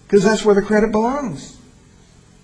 Because 0.09 0.25
that's 0.25 0.45
where 0.45 0.57
the 0.57 0.63
credit 0.63 0.91
belongs. 0.91 1.61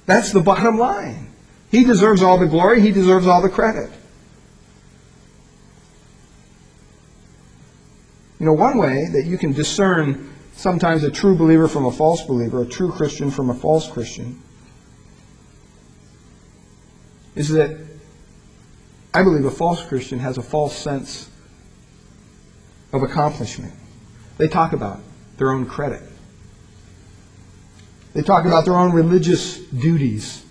That's 0.06 0.30
the 0.30 0.40
bottom 0.40 0.78
line. 0.78 1.32
He 1.72 1.82
deserves 1.82 2.22
all 2.22 2.38
the 2.38 2.46
glory, 2.46 2.80
he 2.80 2.92
deserves 2.92 3.26
all 3.26 3.42
the 3.42 3.50
credit. 3.50 3.90
You 8.40 8.46
know, 8.46 8.54
one 8.54 8.78
way 8.78 9.06
that 9.12 9.26
you 9.26 9.36
can 9.36 9.52
discern 9.52 10.32
sometimes 10.54 11.04
a 11.04 11.10
true 11.10 11.36
believer 11.36 11.68
from 11.68 11.84
a 11.84 11.92
false 11.92 12.22
believer, 12.22 12.62
a 12.62 12.66
true 12.66 12.90
Christian 12.90 13.30
from 13.30 13.50
a 13.50 13.54
false 13.54 13.88
Christian, 13.88 14.42
is 17.36 17.50
that 17.50 17.76
I 19.12 19.22
believe 19.22 19.44
a 19.44 19.50
false 19.50 19.84
Christian 19.84 20.18
has 20.20 20.38
a 20.38 20.42
false 20.42 20.74
sense 20.74 21.28
of 22.94 23.02
accomplishment. 23.02 23.74
They 24.38 24.48
talk 24.48 24.72
about 24.72 25.00
their 25.36 25.50
own 25.50 25.66
credit. 25.66 26.02
They 28.14 28.22
talk 28.22 28.46
about 28.46 28.64
their 28.64 28.74
own 28.74 28.92
religious 28.92 29.58
duties, 29.58 30.44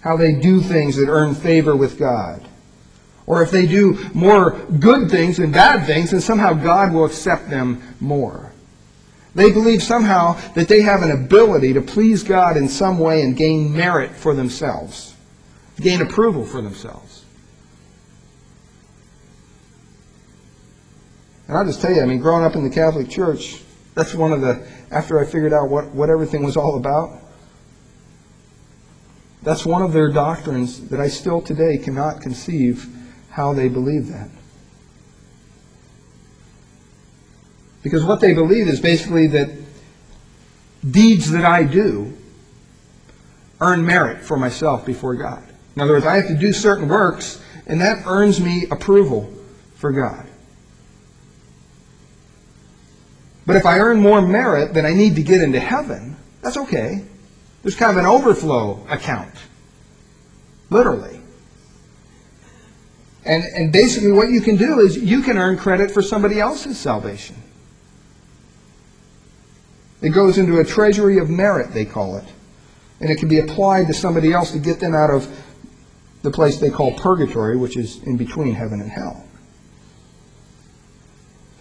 how 0.00 0.16
they 0.16 0.32
do 0.32 0.60
things 0.60 0.94
that 0.96 1.08
earn 1.08 1.34
favor 1.34 1.74
with 1.74 1.98
God. 1.98 2.46
Or 3.26 3.42
if 3.42 3.50
they 3.50 3.66
do 3.66 4.08
more 4.14 4.52
good 4.78 5.10
things 5.10 5.38
than 5.38 5.50
bad 5.50 5.84
things, 5.86 6.12
then 6.12 6.20
somehow 6.20 6.52
God 6.52 6.92
will 6.92 7.04
accept 7.04 7.50
them 7.50 7.82
more. 8.00 8.52
They 9.34 9.52
believe 9.52 9.82
somehow 9.82 10.40
that 10.54 10.68
they 10.68 10.80
have 10.80 11.02
an 11.02 11.10
ability 11.10 11.74
to 11.74 11.82
please 11.82 12.22
God 12.22 12.56
in 12.56 12.68
some 12.68 12.98
way 12.98 13.22
and 13.22 13.36
gain 13.36 13.72
merit 13.72 14.12
for 14.12 14.34
themselves, 14.34 15.14
gain 15.78 16.00
approval 16.00 16.44
for 16.44 16.62
themselves. 16.62 17.24
And 21.48 21.56
I'll 21.56 21.66
just 21.66 21.80
tell 21.80 21.92
you, 21.92 22.00
I 22.00 22.06
mean, 22.06 22.18
growing 22.18 22.44
up 22.44 22.54
in 22.54 22.64
the 22.64 22.70
Catholic 22.70 23.08
Church, 23.10 23.62
that's 23.94 24.14
one 24.14 24.32
of 24.32 24.40
the, 24.40 24.66
after 24.90 25.20
I 25.20 25.26
figured 25.26 25.52
out 25.52 25.68
what, 25.68 25.86
what 25.88 26.10
everything 26.10 26.42
was 26.42 26.56
all 26.56 26.76
about, 26.76 27.18
that's 29.42 29.64
one 29.64 29.82
of 29.82 29.92
their 29.92 30.10
doctrines 30.10 30.88
that 30.88 31.00
I 31.00 31.08
still 31.08 31.40
today 31.40 31.78
cannot 31.78 32.20
conceive 32.20 32.95
how 33.36 33.52
they 33.52 33.68
believe 33.68 34.08
that. 34.08 34.30
Because 37.82 38.02
what 38.02 38.20
they 38.20 38.32
believe 38.32 38.66
is 38.66 38.80
basically 38.80 39.26
that 39.26 39.50
deeds 40.90 41.30
that 41.32 41.44
I 41.44 41.64
do 41.64 42.16
earn 43.60 43.84
merit 43.84 44.22
for 44.22 44.38
myself 44.38 44.86
before 44.86 45.14
God. 45.16 45.42
In 45.74 45.82
other 45.82 45.92
words, 45.92 46.06
I 46.06 46.16
have 46.16 46.28
to 46.28 46.34
do 46.34 46.50
certain 46.50 46.88
works, 46.88 47.38
and 47.66 47.78
that 47.82 48.06
earns 48.06 48.40
me 48.40 48.68
approval 48.70 49.30
for 49.74 49.92
God. 49.92 50.26
But 53.44 53.56
if 53.56 53.66
I 53.66 53.80
earn 53.80 54.00
more 54.00 54.22
merit 54.22 54.72
than 54.72 54.86
I 54.86 54.94
need 54.94 55.14
to 55.16 55.22
get 55.22 55.42
into 55.42 55.60
heaven, 55.60 56.16
that's 56.40 56.56
okay. 56.56 57.04
There's 57.62 57.76
kind 57.76 57.90
of 57.90 57.98
an 57.98 58.06
overflow 58.06 58.86
account. 58.88 59.34
Literally. 60.70 61.15
And, 63.26 63.44
and 63.44 63.72
basically 63.72 64.12
what 64.12 64.30
you 64.30 64.40
can 64.40 64.56
do 64.56 64.78
is 64.78 64.96
you 64.96 65.20
can 65.20 65.36
earn 65.36 65.58
credit 65.58 65.90
for 65.90 66.00
somebody 66.00 66.38
else's 66.38 66.78
salvation. 66.78 67.36
It 70.00 70.10
goes 70.10 70.38
into 70.38 70.60
a 70.60 70.64
treasury 70.64 71.18
of 71.18 71.28
merit, 71.28 71.72
they 71.72 71.84
call 71.84 72.16
it. 72.16 72.24
And 73.00 73.10
it 73.10 73.18
can 73.18 73.28
be 73.28 73.40
applied 73.40 73.88
to 73.88 73.94
somebody 73.94 74.32
else 74.32 74.52
to 74.52 74.58
get 74.58 74.78
them 74.78 74.94
out 74.94 75.10
of 75.10 75.28
the 76.22 76.30
place 76.30 76.58
they 76.58 76.70
call 76.70 76.92
purgatory, 76.92 77.56
which 77.56 77.76
is 77.76 78.02
in 78.04 78.16
between 78.16 78.54
heaven 78.54 78.80
and 78.80 78.90
hell. 78.90 79.24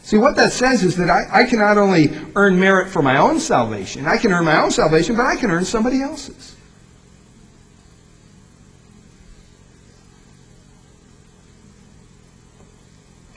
See, 0.03 0.17
what 0.17 0.35
that 0.35 0.51
says 0.51 0.83
is 0.83 0.95
that 0.97 1.09
I, 1.09 1.27
I 1.31 1.43
can 1.45 1.57
not 1.57 1.79
only 1.79 2.15
earn 2.35 2.59
merit 2.59 2.89
for 2.89 3.01
my 3.01 3.17
own 3.17 3.39
salvation, 3.39 4.05
I 4.05 4.17
can 4.17 4.31
earn 4.31 4.45
my 4.45 4.61
own 4.61 4.69
salvation, 4.69 5.15
but 5.15 5.25
I 5.25 5.35
can 5.35 5.49
earn 5.49 5.65
somebody 5.65 6.03
else's. 6.03 6.55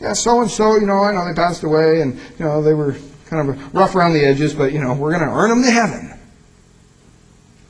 Yeah, 0.09 0.15
so 0.15 0.41
and 0.41 0.51
so, 0.51 0.77
you 0.77 0.87
know, 0.87 1.05
I 1.05 1.13
know 1.13 1.27
they 1.27 1.35
passed 1.35 1.63
away 1.65 2.01
and, 2.01 2.15
you 2.39 2.45
know, 2.47 2.63
they 2.63 2.73
were 2.73 2.97
kind 3.27 3.47
of 3.47 3.75
rough 3.75 3.95
around 3.95 4.15
the 4.15 4.25
edges, 4.25 4.55
but, 4.55 4.73
you 4.73 4.81
know, 4.81 4.95
we're 4.95 5.11
going 5.11 5.29
to 5.29 5.35
earn 5.35 5.51
them 5.51 5.63
to 5.63 5.71
heaven. 5.71 6.19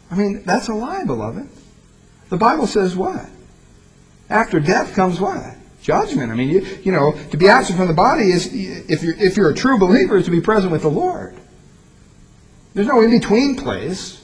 I 0.08 0.14
mean, 0.14 0.44
that's 0.44 0.68
a 0.68 0.72
lie, 0.72 1.04
beloved. 1.04 1.48
The 2.28 2.36
Bible 2.36 2.68
says 2.68 2.94
what? 2.94 3.28
After 4.30 4.60
death 4.60 4.94
comes 4.94 5.18
what? 5.20 5.56
judgment. 5.82 6.30
I 6.30 6.34
mean, 6.34 6.48
you, 6.48 6.66
you 6.82 6.92
know, 6.92 7.12
to 7.30 7.36
be 7.36 7.48
absent 7.48 7.78
from 7.78 7.88
the 7.88 7.94
body 7.94 8.30
is, 8.30 8.48
if 8.52 9.02
you're, 9.02 9.14
if 9.14 9.36
you're 9.36 9.50
a 9.50 9.54
true 9.54 9.78
believer, 9.78 10.16
is 10.16 10.26
to 10.26 10.30
be 10.30 10.40
present 10.40 10.70
with 10.70 10.82
the 10.82 10.90
Lord. 10.90 11.34
There's 12.74 12.86
no 12.86 13.00
in-between 13.00 13.56
place. 13.56 14.22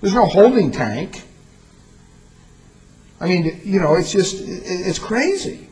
There's 0.00 0.14
no 0.14 0.26
holding 0.26 0.70
tank. 0.72 1.22
I 3.20 3.28
mean, 3.28 3.60
you 3.64 3.80
know, 3.80 3.96
it's 3.96 4.12
just, 4.12 4.36
it's 4.40 4.98
crazy. 4.98 5.68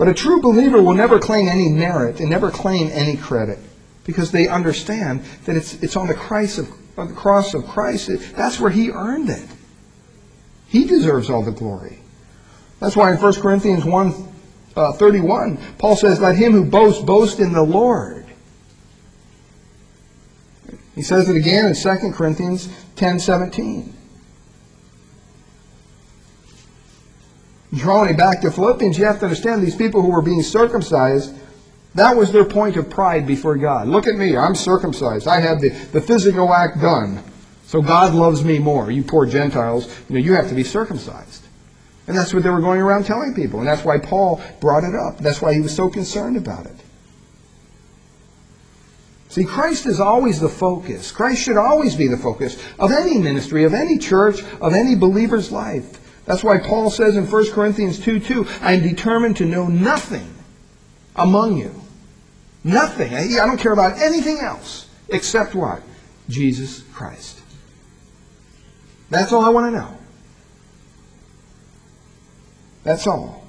But 0.00 0.08
a 0.08 0.14
true 0.14 0.40
believer 0.40 0.82
will 0.82 0.94
never 0.94 1.18
claim 1.18 1.46
any 1.46 1.68
merit 1.68 2.20
and 2.20 2.30
never 2.30 2.50
claim 2.50 2.88
any 2.90 3.18
credit 3.18 3.58
because 4.04 4.30
they 4.30 4.48
understand 4.48 5.22
that 5.44 5.58
it's, 5.58 5.74
it's 5.82 5.94
on 5.94 6.06
the, 6.06 6.14
Christ 6.14 6.56
of, 6.56 6.70
on 6.96 7.08
the 7.08 7.14
cross 7.14 7.52
of 7.52 7.66
Christ. 7.66 8.08
That's 8.34 8.58
where 8.58 8.70
he 8.70 8.90
earned 8.90 9.28
it. 9.28 9.46
He 10.68 10.86
deserves 10.86 11.28
all 11.28 11.42
the 11.42 11.50
glory. 11.50 11.98
That's 12.78 12.96
why 12.96 13.12
in 13.12 13.20
1 13.20 13.42
Corinthians 13.42 13.84
1 13.84 14.28
uh, 14.74 14.92
31, 14.94 15.58
Paul 15.76 15.96
says, 15.96 16.18
Let 16.18 16.34
him 16.34 16.52
who 16.52 16.64
boasts 16.64 17.02
boast 17.02 17.38
in 17.38 17.52
the 17.52 17.62
Lord. 17.62 18.24
He 20.94 21.02
says 21.02 21.28
it 21.28 21.36
again 21.36 21.66
in 21.66 21.74
2 21.74 22.12
Corinthians 22.12 22.70
10 22.96 23.18
17. 23.18 23.99
Drawing 27.74 28.16
back 28.16 28.40
to 28.40 28.50
Philippians, 28.50 28.98
you 28.98 29.04
have 29.04 29.20
to 29.20 29.26
understand 29.26 29.62
these 29.62 29.76
people 29.76 30.02
who 30.02 30.10
were 30.10 30.22
being 30.22 30.42
circumcised, 30.42 31.34
that 31.94 32.16
was 32.16 32.32
their 32.32 32.44
point 32.44 32.76
of 32.76 32.90
pride 32.90 33.26
before 33.26 33.56
God. 33.56 33.88
Look 33.88 34.06
at 34.06 34.14
me, 34.14 34.36
I'm 34.36 34.54
circumcised. 34.54 35.28
I 35.28 35.40
had 35.40 35.60
the, 35.60 35.68
the 35.68 36.00
physical 36.00 36.52
act 36.52 36.80
done. 36.80 37.22
So 37.64 37.80
God 37.80 38.14
loves 38.14 38.44
me 38.44 38.58
more. 38.58 38.90
You 38.90 39.04
poor 39.04 39.26
Gentiles, 39.26 39.86
you 40.08 40.14
know, 40.16 40.20
you 40.20 40.34
have 40.34 40.48
to 40.48 40.54
be 40.54 40.64
circumcised. 40.64 41.46
And 42.08 42.16
that's 42.16 42.34
what 42.34 42.42
they 42.42 42.50
were 42.50 42.60
going 42.60 42.80
around 42.80 43.04
telling 43.04 43.34
people. 43.34 43.60
And 43.60 43.68
that's 43.68 43.84
why 43.84 43.98
Paul 43.98 44.42
brought 44.60 44.82
it 44.82 44.96
up. 44.96 45.18
That's 45.18 45.40
why 45.40 45.54
he 45.54 45.60
was 45.60 45.74
so 45.74 45.88
concerned 45.88 46.36
about 46.36 46.66
it. 46.66 46.74
See, 49.28 49.44
Christ 49.44 49.86
is 49.86 50.00
always 50.00 50.40
the 50.40 50.48
focus. 50.48 51.12
Christ 51.12 51.40
should 51.40 51.56
always 51.56 51.94
be 51.94 52.08
the 52.08 52.16
focus 52.16 52.60
of 52.80 52.90
any 52.90 53.16
ministry, 53.18 53.62
of 53.62 53.74
any 53.74 53.96
church, 53.96 54.42
of 54.60 54.74
any 54.74 54.96
believer's 54.96 55.52
life. 55.52 55.99
That's 56.30 56.44
why 56.44 56.58
Paul 56.58 56.90
says 56.90 57.16
in 57.16 57.28
1 57.28 57.50
Corinthians 57.50 57.98
2 57.98 58.20
2, 58.20 58.46
I 58.60 58.74
am 58.74 58.84
determined 58.84 59.36
to 59.38 59.44
know 59.44 59.66
nothing 59.66 60.32
among 61.16 61.58
you. 61.58 61.74
Nothing. 62.62 63.12
I 63.12 63.44
don't 63.46 63.58
care 63.58 63.72
about 63.72 64.00
anything 64.00 64.38
else 64.38 64.86
except 65.08 65.56
what? 65.56 65.82
Jesus 66.28 66.84
Christ. 66.92 67.40
That's 69.10 69.32
all 69.32 69.44
I 69.44 69.48
want 69.48 69.74
to 69.74 69.80
know. 69.80 69.98
That's 72.84 73.08
all. 73.08 73.44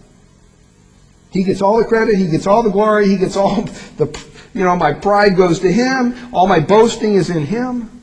He 1.29 1.43
gets 1.43 1.61
all 1.61 1.77
the 1.77 1.85
credit. 1.85 2.15
He 2.15 2.29
gets 2.29 2.47
all 2.47 2.63
the 2.63 2.71
glory. 2.71 3.09
He 3.09 3.17
gets 3.17 3.35
all 3.37 3.61
the, 3.97 4.25
you 4.55 4.63
know, 4.63 4.75
my 4.75 4.91
pride 4.91 5.37
goes 5.37 5.59
to 5.59 5.71
him. 5.71 6.15
All 6.33 6.47
my 6.47 6.59
boasting 6.59 7.13
is 7.13 7.29
in 7.29 7.45
him. 7.45 8.00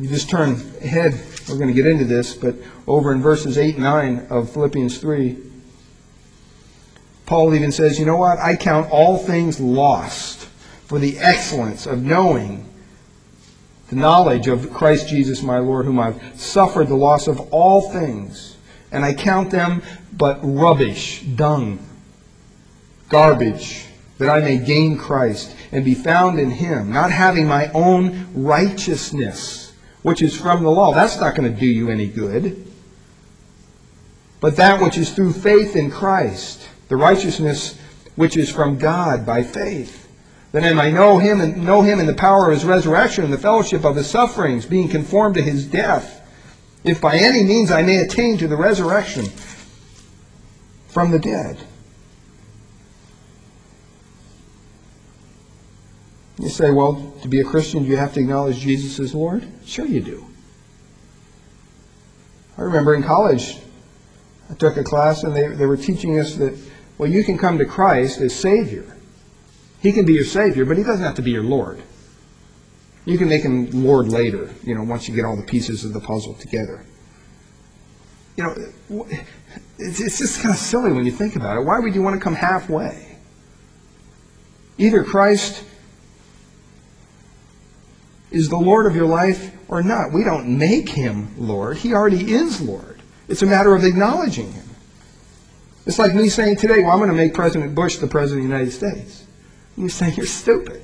You 0.00 0.08
just 0.08 0.30
turn 0.30 0.52
ahead. 0.80 1.20
We're 1.48 1.56
going 1.56 1.68
to 1.68 1.74
get 1.74 1.86
into 1.86 2.04
this, 2.04 2.34
but 2.34 2.54
over 2.86 3.12
in 3.12 3.20
verses 3.20 3.58
8 3.58 3.74
and 3.74 3.84
9 3.84 4.26
of 4.30 4.50
Philippians 4.50 4.98
3. 4.98 5.36
Paul 7.26 7.52
even 7.54 7.72
says, 7.72 7.98
you 7.98 8.06
know 8.06 8.16
what? 8.16 8.38
I 8.38 8.54
count 8.54 8.90
all 8.92 9.18
things 9.18 9.58
lost 9.58 10.44
for 10.86 11.00
the 11.00 11.18
excellence 11.18 11.84
of 11.86 12.02
knowing 12.02 12.68
the 13.88 13.96
knowledge 13.96 14.46
of 14.46 14.72
Christ 14.72 15.08
Jesus 15.08 15.42
my 15.42 15.58
Lord, 15.58 15.84
whom 15.84 15.98
I've 15.98 16.22
suffered 16.40 16.88
the 16.88 16.94
loss 16.94 17.26
of 17.26 17.40
all 17.52 17.90
things, 17.90 18.56
and 18.92 19.04
I 19.04 19.14
count 19.14 19.50
them 19.50 19.82
but 20.16 20.38
rubbish, 20.42 21.22
dung, 21.22 21.80
garbage, 23.08 23.84
that 24.18 24.28
I 24.28 24.40
may 24.40 24.58
gain 24.58 24.96
Christ 24.96 25.56
and 25.72 25.84
be 25.84 25.94
found 25.94 26.38
in 26.38 26.50
him, 26.50 26.92
not 26.92 27.10
having 27.10 27.48
my 27.48 27.70
own 27.72 28.28
righteousness, 28.34 29.67
which 30.02 30.22
is 30.22 30.38
from 30.38 30.62
the 30.62 30.70
law. 30.70 30.92
That's 30.92 31.18
not 31.18 31.34
going 31.34 31.52
to 31.52 31.58
do 31.58 31.66
you 31.66 31.90
any 31.90 32.06
good. 32.06 32.66
But 34.40 34.56
that 34.56 34.80
which 34.80 34.96
is 34.96 35.10
through 35.10 35.32
faith 35.32 35.74
in 35.74 35.90
Christ, 35.90 36.68
the 36.88 36.96
righteousness 36.96 37.78
which 38.16 38.36
is 38.36 38.50
from 38.50 38.78
God 38.78 39.26
by 39.26 39.42
faith 39.42 40.08
that 40.52 40.64
I 40.64 40.72
might 40.72 40.94
know 40.94 41.18
him 41.18 41.40
and 41.40 41.64
know 41.64 41.82
him 41.82 42.00
in 42.00 42.06
the 42.06 42.14
power 42.14 42.46
of 42.46 42.54
his 42.54 42.64
resurrection 42.64 43.24
and 43.24 43.32
the 43.32 43.38
fellowship 43.38 43.84
of 43.84 43.96
his 43.96 44.08
sufferings, 44.08 44.64
being 44.64 44.88
conformed 44.88 45.34
to 45.34 45.42
his 45.42 45.66
death, 45.66 46.22
if 46.84 47.00
by 47.00 47.16
any 47.16 47.42
means 47.42 47.70
I 47.70 47.82
may 47.82 47.98
attain 47.98 48.38
to 48.38 48.48
the 48.48 48.56
resurrection 48.56 49.26
from 50.88 51.10
the 51.10 51.18
dead. 51.18 51.58
You 56.38 56.48
say, 56.48 56.70
well, 56.70 57.12
to 57.22 57.28
be 57.28 57.40
a 57.40 57.44
Christian, 57.44 57.84
you 57.84 57.96
have 57.96 58.14
to 58.14 58.20
acknowledge 58.20 58.58
Jesus 58.58 59.00
as 59.00 59.14
Lord? 59.14 59.46
Sure 59.64 59.84
you 59.84 60.00
do. 60.00 60.24
I 62.56 62.62
remember 62.62 62.94
in 62.94 63.02
college, 63.02 63.58
I 64.50 64.54
took 64.54 64.76
a 64.76 64.84
class 64.84 65.24
and 65.24 65.34
they, 65.34 65.48
they 65.48 65.66
were 65.66 65.76
teaching 65.76 66.18
us 66.18 66.34
that, 66.36 66.56
well, 66.96 67.10
you 67.10 67.24
can 67.24 67.38
come 67.38 67.58
to 67.58 67.64
Christ 67.64 68.20
as 68.20 68.34
Savior. 68.34 68.96
He 69.80 69.92
can 69.92 70.04
be 70.04 70.12
your 70.12 70.24
Savior, 70.24 70.64
but 70.64 70.76
He 70.76 70.84
doesn't 70.84 71.04
have 71.04 71.16
to 71.16 71.22
be 71.22 71.30
your 71.30 71.44
Lord. 71.44 71.82
You 73.04 73.18
can 73.18 73.28
make 73.28 73.42
Him 73.42 73.70
Lord 73.84 74.08
later, 74.08 74.52
you 74.62 74.74
know, 74.74 74.82
once 74.82 75.08
you 75.08 75.14
get 75.14 75.24
all 75.24 75.36
the 75.36 75.46
pieces 75.46 75.84
of 75.84 75.92
the 75.92 76.00
puzzle 76.00 76.34
together. 76.34 76.84
You 78.36 78.44
know, 78.44 79.06
it's 79.78 80.18
just 80.18 80.40
kind 80.40 80.54
of 80.54 80.60
silly 80.60 80.92
when 80.92 81.04
you 81.04 81.12
think 81.12 81.34
about 81.34 81.56
it. 81.56 81.64
Why 81.64 81.80
would 81.80 81.94
you 81.94 82.02
want 82.02 82.14
to 82.14 82.20
come 82.20 82.34
halfway? 82.34 83.16
Either 84.78 85.02
Christ 85.02 85.64
is 88.30 88.48
the 88.48 88.56
Lord 88.56 88.86
of 88.86 88.94
your 88.94 89.06
life 89.06 89.54
or 89.68 89.82
not. 89.82 90.12
We 90.12 90.24
don't 90.24 90.58
make 90.58 90.88
Him 90.88 91.34
Lord. 91.38 91.78
He 91.78 91.94
already 91.94 92.32
is 92.32 92.60
Lord. 92.60 93.00
It's 93.28 93.42
a 93.42 93.46
matter 93.46 93.74
of 93.74 93.84
acknowledging 93.84 94.52
Him. 94.52 94.64
It's 95.86 95.98
like 95.98 96.14
me 96.14 96.28
saying 96.28 96.56
today, 96.56 96.82
well, 96.82 96.90
I'm 96.90 96.98
going 96.98 97.10
to 97.10 97.16
make 97.16 97.32
President 97.32 97.74
Bush 97.74 97.96
the 97.96 98.06
President 98.06 98.44
of 98.44 98.50
the 98.50 98.54
United 98.56 98.72
States. 98.72 99.24
You 99.76 99.88
say 99.88 100.12
you're 100.12 100.26
stupid. 100.26 100.82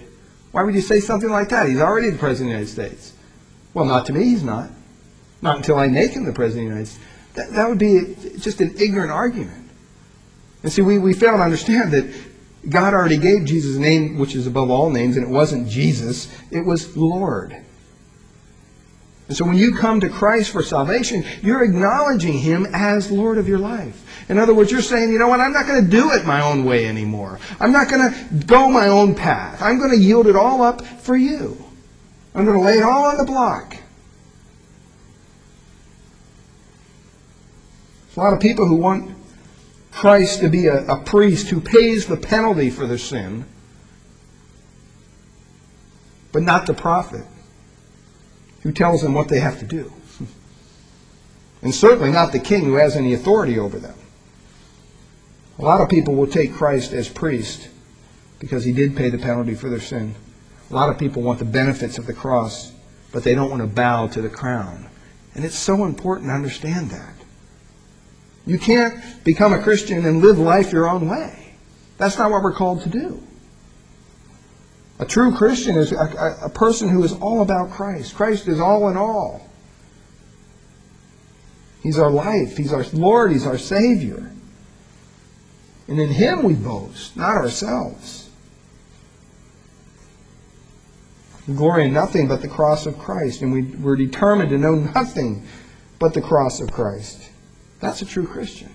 Why 0.52 0.62
would 0.62 0.74
you 0.74 0.80
say 0.80 1.00
something 1.00 1.28
like 1.28 1.48
that? 1.50 1.68
He's 1.68 1.80
already 1.80 2.10
the 2.10 2.18
President 2.18 2.54
of 2.54 2.66
the 2.66 2.72
United 2.72 2.92
States. 2.94 3.12
Well, 3.74 3.84
not 3.84 4.06
to 4.06 4.12
me, 4.12 4.24
he's 4.24 4.44
not. 4.44 4.70
Not 5.42 5.56
until 5.56 5.78
I 5.78 5.88
make 5.88 6.12
him 6.12 6.24
the 6.24 6.32
President 6.32 6.68
of 6.68 6.70
the 6.70 6.74
United 6.76 6.86
States. 6.86 7.06
That, 7.34 7.50
that 7.52 7.68
would 7.68 7.78
be 7.78 8.14
just 8.38 8.60
an 8.60 8.74
ignorant 8.78 9.10
argument. 9.10 9.68
And 10.62 10.72
see, 10.72 10.80
we, 10.80 10.98
we 10.98 11.12
fail 11.12 11.36
to 11.36 11.42
understand 11.42 11.92
that 11.92 12.04
God 12.68 12.94
already 12.94 13.18
gave 13.18 13.44
Jesus 13.44 13.76
a 13.76 13.80
name 13.80 14.18
which 14.18 14.34
is 14.34 14.46
above 14.46 14.70
all 14.70 14.90
names, 14.90 15.16
and 15.16 15.26
it 15.26 15.30
wasn't 15.30 15.68
Jesus, 15.68 16.28
it 16.50 16.64
was 16.64 16.96
Lord. 16.96 17.56
And 19.26 19.36
so 19.36 19.44
when 19.44 19.56
you 19.56 19.74
come 19.74 20.00
to 20.00 20.08
Christ 20.08 20.50
for 20.50 20.62
salvation, 20.62 21.24
you're 21.42 21.64
acknowledging 21.64 22.38
Him 22.38 22.66
as 22.72 23.10
Lord 23.10 23.38
of 23.38 23.48
your 23.48 23.58
life. 23.58 24.02
In 24.28 24.38
other 24.38 24.54
words, 24.54 24.70
you're 24.70 24.82
saying, 24.82 25.10
you 25.10 25.18
know 25.18 25.28
what, 25.28 25.40
I'm 25.40 25.52
not 25.52 25.66
going 25.66 25.82
to 25.82 25.90
do 25.90 26.12
it 26.12 26.26
my 26.26 26.42
own 26.42 26.64
way 26.64 26.86
anymore. 26.86 27.38
I'm 27.60 27.72
not 27.72 27.88
going 27.88 28.12
to 28.12 28.46
go 28.46 28.68
my 28.68 28.88
own 28.88 29.14
path. 29.14 29.62
I'm 29.62 29.78
going 29.78 29.90
to 29.90 29.98
yield 29.98 30.26
it 30.26 30.36
all 30.36 30.62
up 30.62 30.84
for 30.84 31.16
you. 31.16 31.56
I'm 32.34 32.44
going 32.44 32.58
to 32.58 32.64
lay 32.64 32.78
it 32.78 32.82
all 32.82 33.04
on 33.06 33.16
the 33.16 33.24
block. 33.24 33.70
There's 38.06 38.16
a 38.16 38.20
lot 38.20 38.32
of 38.32 38.40
people 38.40 38.66
who 38.66 38.76
want 38.76 39.13
Christ 39.94 40.40
to 40.40 40.48
be 40.48 40.66
a, 40.66 40.84
a 40.86 40.96
priest 40.96 41.48
who 41.48 41.60
pays 41.60 42.06
the 42.06 42.16
penalty 42.16 42.68
for 42.68 42.86
their 42.86 42.98
sin, 42.98 43.44
but 46.32 46.42
not 46.42 46.66
the 46.66 46.74
prophet 46.74 47.24
who 48.62 48.72
tells 48.72 49.02
them 49.02 49.14
what 49.14 49.28
they 49.28 49.38
have 49.38 49.58
to 49.60 49.64
do. 49.64 49.92
And 51.62 51.74
certainly 51.74 52.10
not 52.10 52.32
the 52.32 52.38
king 52.40 52.64
who 52.64 52.74
has 52.74 52.96
any 52.96 53.14
authority 53.14 53.58
over 53.58 53.78
them. 53.78 53.94
A 55.58 55.62
lot 55.62 55.80
of 55.80 55.88
people 55.88 56.14
will 56.14 56.26
take 56.26 56.52
Christ 56.52 56.92
as 56.92 57.08
priest 57.08 57.68
because 58.38 58.64
he 58.64 58.72
did 58.72 58.96
pay 58.96 59.08
the 59.08 59.18
penalty 59.18 59.54
for 59.54 59.70
their 59.70 59.80
sin. 59.80 60.14
A 60.70 60.74
lot 60.74 60.90
of 60.90 60.98
people 60.98 61.22
want 61.22 61.38
the 61.38 61.44
benefits 61.44 61.98
of 61.98 62.06
the 62.06 62.12
cross, 62.12 62.72
but 63.12 63.22
they 63.22 63.34
don't 63.34 63.48
want 63.48 63.62
to 63.62 63.68
bow 63.68 64.08
to 64.08 64.20
the 64.20 64.28
crown. 64.28 64.88
And 65.34 65.44
it's 65.44 65.58
so 65.58 65.84
important 65.84 66.28
to 66.28 66.34
understand 66.34 66.90
that. 66.90 67.13
You 68.46 68.58
can't 68.58 69.24
become 69.24 69.52
a 69.52 69.62
Christian 69.62 70.04
and 70.04 70.20
live 70.20 70.38
life 70.38 70.72
your 70.72 70.88
own 70.88 71.08
way. 71.08 71.54
That's 71.96 72.18
not 72.18 72.30
what 72.30 72.42
we're 72.42 72.52
called 72.52 72.82
to 72.82 72.88
do. 72.88 73.22
A 74.98 75.06
true 75.06 75.34
Christian 75.34 75.76
is 75.76 75.92
a, 75.92 76.38
a, 76.42 76.48
person 76.48 76.88
who 76.88 77.02
is 77.02 77.12
all 77.12 77.42
about 77.42 77.70
Christ. 77.70 78.14
Christ 78.14 78.46
is 78.46 78.60
all 78.60 78.88
in 78.90 78.96
all. 78.96 79.48
He's 81.82 81.98
our 81.98 82.10
life. 82.10 82.56
He's 82.56 82.72
our 82.72 82.84
Lord. 82.92 83.32
He's 83.32 83.46
our 83.46 83.58
Savior. 83.58 84.30
And 85.88 86.00
in 86.00 86.10
Him 86.10 86.42
we 86.42 86.54
boast, 86.54 87.16
not 87.16 87.36
ourselves. 87.36 88.30
We 91.46 91.54
glory 91.54 91.86
in 91.86 91.92
nothing 91.92 92.28
but 92.28 92.40
the 92.40 92.48
cross 92.48 92.86
of 92.86 92.98
Christ, 92.98 93.42
and 93.42 93.52
we, 93.52 93.62
we're 93.62 93.96
determined 93.96 94.50
to 94.50 94.58
know 94.58 94.76
nothing 94.76 95.46
but 95.98 96.14
the 96.14 96.22
cross 96.22 96.60
of 96.60 96.72
Christ. 96.72 97.30
That's 97.84 98.00
a 98.00 98.06
true 98.06 98.26
Christian. 98.26 98.70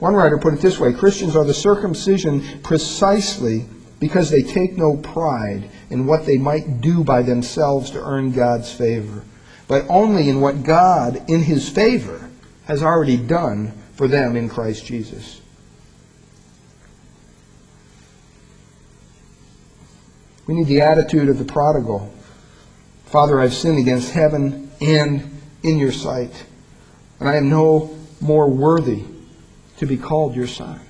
One 0.00 0.14
writer 0.14 0.36
put 0.36 0.52
it 0.52 0.60
this 0.60 0.78
way 0.78 0.92
Christians 0.92 1.34
are 1.34 1.44
the 1.46 1.54
circumcision 1.54 2.60
precisely 2.62 3.64
because 4.00 4.28
they 4.28 4.42
take 4.42 4.76
no 4.76 4.98
pride 4.98 5.70
in 5.88 6.06
what 6.06 6.26
they 6.26 6.36
might 6.36 6.82
do 6.82 7.02
by 7.02 7.22
themselves 7.22 7.90
to 7.92 8.04
earn 8.04 8.32
God's 8.32 8.70
favor, 8.70 9.24
but 9.66 9.86
only 9.88 10.28
in 10.28 10.42
what 10.42 10.62
God, 10.62 11.24
in 11.30 11.40
His 11.40 11.70
favor, 11.70 12.28
has 12.66 12.82
already 12.82 13.16
done 13.16 13.72
for 13.94 14.06
them 14.06 14.36
in 14.36 14.50
Christ 14.50 14.84
Jesus. 14.84 15.40
We 20.46 20.52
need 20.52 20.66
the 20.66 20.82
attitude 20.82 21.30
of 21.30 21.38
the 21.38 21.46
prodigal. 21.46 22.12
Father, 23.06 23.40
I've 23.40 23.54
sinned 23.54 23.78
against 23.78 24.12
heaven 24.12 24.70
and 24.82 25.40
in 25.62 25.78
your 25.78 25.92
sight, 25.92 26.44
and 27.22 27.30
I 27.30 27.36
am 27.36 27.48
no 27.48 27.96
more 28.20 28.50
worthy 28.50 29.04
to 29.76 29.86
be 29.86 29.96
called 29.96 30.34
your 30.34 30.48
son. 30.48 30.80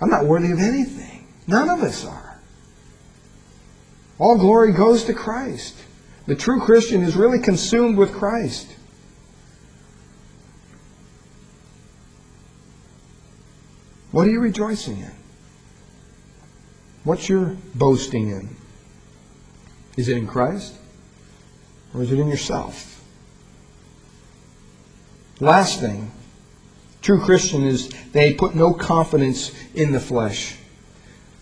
I'm 0.00 0.10
not 0.10 0.24
worthy 0.24 0.50
of 0.50 0.58
anything. 0.58 1.28
None 1.46 1.70
of 1.70 1.84
us 1.84 2.04
are. 2.04 2.40
All 4.18 4.36
glory 4.38 4.72
goes 4.72 5.04
to 5.04 5.14
Christ. 5.14 5.76
The 6.26 6.34
true 6.34 6.60
Christian 6.60 7.04
is 7.04 7.14
really 7.14 7.38
consumed 7.38 7.96
with 7.96 8.12
Christ. 8.12 8.66
What 14.10 14.26
are 14.26 14.30
you 14.30 14.40
rejoicing 14.40 14.98
in? 14.98 15.12
What's 17.04 17.28
your 17.28 17.56
boasting 17.76 18.30
in? 18.30 18.56
Is 19.96 20.08
it 20.08 20.16
in 20.16 20.26
Christ? 20.26 20.74
Or 21.94 22.02
is 22.02 22.10
it 22.10 22.18
in 22.18 22.26
yourself? 22.26 22.99
Last 25.40 25.80
thing, 25.80 26.10
true 27.00 27.20
Christian 27.20 27.64
is 27.64 27.88
they 28.12 28.34
put 28.34 28.54
no 28.54 28.74
confidence 28.74 29.52
in 29.74 29.92
the 29.92 30.00
flesh. 30.00 30.56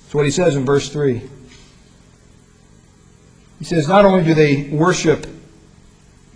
That's 0.03 0.15
what 0.15 0.25
he 0.25 0.31
says 0.31 0.57
in 0.57 0.65
verse 0.65 0.89
3. 0.89 1.21
He 3.59 3.65
says, 3.65 3.89
not 3.89 4.05
only 4.05 4.25
do 4.25 4.35
they 4.35 4.69
worship 4.69 5.27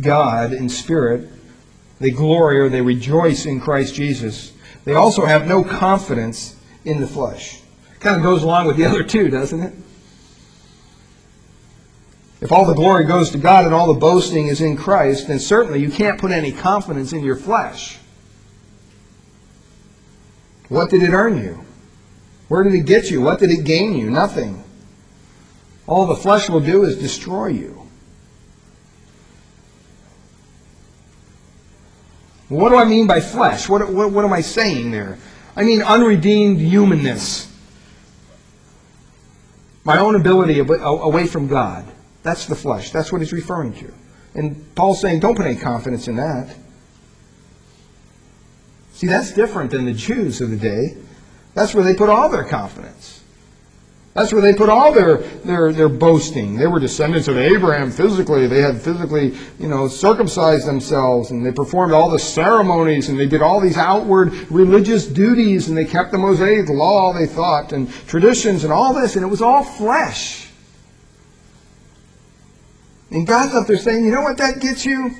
God 0.00 0.52
in 0.52 0.68
spirit, 0.68 1.28
they 2.00 2.10
glory 2.10 2.58
or 2.58 2.68
they 2.68 2.80
rejoice 2.80 3.46
in 3.46 3.60
Christ 3.60 3.94
Jesus, 3.94 4.52
they 4.84 4.94
also 4.94 5.24
have 5.24 5.46
no 5.46 5.62
confidence 5.62 6.56
in 6.84 7.00
the 7.00 7.06
flesh. 7.06 7.60
Kind 8.00 8.16
of 8.16 8.22
goes 8.24 8.42
along 8.42 8.66
with 8.66 8.76
the 8.76 8.84
other 8.84 9.04
two, 9.04 9.30
doesn't 9.30 9.60
it? 9.60 9.72
If 12.42 12.50
all 12.50 12.66
the 12.66 12.74
glory 12.74 13.04
goes 13.04 13.30
to 13.30 13.38
God 13.38 13.66
and 13.66 13.72
all 13.72 13.86
the 13.86 14.00
boasting 14.00 14.48
is 14.48 14.60
in 14.60 14.76
Christ, 14.76 15.28
then 15.28 15.38
certainly 15.38 15.78
you 15.78 15.90
can't 15.90 16.20
put 16.20 16.32
any 16.32 16.50
confidence 16.50 17.12
in 17.12 17.22
your 17.22 17.36
flesh. 17.36 17.98
What 20.68 20.90
did 20.90 21.04
it 21.04 21.12
earn 21.12 21.40
you? 21.40 21.64
Where 22.48 22.64
did 22.64 22.74
it 22.74 22.84
get 22.84 23.12
you? 23.12 23.20
What 23.20 23.38
did 23.38 23.52
it 23.52 23.62
gain 23.62 23.94
you? 23.94 24.10
Nothing. 24.10 24.64
All 25.86 26.06
the 26.06 26.16
flesh 26.16 26.50
will 26.50 26.60
do 26.60 26.82
is 26.82 26.98
destroy 26.98 27.46
you. 27.46 27.86
What 32.48 32.70
do 32.70 32.76
I 32.76 32.84
mean 32.84 33.06
by 33.06 33.20
flesh? 33.20 33.68
What, 33.68 33.88
what, 33.88 34.10
what 34.10 34.24
am 34.24 34.32
I 34.32 34.40
saying 34.40 34.90
there? 34.90 35.16
I 35.54 35.62
mean 35.62 35.80
unredeemed 35.80 36.58
humanness. 36.58 37.48
My 39.84 39.98
own 39.98 40.16
ability 40.16 40.58
away 40.58 41.28
from 41.28 41.46
God. 41.46 41.86
That's 42.22 42.46
the 42.46 42.54
flesh. 42.54 42.90
That's 42.90 43.10
what 43.12 43.20
he's 43.20 43.32
referring 43.32 43.74
to. 43.74 43.92
And 44.34 44.74
Paul's 44.74 45.00
saying, 45.00 45.20
don't 45.20 45.36
put 45.36 45.46
any 45.46 45.56
confidence 45.56 46.08
in 46.08 46.16
that. 46.16 46.54
See, 48.92 49.06
that's 49.06 49.32
different 49.32 49.70
than 49.70 49.84
the 49.84 49.92
Jews 49.92 50.40
of 50.40 50.50
the 50.50 50.56
day. 50.56 50.96
That's 51.54 51.74
where 51.74 51.84
they 51.84 51.94
put 51.94 52.08
all 52.08 52.28
their 52.30 52.44
confidence. 52.44 53.22
That's 54.14 54.30
where 54.30 54.42
they 54.42 54.52
put 54.52 54.68
all 54.68 54.92
their, 54.92 55.16
their, 55.16 55.72
their 55.72 55.88
boasting. 55.88 56.56
They 56.56 56.66
were 56.66 56.78
descendants 56.78 57.28
of 57.28 57.38
Abraham 57.38 57.90
physically. 57.90 58.46
They 58.46 58.60
had 58.60 58.80
physically, 58.80 59.34
you 59.58 59.68
know, 59.68 59.88
circumcised 59.88 60.66
themselves 60.68 61.30
and 61.30 61.44
they 61.44 61.50
performed 61.50 61.94
all 61.94 62.10
the 62.10 62.18
ceremonies 62.18 63.08
and 63.08 63.18
they 63.18 63.26
did 63.26 63.40
all 63.40 63.58
these 63.58 63.78
outward 63.78 64.32
religious 64.50 65.06
duties 65.06 65.68
and 65.68 65.76
they 65.76 65.86
kept 65.86 66.12
the 66.12 66.18
Mosaic 66.18 66.68
law, 66.68 67.14
they 67.14 67.26
thought, 67.26 67.72
and 67.72 67.90
traditions 68.06 68.64
and 68.64 68.72
all 68.72 68.92
this, 68.92 69.16
and 69.16 69.24
it 69.24 69.28
was 69.28 69.40
all 69.40 69.64
flesh. 69.64 70.51
And 73.12 73.26
God's 73.26 73.54
up 73.54 73.66
there 73.66 73.76
saying, 73.76 74.04
you 74.04 74.10
know 74.10 74.22
what 74.22 74.38
that 74.38 74.60
gets 74.60 74.86
you? 74.86 75.14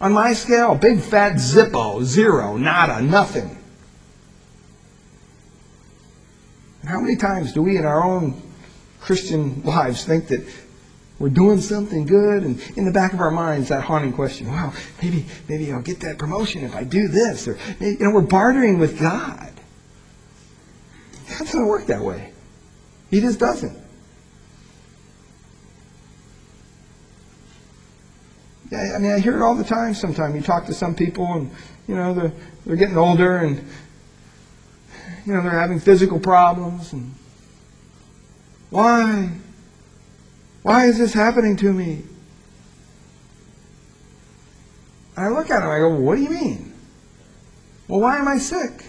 On 0.00 0.12
my 0.12 0.34
scale, 0.34 0.74
big 0.74 1.00
fat 1.00 1.34
zippo, 1.34 2.02
zero, 2.02 2.56
nada, 2.56 3.00
nothing. 3.00 3.56
And 6.82 6.90
How 6.90 7.00
many 7.00 7.16
times 7.16 7.52
do 7.52 7.62
we 7.62 7.78
in 7.78 7.84
our 7.84 8.04
own 8.04 8.40
Christian 9.00 9.62
lives 9.62 10.04
think 10.04 10.28
that 10.28 10.46
we're 11.18 11.30
doing 11.30 11.60
something 11.60 12.04
good, 12.04 12.42
and 12.42 12.60
in 12.76 12.84
the 12.84 12.92
back 12.92 13.12
of 13.12 13.20
our 13.20 13.30
minds, 13.30 13.70
that 13.70 13.82
haunting 13.82 14.12
question, 14.12 14.48
wow, 14.48 14.72
maybe, 15.02 15.24
maybe 15.48 15.72
I'll 15.72 15.80
get 15.80 16.00
that 16.00 16.18
promotion 16.18 16.62
if 16.62 16.76
I 16.76 16.84
do 16.84 17.08
this. 17.08 17.48
Or, 17.48 17.56
you 17.80 17.98
know, 18.00 18.10
we're 18.10 18.20
bartering 18.20 18.78
with 18.78 19.00
God. 19.00 19.52
God 21.30 21.38
doesn't 21.38 21.66
work 21.66 21.86
that 21.86 22.02
way. 22.02 22.32
He 23.10 23.20
just 23.20 23.38
doesn't. 23.38 23.85
I 28.72 28.98
mean, 28.98 29.12
I 29.12 29.18
hear 29.18 29.36
it 29.36 29.42
all 29.42 29.54
the 29.54 29.64
time 29.64 29.94
sometimes. 29.94 30.34
You 30.34 30.42
talk 30.42 30.66
to 30.66 30.74
some 30.74 30.94
people, 30.94 31.26
and, 31.26 31.50
you 31.86 31.94
know, 31.94 32.14
they're, 32.14 32.32
they're 32.64 32.76
getting 32.76 32.96
older, 32.96 33.38
and 33.38 33.64
you 35.24 35.32
know, 35.34 35.42
they're 35.42 35.50
having 35.50 35.80
physical 35.80 36.18
problems. 36.18 36.92
And 36.92 37.14
why? 38.70 39.30
Why 40.62 40.86
is 40.86 40.98
this 40.98 41.12
happening 41.12 41.56
to 41.58 41.72
me? 41.72 42.02
And 45.16 45.26
I 45.26 45.28
look 45.28 45.50
at 45.50 45.60
them, 45.60 45.70
I 45.70 45.78
go, 45.78 45.90
well, 45.90 46.00
what 46.00 46.16
do 46.16 46.22
you 46.22 46.30
mean? 46.30 46.72
Well, 47.88 48.00
why 48.00 48.18
am 48.18 48.28
I 48.28 48.38
sick? 48.38 48.84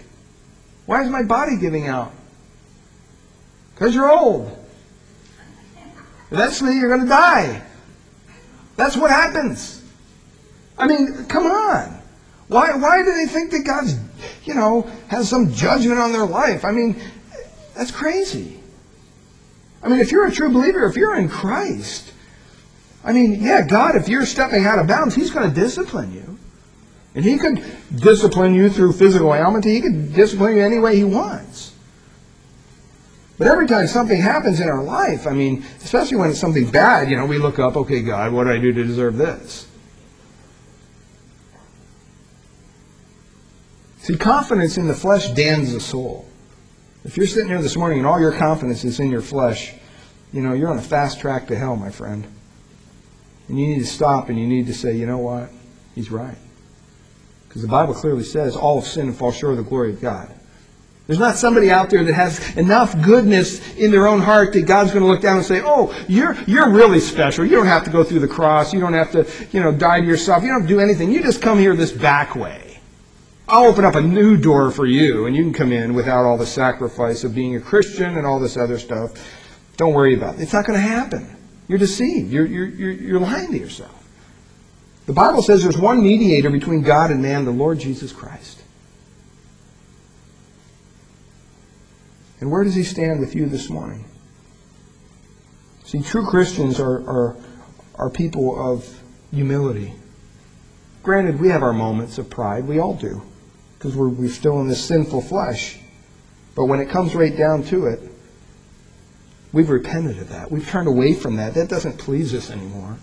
Why 0.86 1.04
is 1.04 1.10
my 1.10 1.24
body 1.24 1.58
giving 1.58 1.88
out? 1.88 2.14
Because 3.74 3.94
you're 3.94 4.10
old. 4.10 4.58
Eventually, 6.32 6.78
you're 6.78 6.90
going 6.90 7.02
to 7.02 7.08
die. 7.08 7.64
That's 8.78 8.96
what 8.96 9.12
happens. 9.12 9.84
I 10.78 10.88
mean, 10.88 11.26
come 11.26 11.46
on. 11.48 12.00
Why, 12.48 12.76
why 12.78 13.04
do 13.04 13.14
they 13.14 13.26
think 13.26 13.52
that 13.52 13.66
God's, 13.66 13.96
you 14.46 14.54
know, 14.54 14.84
has 15.10 15.28
some 15.28 15.52
judgment 15.52 16.00
on 16.00 16.14
their 16.14 16.26
life? 16.26 16.64
I 16.64 16.72
mean, 16.72 17.02
that's 17.76 17.92
crazy. 17.92 18.60
I 19.84 19.90
mean, 19.90 20.00
if 20.00 20.12
you're 20.12 20.28
a 20.28 20.32
true 20.32 20.50
believer, 20.50 20.86
if 20.86 20.96
you're 20.96 21.18
in 21.18 21.28
Christ, 21.28 22.14
I 23.04 23.12
mean, 23.12 23.42
yeah, 23.42 23.66
God, 23.66 23.96
if 23.96 24.08
you're 24.08 24.26
stepping 24.26 24.66
out 24.66 24.80
of 24.80 24.88
bounds, 24.88 25.16
He's 25.16 25.32
going 25.32 25.48
to 25.50 25.54
discipline 25.54 26.14
you. 26.14 26.38
And 27.16 27.26
He 27.26 27.38
could 27.38 27.64
discipline 27.96 28.54
you 28.54 28.70
through 28.70 28.94
physical 28.94 29.34
ailment. 29.34 29.66
He 29.66 29.82
could 29.82 30.14
discipline 30.14 30.56
you 30.56 30.64
any 30.64 30.80
way 30.80 30.96
He 30.96 31.04
wants. 31.04 31.74
But 33.38 33.48
every 33.48 33.68
time 33.68 33.86
something 33.88 34.20
happens 34.20 34.60
in 34.60 34.68
our 34.68 34.84
life, 34.84 35.28
I 35.28 35.32
mean, 35.32 35.64
especially 35.84 36.18
when 36.18 36.32
it's 36.32 36.40
something 36.40 36.70
bad, 36.72 37.10
you 37.10 37.18
know, 37.18 37.26
we 37.26 37.38
look 37.38 37.60
up, 37.60 37.78
okay, 37.78 38.02
God, 38.02 38.34
what 38.34 38.46
did 38.46 38.54
I 38.54 38.60
do 38.60 38.74
to 38.74 38.84
deserve 38.84 39.18
this? 39.18 39.68
See, 44.00 44.16
confidence 44.16 44.78
in 44.78 44.88
the 44.88 44.96
flesh 44.96 45.30
damns 45.32 45.74
the 45.74 45.80
soul. 45.80 46.28
If 47.04 47.16
you're 47.16 47.28
sitting 47.28 47.50
here 47.50 47.62
this 47.62 47.78
morning 47.78 48.00
and 48.00 48.08
all 48.08 48.20
your 48.20 48.32
confidence 48.32 48.84
is 48.84 49.00
in 49.00 49.12
your 49.12 49.22
flesh, 49.22 49.74
you 50.34 50.42
know, 50.42 50.54
you're 50.54 50.70
on 50.70 50.78
a 50.78 50.82
fast 50.82 51.20
track 51.20 51.48
to 51.48 51.56
hell, 51.56 51.76
my 51.76 51.92
friend. 51.92 52.26
And 53.48 53.60
you 53.60 53.68
need 53.68 53.80
to 53.80 53.86
stop 53.86 54.30
and 54.30 54.40
you 54.40 54.48
need 54.48 54.68
to 54.68 54.74
say, 54.74 54.96
you 54.96 55.06
know 55.06 55.20
what? 55.20 55.50
He's 55.94 56.10
right. 56.10 56.38
Because 57.48 57.62
the 57.62 57.68
Bible 57.68 57.94
clearly 57.94 58.24
says 58.24 58.56
all 58.56 58.80
have 58.80 58.90
sinned 58.90 59.10
and 59.10 59.18
fall 59.18 59.32
short 59.32 59.54
of 59.54 59.58
the 59.58 59.64
glory 59.64 59.94
of 59.94 60.02
God. 60.02 60.34
There's 61.08 61.20
not 61.20 61.38
somebody 61.38 61.72
out 61.72 61.90
there 61.90 62.04
that 62.04 62.14
has 62.14 62.56
enough 62.58 63.02
goodness 63.02 63.76
in 63.76 63.92
their 63.92 64.08
own 64.08 64.20
heart 64.20 64.52
that 64.54 64.64
God's 64.64 64.92
going 64.92 65.04
to 65.04 65.10
look 65.10 65.22
down 65.22 65.38
and 65.38 65.46
say, 65.46 65.62
"Oh, 65.64 65.96
you're 66.08 66.36
you're 66.46 66.70
really 66.70 67.00
special. 67.00 67.46
You 67.46 67.56
don't 67.56 67.66
have 67.66 67.86
to 67.86 67.90
go 67.90 68.04
through 68.04 68.20
the 68.20 68.28
cross. 68.28 68.74
You 68.74 68.82
don't 68.82 68.94
have 68.94 69.12
to, 69.14 69.26
you 69.52 69.62
know, 69.62 69.72
die 69.72 70.02
to 70.02 70.06
yourself. 70.06 70.44
You 70.44 70.50
don't 70.50 70.62
have 70.62 70.70
to 70.70 70.74
do 70.76 70.82
anything. 70.82 71.12
You 71.12 71.24
just 71.24 71.42
come 71.42 71.58
here 71.58 71.76
this 71.76 71.92
back 71.92 72.36
way." 72.36 72.68
I'll 73.50 73.64
open 73.64 73.86
up 73.86 73.96
a 73.96 74.02
new 74.02 74.36
door 74.36 74.72
for 74.72 74.86
you, 74.86 75.26
and 75.26 75.34
you 75.34 75.42
can 75.44 75.54
come 75.54 75.72
in 75.72 75.94
without 75.94 76.26
all 76.26 76.38
the 76.38 76.46
sacrifice 76.46 77.24
of 77.24 77.34
being 77.34 77.56
a 77.56 77.62
Christian 77.62 78.18
and 78.18 78.28
all 78.28 78.42
this 78.42 78.58
other 78.58 78.78
stuff. 78.78 79.14
Don't 79.78 79.94
worry 79.94 80.16
about 80.16 80.36
it. 80.36 80.42
It's 80.42 80.52
not 80.52 80.66
going 80.66 80.78
to 80.78 80.86
happen. 80.86 81.34
You're 81.70 81.78
deceived. 81.78 82.30
You're, 82.30 82.46
you're, 82.46 82.66
you're, 82.66 82.92
you're 82.92 83.20
lying 83.22 83.52
to 83.52 83.58
yourself. 83.58 83.94
The 85.06 85.14
Bible 85.14 85.42
says 85.42 85.64
there's 85.64 85.78
one 85.78 86.04
mediator 86.04 86.50
between 86.50 86.82
God 86.82 87.10
and 87.10 87.22
man, 87.22 87.46
the 87.46 87.52
Lord 87.52 87.80
Jesus 87.80 88.12
Christ. 88.12 88.62
And 92.40 92.52
where 92.52 92.64
does 92.64 92.76
he 92.76 92.84
stand 92.84 93.20
with 93.20 93.36
you 93.36 93.48
this 93.48 93.70
morning? 93.70 94.06
See, 95.84 96.02
true 96.02 96.26
Christians 96.26 96.80
are, 96.80 96.98
are, 97.10 97.36
are 97.96 98.10
people 98.10 98.60
of 98.74 99.02
humility. 99.32 99.94
Granted, 101.02 101.40
we 101.40 101.48
have 101.50 101.64
our 101.64 101.74
moments 101.74 102.18
of 102.18 102.30
pride. 102.30 102.66
We 102.66 102.80
all 102.80 102.94
do 102.94 103.22
because 103.78 103.96
we're, 103.96 104.10
we're 104.10 104.30
still 104.30 104.60
in 104.60 104.68
this 104.68 104.84
sinful 104.84 105.22
flesh. 105.22 105.80
But 106.56 106.66
when 106.66 106.80
it 106.80 106.90
comes 106.90 107.16
right 107.16 107.36
down 107.36 107.64
to 107.66 107.86
it, 107.86 108.02
we've 109.54 109.70
repented 109.70 110.18
of 110.20 110.30
that. 110.30 110.52
We've 110.52 110.68
turned 110.68 110.88
away 110.88 111.14
from 111.14 111.38
that. 111.38 111.54
That 111.54 111.70
doesn't 111.70 111.98
please 111.98 112.34
us 112.34 112.52
anymore. 112.52 112.98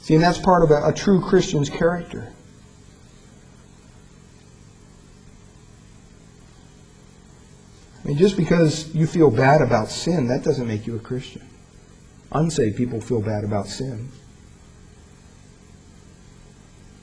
See, 0.00 0.14
and 0.14 0.22
that's 0.22 0.38
part 0.38 0.62
of 0.62 0.70
a, 0.70 0.88
a 0.88 0.92
true 0.92 1.20
Christian's 1.20 1.70
character. 1.70 2.32
Mean, 8.08 8.16
just 8.16 8.38
because 8.38 8.94
you 8.94 9.06
feel 9.06 9.30
bad 9.30 9.60
about 9.60 9.90
sin, 9.90 10.28
that 10.28 10.42
doesn't 10.42 10.66
make 10.66 10.86
you 10.86 10.96
a 10.96 10.98
Christian. 10.98 11.42
Unsaved 12.32 12.74
people 12.74 13.02
feel 13.02 13.20
bad 13.20 13.44
about 13.44 13.66
sin. 13.66 14.08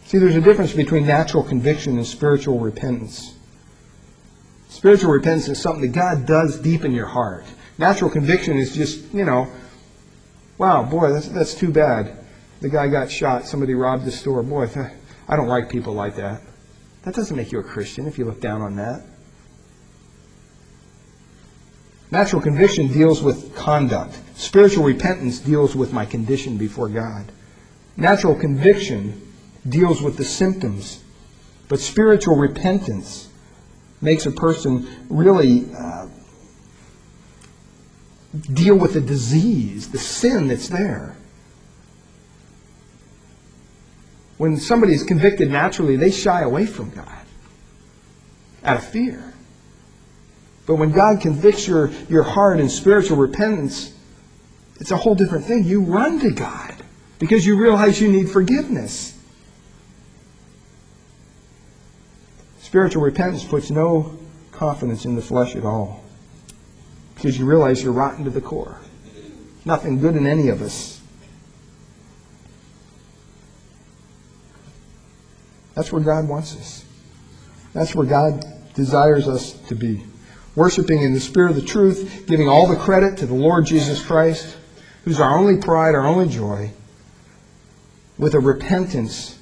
See, 0.05 0.17
there's 0.17 0.35
a 0.35 0.41
difference 0.41 0.73
between 0.73 1.05
natural 1.05 1.43
conviction 1.43 1.97
and 1.97 2.07
spiritual 2.07 2.57
repentance. 2.57 3.35
Spiritual 4.69 5.11
repentance 5.11 5.47
is 5.47 5.61
something 5.61 5.91
that 5.91 5.95
God 5.95 6.25
does 6.25 6.57
deep 6.57 6.83
in 6.83 6.91
your 6.91 7.05
heart. 7.05 7.45
Natural 7.77 8.09
conviction 8.09 8.57
is 8.57 8.73
just, 8.73 9.13
you 9.13 9.25
know, 9.25 9.47
wow, 10.57 10.81
boy, 10.81 11.13
that's, 11.13 11.27
that's 11.27 11.53
too 11.53 11.69
bad. 11.69 12.17
The 12.61 12.69
guy 12.69 12.87
got 12.87 13.11
shot. 13.11 13.45
Somebody 13.45 13.75
robbed 13.75 14.05
the 14.05 14.11
store. 14.11 14.41
Boy, 14.41 14.67
I 15.27 15.35
don't 15.35 15.47
like 15.47 15.69
people 15.69 15.93
like 15.93 16.15
that. 16.15 16.41
That 17.03 17.13
doesn't 17.13 17.37
make 17.37 17.51
you 17.51 17.59
a 17.59 17.63
Christian 17.63 18.07
if 18.07 18.17
you 18.17 18.25
look 18.25 18.41
down 18.41 18.63
on 18.63 18.75
that. 18.77 19.03
Natural 22.15 22.41
conviction 22.41 22.87
deals 22.87 23.21
with 23.21 23.53
conduct. 23.57 24.17
Spiritual 24.35 24.85
repentance 24.85 25.39
deals 25.39 25.75
with 25.75 25.91
my 25.91 26.05
condition 26.05 26.55
before 26.55 26.87
God. 26.87 27.29
Natural 27.97 28.33
conviction 28.33 29.33
deals 29.67 30.01
with 30.01 30.15
the 30.15 30.23
symptoms. 30.23 31.03
But 31.67 31.81
spiritual 31.81 32.37
repentance 32.37 33.27
makes 33.99 34.25
a 34.25 34.31
person 34.31 34.87
really 35.09 35.65
uh, 35.77 36.07
deal 38.53 38.77
with 38.77 38.93
the 38.93 39.01
disease, 39.01 39.89
the 39.89 39.99
sin 39.99 40.47
that's 40.47 40.69
there. 40.69 41.17
When 44.37 44.55
somebody 44.55 44.93
is 44.93 45.03
convicted 45.03 45.51
naturally, 45.51 45.97
they 45.97 46.11
shy 46.11 46.43
away 46.43 46.65
from 46.65 46.91
God 46.91 47.25
out 48.63 48.77
of 48.77 48.85
fear. 48.85 49.34
But 50.65 50.75
when 50.75 50.91
God 50.91 51.21
convicts 51.21 51.67
your, 51.67 51.91
your 52.09 52.23
heart 52.23 52.59
in 52.59 52.69
spiritual 52.69 53.17
repentance, 53.17 53.93
it's 54.79 54.91
a 54.91 54.97
whole 54.97 55.15
different 55.15 55.45
thing. 55.45 55.63
You 55.63 55.81
run 55.81 56.19
to 56.19 56.31
God 56.31 56.75
because 57.19 57.45
you 57.45 57.57
realize 57.57 58.01
you 58.01 58.11
need 58.11 58.29
forgiveness. 58.29 59.17
Spiritual 62.59 63.03
repentance 63.03 63.43
puts 63.43 63.69
no 63.69 64.17
confidence 64.51 65.05
in 65.05 65.15
the 65.15 65.21
flesh 65.21 65.55
at 65.55 65.63
all 65.63 66.03
because 67.15 67.37
you 67.37 67.45
realize 67.45 67.83
you're 67.83 67.93
rotten 67.93 68.23
to 68.25 68.29
the 68.29 68.41
core. 68.41 68.77
Nothing 69.65 69.99
good 69.99 70.15
in 70.15 70.27
any 70.27 70.49
of 70.49 70.61
us. 70.61 70.99
That's 75.73 75.91
where 75.91 76.01
God 76.01 76.27
wants 76.27 76.55
us. 76.55 76.85
That's 77.73 77.93
where 77.93 78.05
God 78.05 78.43
desires 78.73 79.27
us 79.27 79.53
to 79.67 79.75
be. 79.75 80.03
Worshiping 80.55 81.01
in 81.01 81.13
the 81.13 81.19
spirit 81.19 81.49
of 81.51 81.55
the 81.55 81.61
truth, 81.61 82.25
giving 82.27 82.47
all 82.47 82.67
the 82.67 82.75
credit 82.75 83.17
to 83.17 83.25
the 83.25 83.33
Lord 83.33 83.65
Jesus 83.65 84.03
Christ, 84.03 84.57
who's 85.03 85.19
our 85.19 85.37
only 85.37 85.57
pride, 85.57 85.95
our 85.95 86.05
only 86.05 86.29
joy, 86.29 86.71
with 88.17 88.33
a 88.33 88.39
repentance 88.39 89.37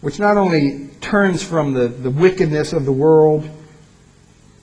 which 0.00 0.18
not 0.18 0.36
only 0.36 0.88
turns 1.00 1.42
from 1.42 1.74
the, 1.74 1.88
the 1.88 2.10
wickedness 2.10 2.72
of 2.72 2.84
the 2.84 2.92
world, 2.92 3.48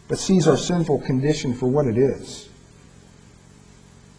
but 0.08 0.18
sees 0.18 0.48
our 0.48 0.58
sinful 0.58 1.00
condition 1.02 1.54
for 1.54 1.68
what 1.68 1.86
it 1.86 1.98
is. 1.98 2.50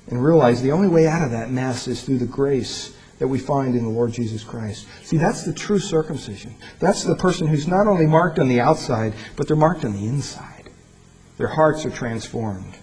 And 0.08 0.24
realize 0.24 0.62
the 0.62 0.72
only 0.72 0.88
way 0.88 1.06
out 1.06 1.22
of 1.22 1.32
that 1.32 1.50
mess 1.50 1.88
is 1.88 2.02
through 2.02 2.18
the 2.18 2.26
grace 2.26 2.94
that 3.18 3.28
we 3.28 3.38
find 3.38 3.74
in 3.74 3.82
the 3.82 3.90
Lord 3.90 4.12
Jesus 4.12 4.44
Christ. 4.44 4.86
See, 5.02 5.16
that's 5.16 5.44
the 5.44 5.52
true 5.52 5.78
circumcision. 5.78 6.54
That's 6.78 7.02
the 7.04 7.16
person 7.16 7.46
who's 7.46 7.66
not 7.66 7.86
only 7.86 8.06
marked 8.06 8.38
on 8.38 8.48
the 8.48 8.60
outside, 8.60 9.12
but 9.36 9.48
they're 9.48 9.56
marked 9.56 9.84
on 9.84 9.92
the 9.92 10.06
inside. 10.06 10.47
Their 11.38 11.48
hearts 11.48 11.86
are 11.86 11.90
transformed. 11.90 12.74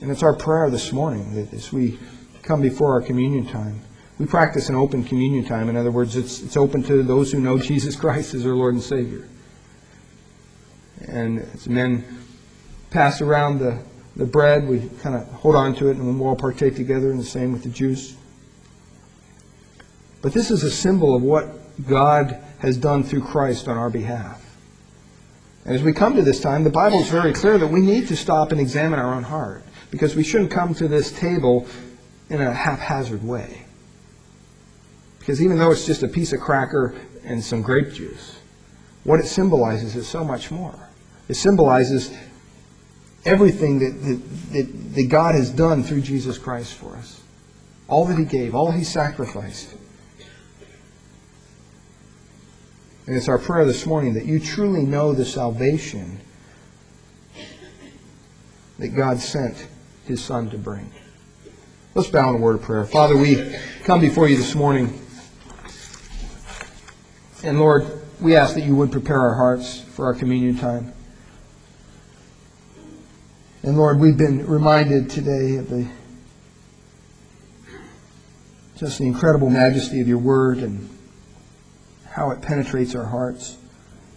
And 0.00 0.10
it's 0.10 0.22
our 0.22 0.34
prayer 0.34 0.68
this 0.68 0.92
morning 0.92 1.34
that 1.34 1.54
as 1.54 1.72
we 1.72 1.98
come 2.42 2.60
before 2.60 2.92
our 2.92 3.00
communion 3.00 3.46
time, 3.46 3.80
we 4.18 4.26
practice 4.26 4.68
an 4.68 4.74
open 4.74 5.04
communion 5.04 5.44
time. 5.44 5.68
In 5.68 5.76
other 5.76 5.90
words, 5.90 6.16
it's, 6.16 6.42
it's 6.42 6.56
open 6.56 6.82
to 6.84 7.02
those 7.02 7.32
who 7.32 7.40
know 7.40 7.58
Jesus 7.58 7.96
Christ 7.96 8.34
as 8.34 8.44
their 8.44 8.54
Lord 8.54 8.74
and 8.74 8.82
Savior. 8.82 9.28
And 11.06 11.40
as 11.54 11.68
men 11.68 12.04
pass 12.90 13.20
around 13.20 13.58
the, 13.58 13.78
the 14.16 14.24
bread, 14.24 14.66
we 14.66 14.88
kind 15.02 15.14
of 15.14 15.26
hold 15.28 15.54
on 15.54 15.74
to 15.76 15.88
it 15.88 15.96
and 15.96 16.18
we'll 16.18 16.28
all 16.28 16.36
partake 16.36 16.74
together, 16.74 17.10
and 17.10 17.20
the 17.20 17.24
same 17.24 17.52
with 17.52 17.62
the 17.62 17.68
juice. 17.68 18.16
But 20.22 20.32
this 20.32 20.50
is 20.50 20.62
a 20.62 20.70
symbol 20.70 21.14
of 21.14 21.22
what 21.22 21.86
God 21.86 22.42
has 22.58 22.76
done 22.76 23.04
through 23.04 23.22
Christ 23.22 23.68
on 23.68 23.76
our 23.76 23.90
behalf. 23.90 24.45
And 25.66 25.74
as 25.74 25.82
we 25.82 25.92
come 25.92 26.14
to 26.14 26.22
this 26.22 26.40
time, 26.40 26.62
the 26.62 26.70
Bible 26.70 27.00
is 27.00 27.08
very 27.08 27.32
clear 27.32 27.58
that 27.58 27.66
we 27.66 27.80
need 27.80 28.06
to 28.06 28.16
stop 28.16 28.52
and 28.52 28.60
examine 28.60 29.00
our 29.00 29.12
own 29.12 29.24
heart 29.24 29.64
because 29.90 30.14
we 30.14 30.22
shouldn't 30.22 30.52
come 30.52 30.74
to 30.74 30.86
this 30.86 31.10
table 31.10 31.66
in 32.30 32.40
a 32.40 32.54
haphazard 32.54 33.24
way. 33.24 33.64
Because 35.18 35.42
even 35.42 35.58
though 35.58 35.72
it's 35.72 35.84
just 35.84 36.04
a 36.04 36.08
piece 36.08 36.32
of 36.32 36.38
cracker 36.38 36.94
and 37.24 37.42
some 37.42 37.62
grape 37.62 37.92
juice, 37.92 38.38
what 39.02 39.18
it 39.18 39.26
symbolizes 39.26 39.96
is 39.96 40.06
so 40.06 40.22
much 40.22 40.52
more. 40.52 40.88
It 41.28 41.34
symbolizes 41.34 42.16
everything 43.24 43.80
that, 43.80 44.00
that, 44.04 44.52
that, 44.52 44.94
that 44.94 45.08
God 45.08 45.34
has 45.34 45.50
done 45.50 45.82
through 45.82 46.02
Jesus 46.02 46.38
Christ 46.38 46.74
for 46.74 46.94
us. 46.94 47.20
All 47.88 48.04
that 48.04 48.16
He 48.16 48.24
gave, 48.24 48.54
all 48.54 48.70
He 48.70 48.84
sacrificed. 48.84 49.74
And 53.06 53.14
it's 53.14 53.28
our 53.28 53.38
prayer 53.38 53.64
this 53.64 53.86
morning 53.86 54.14
that 54.14 54.24
you 54.24 54.40
truly 54.40 54.82
know 54.82 55.12
the 55.12 55.24
salvation 55.24 56.18
that 58.80 58.88
God 58.88 59.20
sent 59.20 59.68
His 60.06 60.22
Son 60.22 60.50
to 60.50 60.58
bring. 60.58 60.90
Let's 61.94 62.10
bow 62.10 62.30
in 62.30 62.36
a 62.36 62.38
word 62.38 62.56
of 62.56 62.62
prayer. 62.62 62.84
Father, 62.84 63.16
we 63.16 63.56
come 63.84 64.00
before 64.00 64.28
you 64.28 64.36
this 64.36 64.56
morning. 64.56 65.00
And 67.44 67.60
Lord, 67.60 67.86
we 68.20 68.34
ask 68.34 68.54
that 68.54 68.64
you 68.64 68.74
would 68.74 68.90
prepare 68.90 69.20
our 69.20 69.34
hearts 69.34 69.80
for 69.80 70.06
our 70.06 70.14
communion 70.14 70.58
time. 70.58 70.92
And 73.62 73.76
Lord, 73.76 74.00
we've 74.00 74.16
been 74.16 74.46
reminded 74.46 75.10
today 75.10 75.56
of 75.56 75.70
the 75.70 75.86
just 78.76 78.98
the 78.98 79.06
incredible 79.06 79.48
majesty 79.48 80.00
of 80.00 80.08
your 80.08 80.18
word 80.18 80.58
and 80.58 80.95
how 82.16 82.30
it 82.30 82.40
penetrates 82.40 82.94
our 82.94 83.04
hearts, 83.04 83.58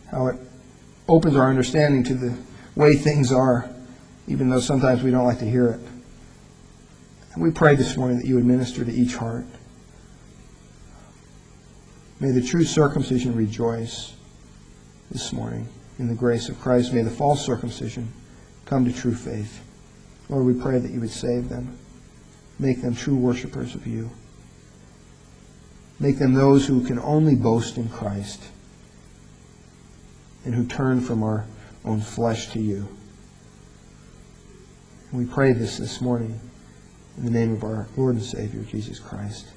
how 0.09 0.27
it 0.27 0.37
opens 1.09 1.35
our 1.35 1.49
understanding 1.49 2.01
to 2.01 2.13
the 2.13 2.33
way 2.73 2.95
things 2.95 3.29
are, 3.29 3.69
even 4.25 4.49
though 4.49 4.61
sometimes 4.61 5.03
we 5.03 5.11
don't 5.11 5.25
like 5.25 5.39
to 5.39 5.49
hear 5.49 5.67
it. 5.67 5.81
And 7.33 7.43
we 7.43 7.51
pray 7.51 7.75
this 7.75 7.97
morning 7.97 8.17
that 8.17 8.25
you 8.25 8.35
would 8.35 8.45
minister 8.45 8.85
to 8.85 8.91
each 8.91 9.15
heart. 9.15 9.45
May 12.21 12.31
the 12.31 12.41
true 12.41 12.63
circumcision 12.63 13.35
rejoice 13.35 14.13
this 15.11 15.33
morning 15.33 15.67
in 15.99 16.07
the 16.07 16.15
grace 16.15 16.47
of 16.47 16.57
Christ. 16.61 16.93
May 16.93 17.01
the 17.01 17.11
false 17.11 17.45
circumcision 17.45 18.13
come 18.63 18.85
to 18.85 18.93
true 18.93 19.13
faith. 19.13 19.61
Lord, 20.29 20.45
we 20.45 20.53
pray 20.53 20.79
that 20.79 20.91
you 20.91 21.01
would 21.01 21.11
save 21.11 21.49
them, 21.49 21.77
make 22.59 22.81
them 22.81 22.95
true 22.95 23.17
worshipers 23.17 23.75
of 23.75 23.85
you, 23.85 24.09
make 25.99 26.17
them 26.17 26.33
those 26.33 26.65
who 26.65 26.85
can 26.85 26.99
only 26.99 27.35
boast 27.35 27.77
in 27.77 27.89
Christ 27.89 28.41
and 30.45 30.55
who 30.55 30.65
turn 30.65 31.01
from 31.01 31.23
our 31.23 31.45
own 31.83 32.01
flesh 32.01 32.49
to 32.51 32.59
you. 32.59 32.87
We 35.11 35.25
pray 35.25 35.53
this 35.53 35.77
this 35.77 36.01
morning 36.01 36.39
in 37.17 37.25
the 37.25 37.31
name 37.31 37.53
of 37.53 37.63
our 37.63 37.87
Lord 37.97 38.15
and 38.15 38.23
Savior, 38.23 38.63
Jesus 38.63 38.99
Christ. 38.99 39.47